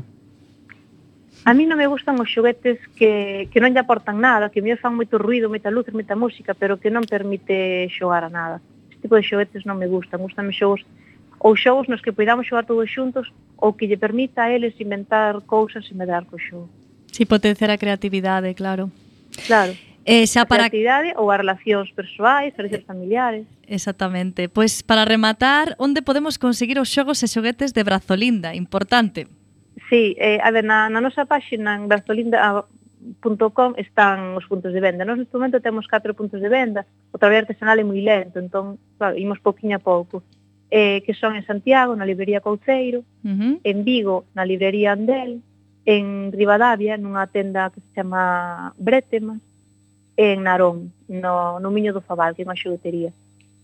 A 1.47 1.55
mí 1.55 1.65
non 1.65 1.79
me 1.79 1.87
gustan 1.89 2.19
os 2.21 2.29
xoguetes 2.29 2.77
que, 2.93 3.49
que 3.49 3.59
non 3.63 3.73
lle 3.73 3.81
aportan 3.81 4.21
nada, 4.21 4.53
que 4.53 4.61
me 4.61 4.77
fan 4.77 4.93
moito 4.93 5.17
ruido, 5.17 5.49
moita 5.49 5.73
luz, 5.73 5.89
moita 5.89 6.13
música, 6.13 6.53
pero 6.53 6.77
que 6.77 6.93
non 6.93 7.07
permite 7.07 7.89
xogar 7.89 8.27
a 8.27 8.29
nada. 8.29 8.61
Este 8.93 9.07
tipo 9.07 9.17
de 9.17 9.25
xoguetes 9.25 9.65
non 9.65 9.79
me 9.79 9.89
gustan, 9.89 10.21
gustame 10.21 10.53
xogos 10.53 10.85
ou 11.41 11.57
xogos 11.57 11.89
nos 11.89 12.05
que 12.05 12.13
podamos 12.13 12.45
xogar 12.45 12.69
todos 12.69 12.85
xuntos 12.85 13.33
ou 13.57 13.73
que 13.73 13.89
lle 13.89 13.97
permita 13.97 14.45
a 14.45 14.51
eles 14.53 14.77
inventar 14.77 15.41
cousas 15.49 15.87
e 15.89 15.97
medrar 15.97 16.29
co 16.29 16.37
xogo. 16.37 16.69
Si 17.09 17.25
potenciar 17.25 17.73
a 17.73 17.81
creatividade, 17.81 18.53
claro. 18.53 18.93
Claro. 19.49 19.73
Eh, 20.05 20.25
xa 20.25 20.49
para 20.49 20.65
a 20.65 20.99
ou 21.21 21.29
as 21.29 21.37
relacións 21.37 21.93
persoais, 21.93 22.57
relacións 22.57 22.85
familiares. 22.89 23.45
Exactamente. 23.69 24.49
Pois 24.49 24.81
para 24.81 25.05
rematar, 25.05 25.77
onde 25.77 26.01
podemos 26.01 26.41
conseguir 26.41 26.81
os 26.81 26.89
xogos 26.89 27.21
e 27.21 27.29
xoguetes 27.29 27.69
de 27.77 27.85
Brazolinda? 27.85 28.57
Importante. 28.57 29.29
Sí, 29.89 30.17
eh, 30.17 30.39
a 30.41 30.49
ver, 30.49 30.65
na, 30.65 30.89
na 30.89 31.05
nosa 31.05 31.29
páxina 31.29 31.77
en 31.77 31.85
brazolinda.com 31.85 33.77
están 33.77 34.33
os 34.33 34.49
puntos 34.49 34.73
de 34.73 34.81
venda. 34.81 35.05
Nos 35.05 35.21
neste 35.21 35.37
momento 35.37 35.61
temos 35.61 35.85
4 35.85 36.17
puntos 36.17 36.41
de 36.41 36.49
venda. 36.49 36.81
O 37.13 37.21
traballo 37.21 37.45
artesanal 37.45 37.77
é 37.77 37.85
moi 37.85 38.01
lento, 38.01 38.41
entón, 38.41 38.81
claro, 38.97 39.13
imos 39.21 39.37
pouquinho 39.37 39.77
a 39.77 39.83
pouco. 39.83 40.25
Eh, 40.71 41.03
que 41.05 41.13
son 41.13 41.35
en 41.35 41.45
Santiago, 41.45 41.93
na 41.93 42.07
librería 42.07 42.39
Couceiro, 42.41 43.03
uh 43.21 43.27
-huh. 43.27 43.53
en 43.61 43.77
Vigo, 43.83 44.23
na 44.33 44.47
librería 44.47 44.95
Andel, 44.95 45.43
en 45.85 46.31
Rivadavia, 46.31 46.95
nunha 46.97 47.27
tenda 47.27 47.69
que 47.69 47.83
se 47.83 47.89
chama 47.91 48.71
Bretemas, 48.79 49.43
en 50.21 50.43
Narón, 50.43 50.93
no, 51.07 51.59
no 51.59 51.71
Miño 51.71 51.93
do 51.93 52.05
Fabal, 52.05 52.37
que 52.37 52.43
é 52.43 52.47
unha 52.47 52.59
xogotería. 52.59 53.09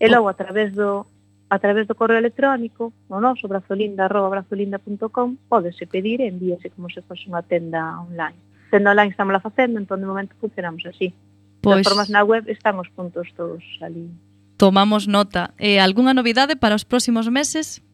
E 0.01 0.05
logo, 0.09 0.25
a 0.25 0.33
través 0.33 0.73
do, 0.73 1.05
a 1.53 1.57
través 1.61 1.85
do 1.85 1.93
correo 1.93 2.17
electrónico, 2.17 2.89
no 3.09 3.21
noso 3.21 3.45
brazolinda, 3.45 4.09
arroba 4.09 4.41
brazolinda.com, 4.41 5.37
podese 5.45 5.85
pedir 5.85 6.17
e 6.21 6.27
envíase 6.27 6.73
como 6.73 6.89
se 6.89 7.05
fose 7.05 7.29
unha 7.29 7.45
tenda 7.45 8.01
online. 8.01 8.41
Tenda 8.73 8.89
online 8.89 9.13
estamos 9.13 9.37
la 9.37 9.45
facendo, 9.45 9.77
entón 9.77 10.01
de 10.01 10.09
momento 10.09 10.33
funcionamos 10.41 10.81
así. 10.89 11.13
Pois... 11.61 11.85
Das 11.85 11.93
formas 11.93 12.09
na 12.09 12.25
web 12.25 12.49
están 12.49 12.81
os 12.81 12.89
puntos 12.89 13.29
todos 13.37 13.61
ali. 13.85 14.09
Tomamos 14.57 15.05
nota. 15.05 15.53
Eh, 15.61 15.77
algunha 15.77 16.17
novidade 16.17 16.57
para 16.57 16.73
os 16.73 16.81
próximos 16.81 17.29
meses? 17.29 17.85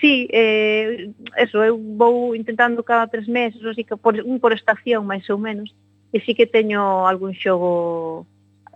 Sí, 0.00 0.30
eh, 0.32 1.10
eso, 1.36 1.58
eu 1.60 1.76
vou 1.76 2.34
intentando 2.38 2.80
cada 2.86 3.10
tres 3.10 3.26
meses, 3.26 3.60
así 3.66 3.84
que 3.84 3.98
por, 3.98 4.14
un 4.22 4.38
por 4.38 4.54
estación, 4.54 5.04
máis 5.04 5.28
ou 5.28 5.36
menos, 5.36 5.74
e 6.12 6.18
sí 6.20 6.34
que 6.34 6.46
teño 6.46 7.06
algún 7.06 7.34
xogo 7.34 8.26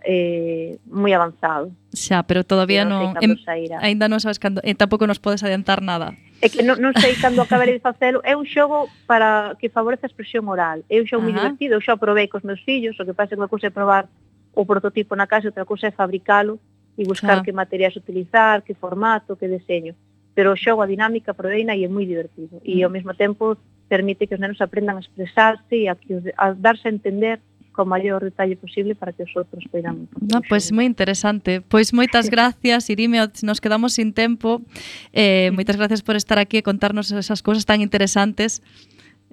eh, 0.05 0.77
moi 0.85 1.11
avanzado. 1.11 1.73
Xa, 1.91 2.23
pero 2.23 2.45
todavía 2.45 2.85
non, 2.85 3.17
non 3.17 3.37
sei 3.41 3.67
ainda 3.81 4.05
non 4.05 4.21
sabes 4.21 4.37
cando, 4.37 4.61
e 4.61 4.77
tampouco 4.77 5.09
nos 5.09 5.19
podes 5.19 5.41
adiantar 5.41 5.81
nada. 5.81 6.13
É 6.39 6.47
que 6.47 6.61
non, 6.61 6.77
non 6.77 6.93
sei 6.95 7.17
cando 7.17 7.41
acabaré 7.41 7.73
de 7.73 7.81
facelo. 7.81 8.21
É 8.21 8.37
un 8.37 8.45
xogo 8.45 8.87
para 9.09 9.57
que 9.57 9.73
favorece 9.73 10.05
a 10.05 10.11
expresión 10.11 10.45
oral. 10.47 10.85
É 10.87 11.01
un 11.01 11.09
xogo 11.09 11.25
moi 11.25 11.33
divertido, 11.33 11.75
eu 11.75 11.83
xa 11.83 11.97
probei 11.97 12.29
cos 12.29 12.45
meus 12.45 12.61
fillos, 12.61 12.95
o 13.01 13.03
que 13.03 13.17
pasa 13.17 13.33
que 13.33 13.41
unha 13.41 13.51
cousa 13.51 13.67
é 13.67 13.73
probar 13.73 14.05
o 14.53 14.63
prototipo 14.63 15.17
na 15.17 15.27
casa, 15.27 15.49
outra 15.49 15.65
cousa 15.65 15.89
é 15.89 15.91
fabricalo 15.91 16.61
e 16.95 17.03
buscar 17.03 17.41
ah. 17.41 17.43
que 17.43 17.51
materiais 17.51 17.97
utilizar, 17.97 18.63
que 18.63 18.77
formato, 18.77 19.35
que 19.35 19.49
deseño. 19.49 19.97
Pero 20.37 20.53
o 20.53 20.59
xogo, 20.59 20.85
a 20.85 20.87
dinámica, 20.87 21.33
proveina 21.33 21.73
e 21.75 21.83
é 21.83 21.89
moi 21.89 22.05
divertido. 22.05 22.61
E 22.61 22.79
mm. 22.79 22.85
ao 22.85 22.93
mesmo 22.93 23.11
tempo 23.17 23.57
permite 23.87 24.27
que 24.27 24.35
os 24.35 24.41
nenos 24.41 24.61
aprendan 24.61 24.97
a 24.97 25.03
expresarse 25.03 25.75
e 25.75 25.89
a, 25.89 25.97
a 26.37 26.53
darse 26.53 26.87
a 26.87 26.91
entender 26.91 27.39
con 27.75 27.89
maior 27.89 28.23
detalle 28.23 28.55
posible 28.55 28.95
para 28.95 29.11
que 29.11 29.27
os 29.27 29.33
outros 29.35 29.67
poidan. 29.67 30.07
No, 30.23 30.39
pois 30.47 30.71
pues 30.71 30.73
moi 30.73 30.87
interesante. 30.87 31.59
Pois 31.59 31.91
moitas 31.91 32.31
gracias, 32.31 32.87
Irime, 32.87 33.19
nos 33.43 33.59
quedamos 33.59 33.99
sin 33.99 34.15
tempo. 34.15 34.63
Eh, 35.11 35.51
moitas 35.51 35.75
gracias 35.75 36.01
por 36.01 36.15
estar 36.15 36.39
aquí 36.39 36.57
e 36.57 36.63
contarnos 36.63 37.11
esas 37.11 37.43
cousas 37.43 37.67
tan 37.67 37.83
interesantes. 37.83 38.63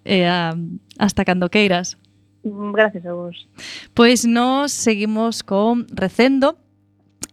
Eh, 0.05 0.27
hasta 0.99 1.23
cando 1.23 1.47
queiras. 1.49 1.97
Gracias 2.43 3.07
a 3.07 3.15
vos. 3.15 3.47
Pois 3.95 4.27
nos 4.27 4.75
seguimos 4.75 5.47
con 5.47 5.87
Recendo, 5.95 6.59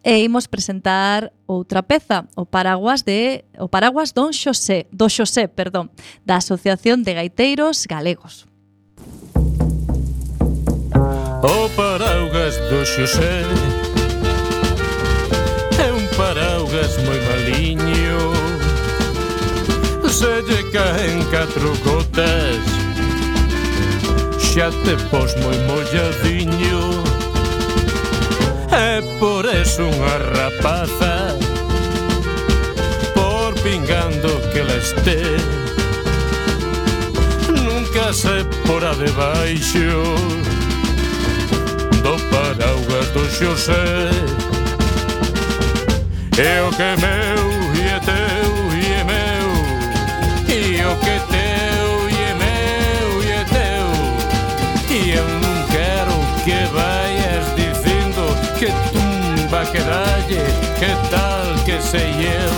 e 0.03 0.23
imos 0.23 0.47
presentar 0.47 1.31
outra 1.45 1.83
peza, 1.83 2.27
o 2.35 2.45
paraguas 2.45 3.03
de 3.03 3.43
o 3.59 3.67
paraguas 3.67 4.13
Don 4.13 4.31
Xosé, 4.31 4.87
do 4.91 5.09
Xosé, 5.09 5.47
perdón, 5.47 5.91
da 6.25 6.37
Asociación 6.37 7.03
de 7.03 7.13
Gaiteiros 7.13 7.85
Galegos. 7.87 8.49
O 11.41 11.69
paraugas 11.69 12.57
do 12.69 12.85
Xosé 12.85 13.43
É 15.79 15.91
un 15.91 16.05
paraugas 16.17 16.97
moi 17.05 17.19
maliño 17.29 18.19
Se 20.09 20.41
lle 20.41 20.69
caen 20.73 21.23
catro 21.31 21.71
gotas 21.85 22.59
Xa 24.37 24.67
te 24.83 24.95
pos 25.09 25.31
moi 25.39 25.57
molladiño 25.63 27.09
É 28.72 29.01
por 29.20 29.45
eso 29.45 29.84
unha 29.84 30.17
rapaza 30.38 31.36
Por 33.13 33.53
pingando 33.61 34.30
que 34.53 34.61
la 34.63 34.78
esté. 34.78 35.20
Nunca 37.49 38.13
se 38.13 38.45
pora 38.65 38.93
debaixo 38.93 40.15
Do 42.03 42.15
paraugas 42.30 43.07
do 43.13 43.26
Xosé. 43.30 44.09
E 46.39 46.61
o 46.61 46.72
que 46.72 46.84
é 46.84 46.95
meu 46.95 47.43
e 47.76 47.82
é 47.89 47.99
teu 47.99 48.51
e 48.80 48.86
é 48.93 49.03
meu 49.03 49.49
E 50.47 50.86
o 50.86 50.95
que 51.03 51.18
Que 58.60 58.66
tumba 58.91 59.64
que 59.72 59.80
dalle, 59.80 60.43
que 60.78 60.91
tal 61.10 61.47
que 61.64 61.82
sei 61.82 62.12
eu 62.28 62.51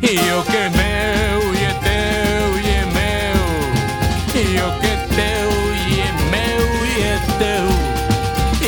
E 0.00 0.14
o 0.30 0.42
que 0.44 0.56
é 0.56 0.70
meu 0.70 1.52
e 1.52 1.64
é 1.64 1.74
teu 1.82 2.58
e 2.60 2.68
é 2.70 2.84
meu. 2.94 3.40
E 4.36 4.42
o 4.60 4.70
que 4.78 4.86
é 4.86 4.96
teu 5.16 5.50
e 5.74 5.98
é 5.98 6.12
meu 6.30 6.64
e 6.86 7.02
é 7.02 7.18
teu. 7.40 7.66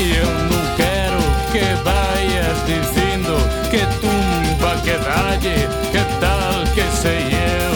E 0.01 0.17
eu 0.17 0.31
non 0.51 0.67
quero 0.77 1.23
que 1.53 1.65
vayas 1.85 2.59
dicindo 2.67 3.35
Que 3.71 3.83
tumba 4.03 4.73
que 4.83 4.97
dalle, 4.99 5.69
que 5.93 6.03
tal 6.19 6.59
que 6.75 6.85
sei 7.01 7.23
eu 7.63 7.75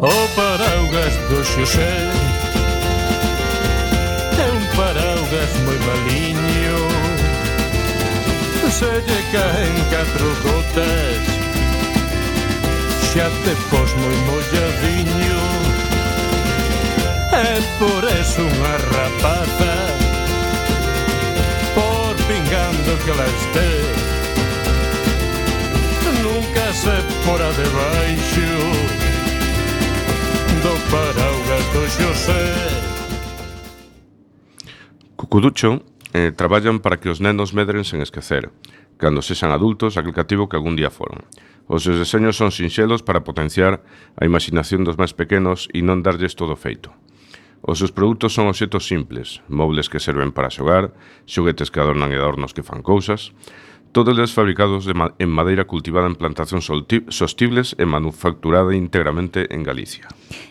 O 0.00 0.28
paraugas 0.36 1.14
do 1.28 1.44
Xosé 1.44 1.96
É 4.38 4.46
un 4.52 4.64
paraugas 4.76 5.07
se 8.78 8.84
lle 8.86 9.20
caen 9.32 9.76
catro 9.90 10.28
gotas 10.44 11.24
Xa 13.10 13.26
te 13.42 13.54
pos 13.70 13.90
moi 14.00 14.18
molladiño 14.28 15.40
E 17.42 17.50
por 17.80 18.02
eso 18.20 18.42
unha 18.46 18.74
rapaza 18.94 19.74
Por 21.74 22.14
pingando 22.28 22.90
que 23.02 23.12
la 23.18 23.26
esté 23.34 23.70
Nunca 26.22 26.66
se 26.82 26.96
fora 27.26 27.50
debaixo 27.58 28.50
Do 30.62 30.74
paraugas 30.92 31.64
do 31.74 31.82
Xosé 31.96 32.46
Cucuducho 35.16 35.97
eh, 36.14 36.32
traballan 36.32 36.80
para 36.80 36.96
que 37.00 37.10
os 37.12 37.20
nenos 37.20 37.52
medren 37.52 37.84
sen 37.84 38.00
esquecer, 38.00 38.52
cando 38.96 39.20
sexan 39.20 39.52
adultos, 39.52 39.96
aquel 39.96 40.16
cativo 40.16 40.48
que 40.48 40.56
algún 40.56 40.76
día 40.76 40.90
foron. 40.90 41.24
Os 41.68 41.84
seus 41.84 42.00
deseños 42.00 42.36
son 42.40 42.48
sinxelos 42.48 43.04
para 43.04 43.24
potenciar 43.24 43.84
a 44.16 44.24
imaginación 44.24 44.88
dos 44.88 44.96
máis 44.96 45.12
pequenos 45.12 45.68
e 45.76 45.84
non 45.84 46.00
darlles 46.00 46.32
todo 46.32 46.56
feito. 46.56 46.92
Os 47.60 47.82
seus 47.82 47.92
produtos 47.92 48.32
son 48.32 48.48
obxetos 48.48 48.86
simples, 48.86 49.42
mobles 49.50 49.90
que 49.90 50.00
serven 50.00 50.32
para 50.32 50.48
xogar, 50.48 50.94
xoguetes 51.28 51.68
que 51.68 51.82
adornan 51.82 52.14
e 52.14 52.16
adornos 52.16 52.54
que 52.56 52.64
fan 52.64 52.80
cousas, 52.80 53.34
todos 53.92 54.16
fabricados 54.32 54.84
de 54.84 54.94
ma 54.94 55.14
en 55.18 55.30
madeira 55.30 55.64
cultivada 55.64 56.06
en 56.06 56.14
plantacións 56.14 56.68
sostibles 57.08 57.74
e 57.78 57.84
manufacturada 57.86 58.76
íntegramente 58.76 59.48
en 59.54 59.64
Galicia. 59.64 60.06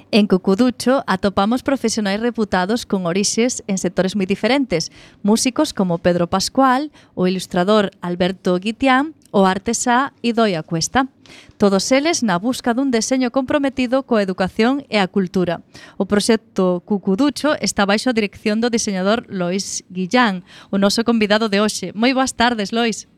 En 0.09 0.27
Cucuducho 0.27 1.03
atopamos 1.05 1.63
profesionais 1.63 2.21
reputados 2.21 2.85
con 2.85 3.05
orixes 3.05 3.63
en 3.67 3.77
sectores 3.77 4.15
moi 4.15 4.23
diferentes, 4.23 4.89
músicos 5.19 5.75
como 5.75 5.99
Pedro 5.99 6.31
Pascual, 6.31 6.95
o 7.11 7.27
ilustrador 7.27 7.91
Alberto 7.99 8.55
Guitián, 8.55 9.19
o 9.31 9.43
artesá 9.45 10.13
Idoia 10.23 10.63
Cuesta. 10.63 11.11
Todos 11.59 11.91
eles 11.91 12.23
na 12.23 12.39
busca 12.39 12.71
dun 12.71 12.87
deseño 12.87 13.35
comprometido 13.35 14.07
coa 14.07 14.23
educación 14.23 14.87
e 14.87 15.03
a 15.03 15.11
cultura. 15.11 15.59
O 15.99 16.07
proxecto 16.07 16.79
Cucuducho 16.87 17.59
está 17.59 17.83
baixo 17.83 18.07
a 18.07 18.15
dirección 18.15 18.63
do 18.63 18.71
diseñador 18.71 19.27
Lois 19.27 19.83
Guillán, 19.91 20.47
o 20.71 20.79
noso 20.79 21.03
convidado 21.03 21.51
de 21.51 21.59
hoxe. 21.59 21.91
Moi 21.91 22.15
boas 22.15 22.31
tardes, 22.31 22.71
Lois. 22.71 23.11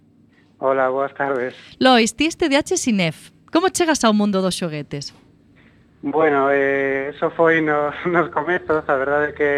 Hola, 0.61 0.89
boas 0.89 1.13
tardes. 1.13 1.55
Lois, 1.79 2.13
ti 2.17 2.25
este 2.25 2.49
de 2.49 2.59
Sinef. 2.75 3.31
Como 3.49 3.69
chegas 3.69 4.03
ao 4.03 4.11
mundo 4.11 4.41
dos 4.43 4.59
xoguetes? 4.59 5.15
Bueno, 6.03 6.51
eh, 6.51 7.15
eso 7.15 7.31
foi 7.31 7.61
nos, 7.69 7.95
nos 8.03 8.27
comezos, 8.27 8.83
a 8.83 8.95
verdade 8.99 9.31
é 9.31 9.35
que 9.39 9.51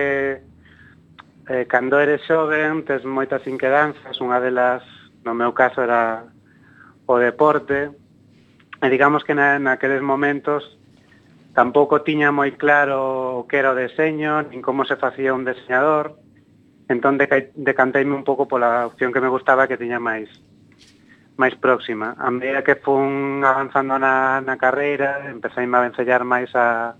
eh, 1.49 1.66
cando 1.66 1.97
eres 1.97 2.22
xoven 2.30 2.86
tes 2.86 3.02
moitas 3.02 3.41
inquedanzas, 3.49 4.22
unha 4.22 4.38
delas 4.38 4.86
no 5.26 5.34
meu 5.34 5.58
caso 5.58 5.82
era 5.82 6.30
o 7.10 7.18
deporte, 7.18 7.89
e 8.78 8.86
digamos 8.86 9.26
que 9.26 9.34
na, 9.34 9.58
naqueles 9.58 10.06
momentos 10.06 10.78
tampouco 11.58 12.06
tiña 12.06 12.30
moi 12.30 12.54
claro 12.62 13.41
o 13.41 13.49
que 13.49 13.58
era 13.58 13.74
o 13.74 13.78
deseño, 13.78 14.45
nin 14.54 14.62
como 14.62 14.86
se 14.86 15.02
facía 15.02 15.34
un 15.34 15.49
deseñador, 15.49 16.22
entón 16.93 17.18
decanteime 17.18 18.14
un 18.14 18.22
pouco 18.22 18.45
pola 18.45 18.86
opción 18.86 19.10
que 19.10 19.22
me 19.22 19.34
gustaba 19.34 19.66
que 19.66 19.82
tiña 19.82 19.97
máis 19.97 20.30
máis 21.42 21.58
próxima. 21.58 22.14
A 22.22 22.30
medida 22.30 22.62
que 22.62 22.78
fun 22.78 23.42
avanzando 23.42 23.98
na, 23.98 24.46
na 24.46 24.62
carreira, 24.62 25.26
empecei 25.34 25.66
a 25.66 25.82
vencellar 25.82 26.22
máis 26.22 26.54
a, 26.54 26.94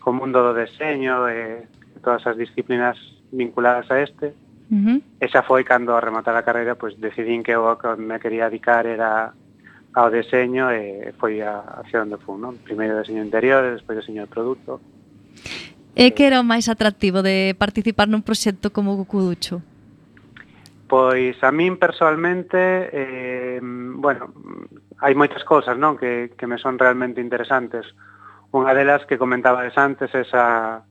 co 0.00 0.16
mundo 0.16 0.40
do 0.40 0.56
deseño 0.56 1.28
e 1.28 1.68
todas 2.00 2.24
as 2.24 2.40
disciplinas 2.40 2.96
vinculadas 3.28 3.84
a 3.92 4.00
este. 4.00 4.32
Uh 4.72 4.80
-huh. 4.80 4.98
Esa 5.20 5.44
foi 5.44 5.68
cando 5.68 5.92
a 5.92 6.00
rematar 6.00 6.32
a 6.32 6.46
carreira, 6.48 6.80
pois 6.80 6.96
decidín 6.96 7.44
que 7.44 7.52
o 7.52 7.76
que 7.76 7.92
me 8.00 8.16
quería 8.16 8.48
dedicar 8.48 8.88
era 8.88 9.36
ao 9.92 10.08
deseño 10.08 10.72
e 10.72 11.12
foi 11.20 11.44
a, 11.44 11.84
hacia 11.84 12.00
onde 12.00 12.16
fun, 12.24 12.40
non? 12.40 12.56
Primeiro 12.64 12.96
deseño 12.96 13.20
interior 13.20 13.68
e 13.68 13.76
despois 13.76 14.00
deseño 14.00 14.24
de 14.24 14.32
produto. 14.32 14.80
E 15.92 16.14
que 16.16 16.24
era 16.24 16.40
o 16.40 16.46
máis 16.46 16.72
atractivo 16.72 17.20
de 17.20 17.52
participar 17.58 18.08
nun 18.08 18.24
proxecto 18.24 18.72
como 18.72 18.96
Cucuducho? 18.96 19.60
Pois 20.88 21.36
a 21.44 21.52
min 21.52 21.76
persoalmente, 21.76 22.88
eh, 22.88 23.60
bueno, 23.62 24.32
hai 25.04 25.12
moitas 25.12 25.44
cousas 25.44 25.76
non? 25.76 26.00
Que, 26.00 26.32
que 26.32 26.48
me 26.48 26.56
son 26.56 26.80
realmente 26.80 27.20
interesantes. 27.20 27.84
Unha 28.56 28.72
delas 28.72 29.04
que 29.04 29.20
comentabades 29.20 29.76
antes, 29.76 30.08
esa, 30.16 30.88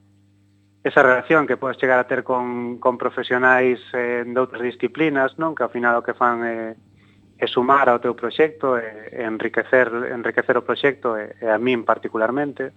esa 0.86 1.02
relación 1.02 1.50
que 1.50 1.58
podes 1.58 1.82
chegar 1.82 1.98
a 1.98 2.06
ter 2.06 2.22
con, 2.22 2.78
con 2.78 2.94
profesionais 2.94 3.82
eh, 3.90 4.22
de 4.22 4.38
outras 4.38 4.62
disciplinas, 4.62 5.34
non? 5.34 5.58
que 5.58 5.66
ao 5.66 5.74
final 5.74 5.98
o 5.98 6.06
que 6.06 6.14
fan 6.14 6.46
é, 6.46 6.78
eh, 6.78 7.42
é 7.42 7.46
sumar 7.50 7.90
ao 7.90 7.98
teu 7.98 8.14
proxecto, 8.14 8.78
é, 8.78 9.26
enriquecer, 9.26 9.90
enriquecer 10.14 10.54
o 10.54 10.62
proxecto, 10.62 11.18
e, 11.18 11.34
e 11.42 11.50
a 11.50 11.58
min 11.58 11.82
particularmente. 11.82 12.70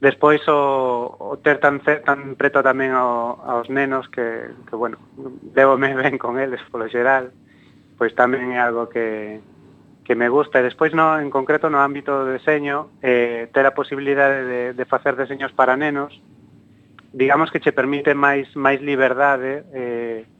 Despois 0.00 0.40
o, 0.46 1.16
o 1.18 1.36
ter 1.42 1.58
tan, 1.58 1.82
tan 1.82 2.38
preto 2.38 2.62
tamén 2.62 2.94
ao, 2.94 3.34
aos 3.42 3.66
nenos 3.66 4.06
que, 4.06 4.54
que 4.70 4.74
bueno, 4.78 4.94
levome 5.58 5.90
ben 5.98 6.22
con 6.22 6.38
eles 6.38 6.62
polo 6.70 6.86
xeral, 6.86 7.34
pois 7.98 8.14
tamén 8.14 8.54
é 8.54 8.62
algo 8.62 8.86
que, 8.86 9.42
que 10.06 10.14
me 10.14 10.30
gusta. 10.30 10.62
E 10.62 10.66
despois 10.70 10.94
no, 10.94 11.18
en 11.18 11.34
concreto 11.34 11.66
no 11.66 11.82
ámbito 11.82 12.14
do 12.14 12.30
deseño, 12.30 12.94
eh, 13.02 13.50
ter 13.50 13.66
a 13.66 13.74
posibilidade 13.74 14.46
de, 14.46 14.60
de 14.70 14.84
facer 14.86 15.18
deseños 15.18 15.50
para 15.50 15.74
nenos, 15.74 16.14
digamos 17.10 17.50
que 17.50 17.58
che 17.58 17.74
permite 17.74 18.14
máis 18.14 18.46
máis 18.54 18.78
liberdade 18.78 19.66
eh, 19.74 20.30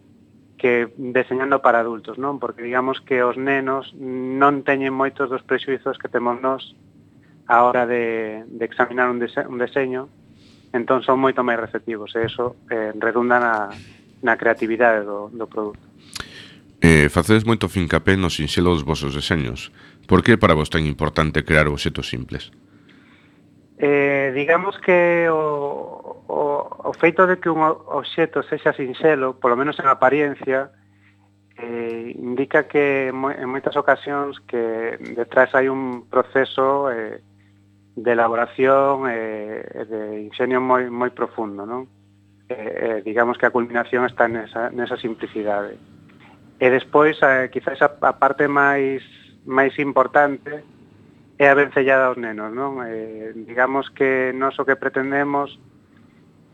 que 0.54 0.94
deseñando 0.96 1.58
para 1.66 1.82
adultos, 1.82 2.14
non? 2.14 2.38
Porque 2.38 2.62
digamos 2.62 3.02
que 3.02 3.26
os 3.26 3.34
nenos 3.34 3.90
non 3.98 4.62
teñen 4.62 4.94
moitos 4.94 5.26
dos 5.26 5.42
prexuizos 5.42 5.98
que 5.98 6.06
temos 6.06 6.38
nós 6.38 6.78
a 7.48 7.64
hora 7.64 7.86
de, 7.86 8.44
de 8.46 8.64
examinar 8.64 9.08
un, 9.08 9.18
dise 9.18 9.40
un 9.48 9.56
deseño, 9.56 10.08
entón 10.76 11.00
son 11.00 11.16
moito 11.16 11.40
máis 11.40 11.56
receptivos 11.56 12.12
e 12.12 12.28
iso 12.28 12.60
eh, 12.68 12.92
redunda 12.92 13.40
na, 13.40 13.72
na 14.20 14.36
creatividade 14.36 15.02
do, 15.08 15.32
do 15.32 15.48
produto. 15.48 15.80
Eh, 16.84 17.08
facedes 17.08 17.48
moito 17.48 17.66
fincapé 17.66 18.20
nos 18.20 18.36
sinxelo 18.36 18.76
dos 18.76 18.84
vosos 18.84 19.16
deseños. 19.16 19.72
Por 20.06 20.22
que 20.22 20.36
para 20.36 20.54
vos 20.54 20.68
tan 20.68 20.84
importante 20.84 21.42
crear 21.42 21.66
obxetos 21.66 22.06
simples? 22.12 22.52
Eh, 23.80 24.30
digamos 24.34 24.76
que 24.84 25.28
o, 25.30 26.22
o, 26.28 26.40
o 26.84 26.92
feito 27.00 27.26
de 27.26 27.40
que 27.40 27.48
un 27.48 27.64
obxeto 27.64 28.44
sexa 28.44 28.76
sinxelo, 28.76 29.40
polo 29.40 29.56
menos 29.56 29.80
en 29.80 29.88
apariencia, 29.88 30.70
eh, 31.58 32.14
indica 32.14 32.68
que 32.68 33.08
en 33.08 33.48
moitas 33.48 33.74
ocasións 33.74 34.38
que 34.46 34.98
detrás 35.16 35.50
hai 35.58 35.66
un 35.66 36.06
proceso 36.06 36.90
eh, 36.90 37.18
de 38.02 38.12
elaboración 38.12 39.10
eh, 39.10 39.66
eh, 39.74 39.84
de 39.84 40.22
ingenio 40.22 40.62
moi, 40.62 40.86
moi 40.86 41.10
profundo, 41.10 41.66
non? 41.66 41.90
Eh, 42.46 42.54
eh, 42.54 42.98
digamos 43.02 43.36
que 43.36 43.46
a 43.46 43.54
culminación 43.54 44.06
está 44.06 44.30
nesa, 44.30 44.70
nesa 44.70 44.94
simplicidade. 44.94 45.74
E 46.62 46.66
despois, 46.70 47.18
eh, 47.26 47.50
quizás 47.50 47.82
a, 47.82 47.90
a 47.98 48.14
parte 48.22 48.46
máis 48.46 49.02
máis 49.42 49.74
importante 49.82 50.62
é 51.38 51.46
a 51.50 51.58
vencellada 51.58 52.06
aos 52.06 52.18
nenos, 52.18 52.54
non? 52.54 52.78
Eh, 52.86 53.34
digamos 53.34 53.90
que 53.90 54.30
nós 54.30 54.54
o 54.62 54.66
que 54.66 54.78
pretendemos 54.78 55.58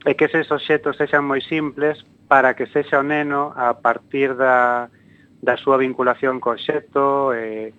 é 0.08 0.16
que 0.16 0.24
eses 0.24 0.48
obxetos 0.48 0.96
sexan 0.96 1.28
moi 1.28 1.44
simples 1.44 2.00
para 2.24 2.56
que 2.56 2.64
sexa 2.72 3.00
o 3.00 3.04
neno 3.04 3.52
a 3.52 3.84
partir 3.84 4.32
da, 4.32 4.88
da 5.44 5.60
súa 5.60 5.76
vinculación 5.76 6.40
co 6.40 6.56
obxeto, 6.56 7.36
eh, 7.36 7.76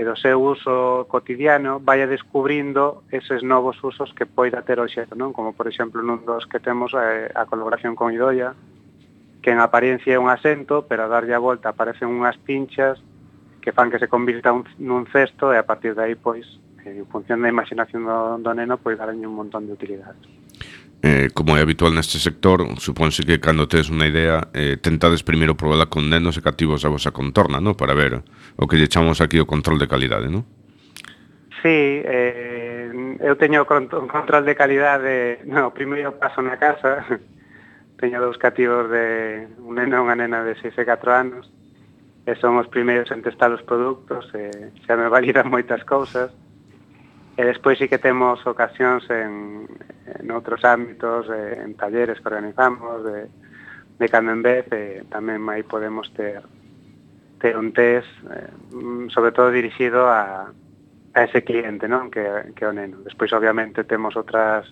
e 0.00 0.02
do 0.02 0.16
seu 0.16 0.40
uso 0.40 1.04
cotidiano 1.12 1.76
vaya 1.76 2.08
descubrindo 2.08 3.04
eses 3.12 3.44
novos 3.44 3.76
usos 3.84 4.16
que 4.16 4.24
poida 4.24 4.64
ter 4.64 4.80
o 4.80 4.88
xeto, 4.88 5.12
non? 5.12 5.36
Como, 5.36 5.52
por 5.52 5.68
exemplo, 5.68 6.00
nun 6.00 6.24
dos 6.24 6.48
que 6.48 6.56
temos 6.56 6.96
eh, 6.96 7.28
a 7.36 7.44
colaboración 7.44 7.92
con 7.92 8.08
Idoia, 8.08 8.56
que 9.44 9.52
en 9.52 9.60
apariencia 9.60 10.16
é 10.16 10.18
un 10.18 10.32
asento, 10.32 10.88
pero 10.88 11.04
a 11.04 11.12
darlle 11.12 11.36
a 11.36 11.44
volta 11.44 11.68
aparecen 11.68 12.08
unhas 12.08 12.40
pinchas 12.40 12.96
que 13.60 13.76
fan 13.76 13.92
que 13.92 14.00
se 14.00 14.08
convirta 14.08 14.56
un, 14.56 14.64
nun 14.80 15.04
cesto 15.04 15.52
e 15.52 15.60
a 15.60 15.68
partir 15.68 15.92
de 15.92 16.00
aí, 16.00 16.16
pois, 16.16 16.48
en 16.80 17.04
función 17.04 17.44
da 17.44 17.52
imaginación 17.52 18.08
do, 18.08 18.40
do 18.40 18.56
neno, 18.56 18.80
pois 18.80 18.96
daranlle 18.96 19.28
un 19.28 19.36
montón 19.36 19.68
de 19.68 19.76
utilidades 19.76 20.24
eh, 21.02 21.28
como 21.32 21.56
é 21.56 21.64
habitual 21.64 21.96
neste 21.96 22.20
sector, 22.20 22.60
supónse 22.76 23.24
que 23.24 23.40
cando 23.40 23.68
tedes 23.68 23.88
unha 23.88 24.04
idea, 24.04 24.52
eh, 24.52 24.76
tentades 24.76 25.24
primeiro 25.24 25.56
probala 25.56 25.88
con 25.88 26.12
nenos 26.12 26.36
e 26.36 26.44
cativos 26.44 26.84
a 26.84 26.92
vosa 26.92 27.10
contorna, 27.10 27.60
no? 27.60 27.72
para 27.72 27.96
ver 27.96 28.20
o 28.60 28.68
que 28.68 28.76
lle 28.76 28.90
chamamos 28.90 29.24
aquí 29.24 29.40
o 29.40 29.48
control 29.48 29.80
de 29.80 29.88
calidade, 29.88 30.28
non? 30.28 30.44
Sí, 31.60 32.00
eh, 32.04 32.88
eu 33.20 33.36
teño 33.36 33.68
un 33.68 34.08
control 34.08 34.44
de 34.44 34.56
calidade 34.56 35.44
no 35.44 35.72
primeiro 35.76 36.16
paso 36.16 36.40
na 36.40 36.56
casa. 36.56 37.04
Teño 38.00 38.16
dous 38.16 38.40
cativos 38.40 38.88
de 38.88 39.44
un 39.60 39.76
neno 39.76 40.00
e 40.00 40.04
unha 40.08 40.16
nena 40.16 40.40
de 40.40 40.56
6 40.56 40.72
e 40.72 40.84
4 40.88 41.12
anos 41.12 41.44
e 42.24 42.32
son 42.40 42.56
os 42.56 42.64
primeiros 42.72 43.12
en 43.12 43.20
testar 43.20 43.52
os 43.52 43.60
produtos 43.60 44.24
e 44.32 44.72
xa 44.88 44.96
me 44.96 45.12
validan 45.12 45.48
moitas 45.52 45.84
cousas. 45.84 46.32
E 47.36 47.44
despois 47.44 47.76
sí 47.76 47.92
que 47.92 48.00
temos 48.00 48.40
ocasións 48.48 49.04
en, 49.12 49.68
en 50.18 50.26
outros 50.34 50.64
ámbitos, 50.66 51.30
eh, 51.30 51.62
en 51.62 51.78
talleres 51.78 52.18
que 52.18 52.28
organizamos, 52.28 53.04
de, 53.04 53.30
de 53.98 54.06
cando 54.08 54.32
en 54.32 54.42
vez, 54.42 54.66
eh, 54.72 55.04
tamén 55.12 55.44
aí 55.46 55.62
podemos 55.62 56.08
ter, 56.16 56.42
ter 57.38 57.54
un 57.54 57.70
test, 57.70 58.08
eh, 58.32 58.50
sobre 59.12 59.30
todo 59.30 59.54
dirixido 59.54 60.08
a, 60.08 60.50
a 61.14 61.20
ese 61.22 61.44
cliente, 61.44 61.86
non? 61.86 62.10
Que, 62.10 62.54
que 62.56 62.64
o 62.66 62.72
neno. 62.72 63.04
Despois, 63.06 63.30
obviamente, 63.36 63.84
temos 63.84 64.16
outras 64.16 64.66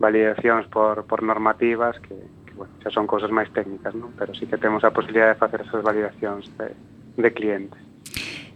validacións 0.00 0.66
por, 0.68 1.04
por 1.04 1.22
normativas 1.22 1.96
que, 2.00 2.16
que 2.48 2.52
bueno, 2.56 2.72
xa 2.80 2.90
son 2.90 3.06
cousas 3.06 3.30
máis 3.30 3.48
técnicas, 3.52 3.92
non? 3.94 4.12
Pero 4.16 4.32
sí 4.34 4.48
que 4.48 4.58
temos 4.58 4.82
a 4.82 4.90
posibilidad 4.90 5.30
de 5.30 5.38
facer 5.38 5.62
esas 5.62 5.84
validacións 5.84 6.48
de, 6.56 6.72
de 7.16 7.30
clientes. 7.32 7.80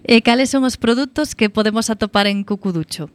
E 0.05 0.20
cales 0.20 0.52
son 0.52 0.68
os 0.68 0.76
produtos 0.76 1.32
que 1.32 1.48
podemos 1.48 1.88
atopar 1.88 2.28
en 2.28 2.44
Cucuducho? 2.44 3.09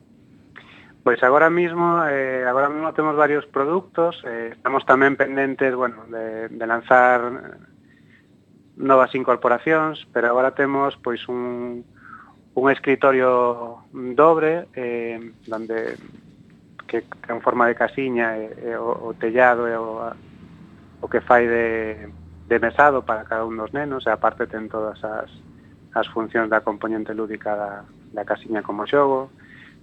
Pois 1.03 1.23
agora 1.23 1.49
mesmo, 1.49 2.03
eh, 2.05 2.43
agora 2.47 2.67
mesmo 2.67 2.93
temos 2.93 3.15
varios 3.15 3.45
produtos, 3.47 4.19
eh, 4.27 4.51
estamos 4.51 4.83
tamén 4.83 5.15
pendentes, 5.15 5.71
bueno, 5.71 6.03
de, 6.11 6.51
de 6.51 6.65
lanzar 6.67 7.55
novas 8.75 9.15
incorporacións, 9.15 10.07
pero 10.11 10.27
agora 10.27 10.51
temos 10.51 10.99
pois 10.99 11.23
un, 11.31 11.83
un 12.55 12.65
escritorio 12.71 13.87
dobre 13.91 14.67
eh, 14.75 15.33
donde 15.47 15.95
que 16.89 17.05
ten 17.23 17.39
forma 17.39 17.69
de 17.69 17.75
casiña 17.77 18.35
e, 18.35 18.73
e 18.73 18.75
o, 18.75 18.91
o 18.91 19.13
tellado 19.13 19.69
e 19.69 19.75
o, 19.77 20.09
o 20.99 21.05
que 21.07 21.21
fai 21.21 21.45
de, 21.45 22.09
de 22.49 22.57
mesado 22.59 23.05
para 23.05 23.23
cada 23.23 23.45
un 23.45 23.55
dos 23.55 23.71
nenos 23.71 24.03
e 24.03 24.11
aparte 24.11 24.49
ten 24.49 24.67
todas 24.67 24.97
as, 25.05 25.29
as 25.93 26.07
funcións 26.09 26.49
da 26.49 26.65
componente 26.65 27.13
lúdica 27.13 27.55
da, 27.55 27.71
da 28.11 28.23
casiña 28.25 28.65
como 28.65 28.89
xogo. 28.89 29.29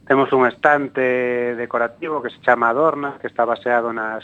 Temos 0.06 0.32
un 0.32 0.46
estante 0.46 1.56
decorativo 1.56 2.22
que 2.22 2.30
se 2.30 2.40
chama 2.40 2.68
Adorna, 2.68 3.18
que 3.20 3.26
está 3.26 3.44
baseado 3.44 3.92
nas, 3.92 4.22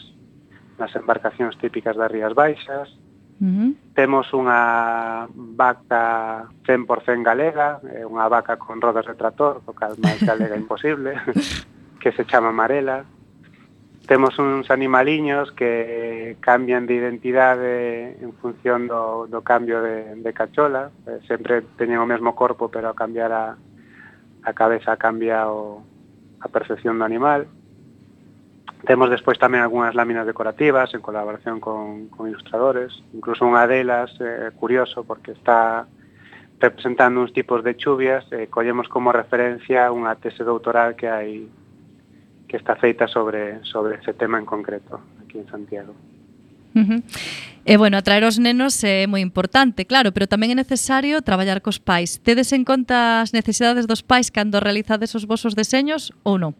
nas 0.79 0.95
embarcacións 0.95 1.59
típicas 1.59 1.99
das 1.99 2.07
Rías 2.07 2.35
Baixas. 2.39 2.87
Uh 3.43 3.51
-huh. 3.51 3.71
Temos 3.99 4.31
unha 4.31 5.27
vaca 5.35 6.47
100% 6.63 7.27
galega, 7.27 7.83
eh, 7.83 8.07
unha 8.07 8.31
vaca 8.31 8.55
con 8.63 8.79
rodas 8.79 9.11
de 9.11 9.19
trator, 9.19 9.67
o 9.67 9.75
cal 9.75 9.99
máis 9.99 10.23
galega 10.31 10.55
imposible, 10.55 11.19
que 12.03 12.15
se 12.15 12.23
chama 12.31 12.55
Marela. 12.55 13.03
Temos 14.07 14.39
uns 14.39 14.71
animaliños 14.71 15.51
que 15.51 16.39
cambian 16.39 16.87
de 16.87 16.95
identidade 16.95 17.75
en 18.23 18.31
función 18.39 18.87
do, 18.87 19.27
do 19.27 19.43
cambio 19.43 19.83
de, 19.83 20.15
de 20.15 20.31
cachola. 20.31 20.95
Eh, 21.11 21.19
sempre 21.27 21.67
teñen 21.75 21.99
o 21.99 22.07
mesmo 22.07 22.39
corpo, 22.39 22.71
pero 22.71 22.87
a 22.87 22.95
cambiar 22.95 23.35
a, 23.35 23.59
a 24.43 24.53
cabeza 24.53 24.97
cambia 24.97 25.47
o 25.49 25.83
a 26.43 26.49
percepción 26.49 26.99
do 26.99 27.05
animal. 27.07 27.47
Temos 28.83 29.07
despois 29.15 29.39
tamén 29.39 29.63
algunhas 29.63 29.95
láminas 29.95 30.27
decorativas 30.27 30.91
en 30.91 30.99
colaboración 30.99 31.63
con, 31.63 32.11
con 32.11 32.27
ilustradores, 32.27 32.91
incluso 33.15 33.47
unha 33.47 33.63
delas 33.71 34.11
eh, 34.19 34.27
é 34.27 34.35
eh, 34.51 34.53
curioso 34.59 35.07
porque 35.07 35.39
está 35.39 35.87
representando 36.59 37.23
uns 37.23 37.31
tipos 37.31 37.63
de 37.63 37.79
chuvias, 37.79 38.27
eh, 38.35 38.51
collemos 38.51 38.91
como 38.91 39.15
referencia 39.15 39.87
unha 39.95 40.19
tese 40.19 40.43
doutoral 40.43 40.99
que 40.99 41.07
hai 41.07 41.47
que 42.51 42.59
está 42.59 42.75
feita 42.75 43.07
sobre 43.07 43.63
sobre 43.63 44.03
ese 44.03 44.19
tema 44.19 44.43
en 44.43 44.47
concreto 44.51 44.99
aquí 45.23 45.39
en 45.39 45.47
Santiago. 45.47 45.95
Uh 46.75 46.81
-huh. 46.81 47.03
E 47.65 47.79
bueno, 47.79 47.95
atraer 47.95 48.27
os 48.27 48.43
nenos 48.43 48.83
é 48.83 49.07
moi 49.07 49.23
importante, 49.23 49.87
claro, 49.87 50.11
pero 50.11 50.27
tamén 50.27 50.51
é 50.51 50.57
necesario 50.59 51.23
traballar 51.23 51.63
cos 51.63 51.79
pais. 51.79 52.19
Tedes 52.19 52.51
en 52.51 52.67
conta 52.67 53.23
as 53.23 53.31
necesidades 53.31 53.87
dos 53.87 54.03
pais 54.03 54.35
cando 54.35 54.59
realizades 54.59 55.15
os 55.15 55.31
vosos 55.31 55.55
deseños 55.55 56.11
ou 56.27 56.43
non? 56.43 56.59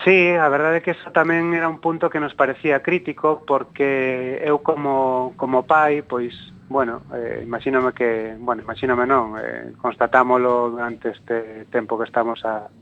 Sí, 0.00 0.32
a 0.32 0.48
verdade 0.48 0.80
é 0.80 0.82
que 0.86 0.96
eso 0.96 1.12
tamén 1.12 1.52
era 1.52 1.68
un 1.68 1.84
punto 1.84 2.08
que 2.08 2.16
nos 2.16 2.32
parecía 2.32 2.80
crítico 2.80 3.44
porque 3.44 4.40
eu 4.40 4.64
como, 4.64 5.36
como 5.36 5.68
pai, 5.68 6.00
pois, 6.00 6.32
bueno, 6.72 7.04
eh, 7.12 7.44
imagíname 7.44 7.92
que, 7.92 8.40
bueno, 8.40 8.64
imagíname 8.64 9.04
non, 9.04 9.36
eh, 9.36 9.76
constatámolo 9.76 10.72
durante 10.72 11.12
este 11.12 11.68
tempo 11.68 12.00
que 12.00 12.08
estamos 12.08 12.40
a, 12.48 12.72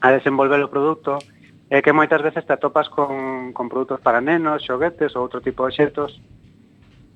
a 0.00 0.08
desenvolver 0.16 0.64
o 0.64 0.72
produto, 0.72 1.20
é 1.68 1.82
que 1.82 1.92
moitas 1.92 2.22
veces 2.22 2.46
te 2.46 2.54
atopas 2.54 2.88
con, 2.88 3.50
con 3.50 3.66
produtos 3.68 3.98
para 4.00 4.22
nenos, 4.22 4.62
xoguetes 4.62 5.18
ou 5.18 5.26
outro 5.26 5.42
tipo 5.42 5.66
de 5.66 5.74
xetos 5.74 6.14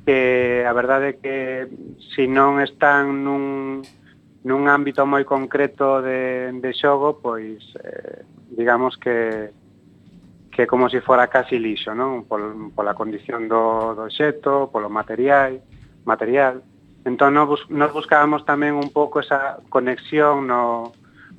que 0.04 0.64
a 0.66 0.72
verdade 0.72 1.14
é 1.14 1.18
que 1.22 1.36
se 2.16 2.26
non 2.26 2.58
están 2.58 3.22
nun, 3.22 3.84
nun 4.42 4.62
ámbito 4.66 5.06
moi 5.06 5.22
concreto 5.22 6.02
de, 6.02 6.50
de 6.56 6.70
xogo, 6.74 7.20
pois 7.22 7.62
eh, 7.78 8.26
digamos 8.50 8.98
que 8.98 9.54
que 10.50 10.66
como 10.66 10.90
se 10.90 10.98
si 10.98 11.06
fora 11.06 11.30
casi 11.30 11.62
lixo, 11.62 11.94
non? 11.94 12.26
Pol, 12.26 12.74
pola 12.74 12.98
condición 12.98 13.46
do, 13.46 13.94
do 13.94 14.10
xeto, 14.10 14.68
polo 14.68 14.90
material, 14.90 15.62
material. 16.04 16.66
Entón, 17.06 17.38
nos, 17.38 17.70
nos 17.70 17.94
buscábamos 17.94 18.42
tamén 18.44 18.74
un 18.74 18.90
pouco 18.90 19.22
esa 19.22 19.62
conexión 19.70 20.50
no, 20.50 20.90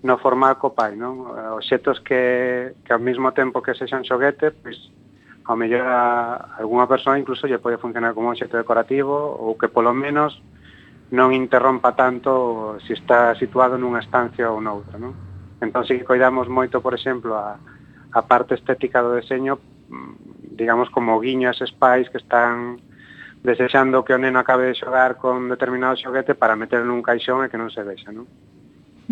no 0.03 0.17
formal 0.17 0.57
co 0.57 0.73
pai, 0.73 0.97
non? 0.97 1.29
Eh, 1.37 1.57
Oxetos 1.57 2.01
que, 2.01 2.73
que 2.81 2.91
ao 2.93 3.01
mesmo 3.01 3.31
tempo 3.37 3.61
que 3.61 3.77
sexan 3.77 4.01
xoguete, 4.01 4.49
pois 4.49 4.77
ao 5.45 5.57
mellor 5.57 5.85
a 5.85 6.57
alguna 6.57 6.87
persoa 6.87 7.17
incluso 7.17 7.45
lle 7.45 7.61
pode 7.61 7.77
funcionar 7.77 8.13
como 8.13 8.29
un 8.29 8.37
xeto 8.37 8.57
decorativo 8.57 9.13
ou 9.13 9.57
que 9.57 9.69
polo 9.69 9.93
menos 9.93 10.41
non 11.11 11.35
interrompa 11.35 11.91
tanto 11.93 12.79
se 12.87 12.95
está 12.95 13.35
situado 13.35 13.77
nunha 13.77 14.01
estancia 14.01 14.49
ou 14.49 14.63
noutra, 14.63 14.97
non? 14.97 15.13
Entón, 15.61 15.85
si 15.85 16.01
coidamos 16.01 16.49
moito, 16.49 16.81
por 16.81 16.97
exemplo, 16.97 17.37
a, 17.37 17.59
a 18.09 18.21
parte 18.25 18.57
estética 18.57 19.05
do 19.05 19.13
deseño, 19.13 19.59
mm, 19.91 20.57
digamos, 20.57 20.89
como 20.89 21.19
guiño 21.21 21.51
a 21.51 21.53
eses 21.53 21.69
pais 21.69 22.09
que 22.09 22.17
están 22.17 22.81
desexando 23.43 24.05
que 24.05 24.13
o 24.13 24.21
neno 24.21 24.41
acabe 24.41 24.69
de 24.71 24.77
xogar 24.77 25.17
con 25.21 25.49
determinado 25.49 25.97
xoguete 25.97 26.33
para 26.33 26.57
meter 26.57 26.81
nun 26.81 27.05
caixón 27.05 27.45
e 27.45 27.49
que 27.51 27.59
non 27.59 27.69
se 27.69 27.85
vexa, 27.85 28.09
non? 28.09 28.25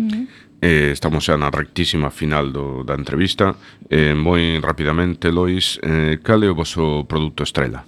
Mm 0.00 0.08
-hmm. 0.08 0.24
Eh, 0.60 0.92
estamos 0.92 1.24
xa 1.24 1.40
na 1.40 1.48
rectísima 1.48 2.12
final 2.12 2.52
do, 2.52 2.84
da 2.84 2.92
entrevista. 2.92 3.56
Eh, 3.88 4.12
moi 4.12 4.60
rapidamente, 4.60 5.32
Lois, 5.32 5.80
eh, 5.80 6.20
cal 6.20 6.44
é 6.44 6.52
o 6.52 6.54
vosso 6.54 7.08
produto 7.08 7.48
estrela? 7.48 7.80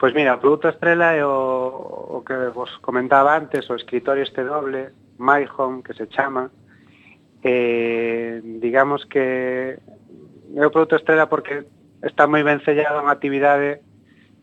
Pois 0.00 0.16
mira, 0.16 0.36
o 0.36 0.40
produto 0.40 0.72
estrela 0.72 1.12
é 1.12 1.20
o, 1.20 2.16
o 2.16 2.24
que 2.24 2.48
vos 2.56 2.72
comentaba 2.80 3.36
antes, 3.36 3.68
o 3.68 3.76
escritorio 3.76 4.24
este 4.24 4.48
doble, 4.48 4.96
My 5.20 5.44
Home, 5.44 5.84
que 5.84 5.92
se 5.92 6.08
chama. 6.08 6.48
Eh, 7.44 8.40
digamos 8.64 9.04
que 9.04 9.76
é 10.56 10.64
o 10.64 10.72
produto 10.72 10.96
estrela 10.96 11.28
porque 11.28 11.68
está 12.00 12.24
moi 12.24 12.40
ben 12.40 12.64
sellado 12.64 13.04
unha 13.04 13.12
actividade 13.12 13.84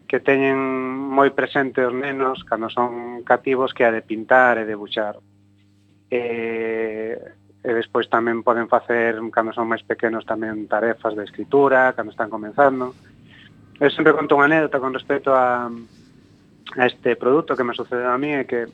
que 0.05 0.21
teñen 0.21 0.61
moi 1.09 1.33
presente 1.33 1.81
os 1.81 1.89
nenos 1.89 2.45
cando 2.45 2.69
son 2.69 3.25
cativos 3.25 3.73
que 3.73 3.81
a 3.81 3.89
de 3.89 4.05
pintar 4.05 4.61
e 4.61 4.69
de 4.69 4.77
buchar 4.77 5.17
eh, 6.15 7.35
e 7.65 7.73
despois 7.73 8.05
tamén 8.05 8.45
poden 8.45 8.69
facer, 8.69 9.17
cando 9.33 9.49
son 9.49 9.65
máis 9.65 9.81
pequenos, 9.81 10.21
tamén 10.21 10.69
tarefas 10.69 11.17
de 11.17 11.25
escritura, 11.25 11.97
cando 11.97 12.13
están 12.13 12.29
comenzando. 12.29 12.93
Eu 13.81 13.89
sempre 13.89 14.13
conto 14.13 14.37
unha 14.37 14.45
anécdota 14.45 14.77
con 14.77 14.93
respecto 14.93 15.33
a, 15.33 15.65
a 15.65 16.83
este 16.85 17.17
produto 17.17 17.57
que 17.57 17.65
me 17.65 17.73
sucedeu 17.73 18.13
a 18.13 18.21
mí 18.21 18.37
e 18.37 18.45
que 18.45 18.69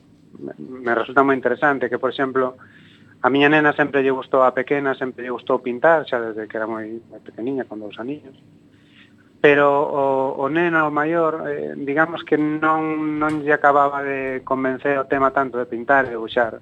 me 0.60 0.92
resulta 0.92 1.24
moi 1.24 1.32
interesante, 1.32 1.88
que, 1.88 1.96
por 1.96 2.12
exemplo, 2.12 2.60
a 3.24 3.32
miña 3.32 3.48
nena 3.48 3.72
sempre 3.72 4.04
lle 4.04 4.12
gustou 4.12 4.44
a 4.44 4.52
pequena, 4.52 4.92
sempre 4.92 5.24
lle 5.24 5.32
gustou 5.32 5.64
pintar, 5.64 6.04
xa 6.04 6.20
desde 6.20 6.44
que 6.44 6.60
era 6.60 6.68
moi, 6.68 7.00
moi 7.08 7.20
pequeniña, 7.24 7.64
con 7.64 7.80
dous 7.80 7.96
aniños. 7.96 8.36
Pero 9.40 9.72
o, 9.88 10.36
o 10.36 10.46
neno 10.52 10.84
o 10.84 10.92
maior, 10.92 11.48
eh, 11.48 11.72
digamos 11.80 12.28
que 12.28 12.36
non, 12.36 13.16
non 13.16 13.40
lle 13.40 13.56
acababa 13.56 14.04
de 14.04 14.44
convencer 14.44 15.00
o 15.00 15.08
tema 15.08 15.32
tanto 15.32 15.56
de 15.56 15.64
pintar 15.64 16.04
e 16.04 16.12
de 16.12 16.20
buxar 16.20 16.60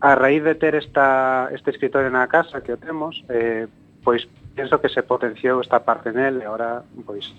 a 0.00 0.14
raíz 0.14 0.44
de 0.44 0.54
ter 0.54 0.74
esta, 0.74 1.48
este 1.52 1.70
escritorio 1.70 2.10
na 2.10 2.28
casa 2.28 2.60
que 2.60 2.72
o 2.72 2.80
temos, 2.80 3.24
eh, 3.28 3.66
pois 4.04 4.28
penso 4.54 4.80
que 4.80 4.88
se 4.88 5.02
potenciou 5.02 5.60
esta 5.60 5.80
parte 5.80 6.12
nel 6.12 6.40
e 6.40 6.44
ahora 6.44 6.84
pois 7.04 7.32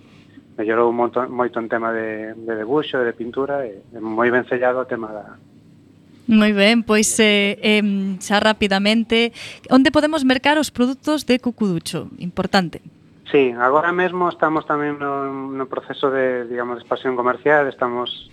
mellorou 0.57 0.89
un 0.89 0.97
moito, 0.97 1.21
moito 1.29 1.61
en 1.61 1.69
tema 1.69 1.93
de, 1.93 2.33
de 2.33 2.53
debuxo, 2.57 2.97
de 3.01 3.13
pintura 3.13 3.65
e, 3.65 3.81
e 3.93 3.99
moi 4.01 4.29
ben 4.33 4.45
sellado 4.49 4.81
o 4.81 4.89
tema 4.89 5.13
da, 5.13 5.37
Moi 6.27 6.51
ben, 6.51 6.83
pois 6.83 7.07
eh, 7.23 7.55
eh, 7.63 7.79
xa 8.19 8.43
rapidamente 8.43 9.31
Onde 9.71 9.95
podemos 9.95 10.27
mercar 10.27 10.59
os 10.59 10.67
produtos 10.75 11.23
de 11.23 11.39
Cucuducho? 11.39 12.11
Importante 12.19 12.83
Sí, 13.31 13.55
agora 13.55 13.95
mesmo 13.95 14.27
estamos 14.27 14.67
tamén 14.67 14.99
no, 14.99 15.31
no 15.31 15.65
proceso 15.71 16.11
de, 16.11 16.43
digamos, 16.51 16.75
de 16.75 16.83
expansión 16.83 17.15
comercial 17.15 17.71
Estamos 17.71 18.27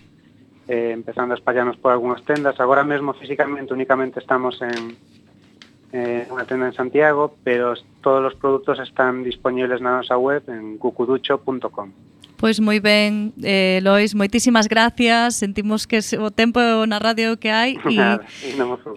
eh, 0.67 0.91
empezando 0.91 1.33
a 1.33 1.37
espallarnos 1.37 1.77
por 1.77 1.91
algunhas 1.91 2.23
tendas. 2.23 2.59
Agora 2.59 2.83
mesmo 2.83 3.13
físicamente 3.13 3.73
únicamente 3.73 4.19
estamos 4.19 4.61
en 4.61 4.97
eh, 5.95 6.27
unha 6.27 6.43
tenda 6.43 6.67
en 6.67 6.75
Santiago, 6.75 7.39
pero 7.47 7.71
todos 8.03 8.33
os 8.33 8.35
produtos 8.35 8.81
están 8.83 9.23
disponibles 9.23 9.79
na 9.79 10.01
nosa 10.01 10.19
web 10.19 10.43
en 10.51 10.75
cucuducho.com. 10.75 11.87
Pois 12.35 12.59
moi 12.59 12.83
ben, 12.83 13.31
eh, 13.39 13.79
Lois, 13.79 14.11
moitísimas 14.11 14.67
gracias. 14.67 15.39
Sentimos 15.39 15.87
que 15.87 16.03
o 16.19 16.29
tempo 16.35 16.59
na 16.83 16.99
radio 16.99 17.39
que 17.39 17.47
hai 17.47 17.79
e, 17.87 17.95
Nada, 17.95 18.27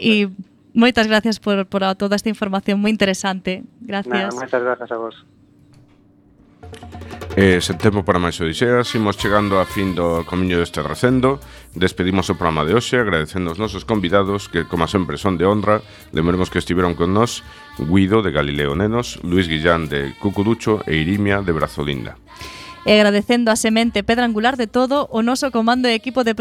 e 0.03 0.27
moitas 0.75 1.07
gracias 1.07 1.39
por, 1.39 1.63
por 1.71 1.87
toda 1.95 2.19
esta 2.19 2.29
información 2.29 2.83
moi 2.83 2.91
interesante. 2.91 3.63
Gracias. 3.79 4.35
Nada, 4.35 4.35
moitas 4.35 4.63
gracias 4.63 4.91
a 4.91 4.99
vos. 4.99 5.15
Eh, 7.39 7.59
e 7.59 7.63
sen 7.63 7.79
tempo 7.79 8.03
para 8.03 8.19
máis 8.19 8.35
odiseas, 8.43 8.91
imos 8.99 9.15
chegando 9.15 9.63
a 9.63 9.65
fin 9.69 9.95
do 9.95 10.27
comiño 10.27 10.59
deste 10.59 10.83
recendo. 10.83 11.39
Despedimos 11.71 12.27
o 12.27 12.35
programa 12.35 12.67
de 12.67 12.75
hoxe 12.75 12.99
agradecendo 12.99 13.55
aos 13.55 13.63
nosos 13.63 13.87
convidados 13.87 14.51
que, 14.51 14.67
como 14.67 14.91
sempre, 14.91 15.15
son 15.23 15.39
de 15.39 15.47
honra. 15.47 15.79
Lembremos 16.11 16.51
que 16.51 16.59
estiveron 16.59 16.99
con 16.99 17.15
nós 17.15 17.47
Guido 17.79 18.27
de 18.27 18.35
Galileo 18.35 18.75
Nenos, 18.75 19.23
Luis 19.23 19.47
Guillán 19.47 19.87
de 19.87 20.19
Cucuducho 20.19 20.83
e 20.83 20.99
Irimia 20.99 21.39
de 21.39 21.55
Brazolinda. 21.55 22.19
E 22.83 22.99
agradecendo 22.99 23.55
a 23.55 23.57
semente 23.61 24.03
pedra 24.03 24.27
angular 24.27 24.59
de 24.59 24.67
todo 24.67 25.07
o 25.13 25.23
noso 25.23 25.55
comando 25.55 25.87
e 25.87 25.95
equipo 25.95 26.27
de 26.27 26.35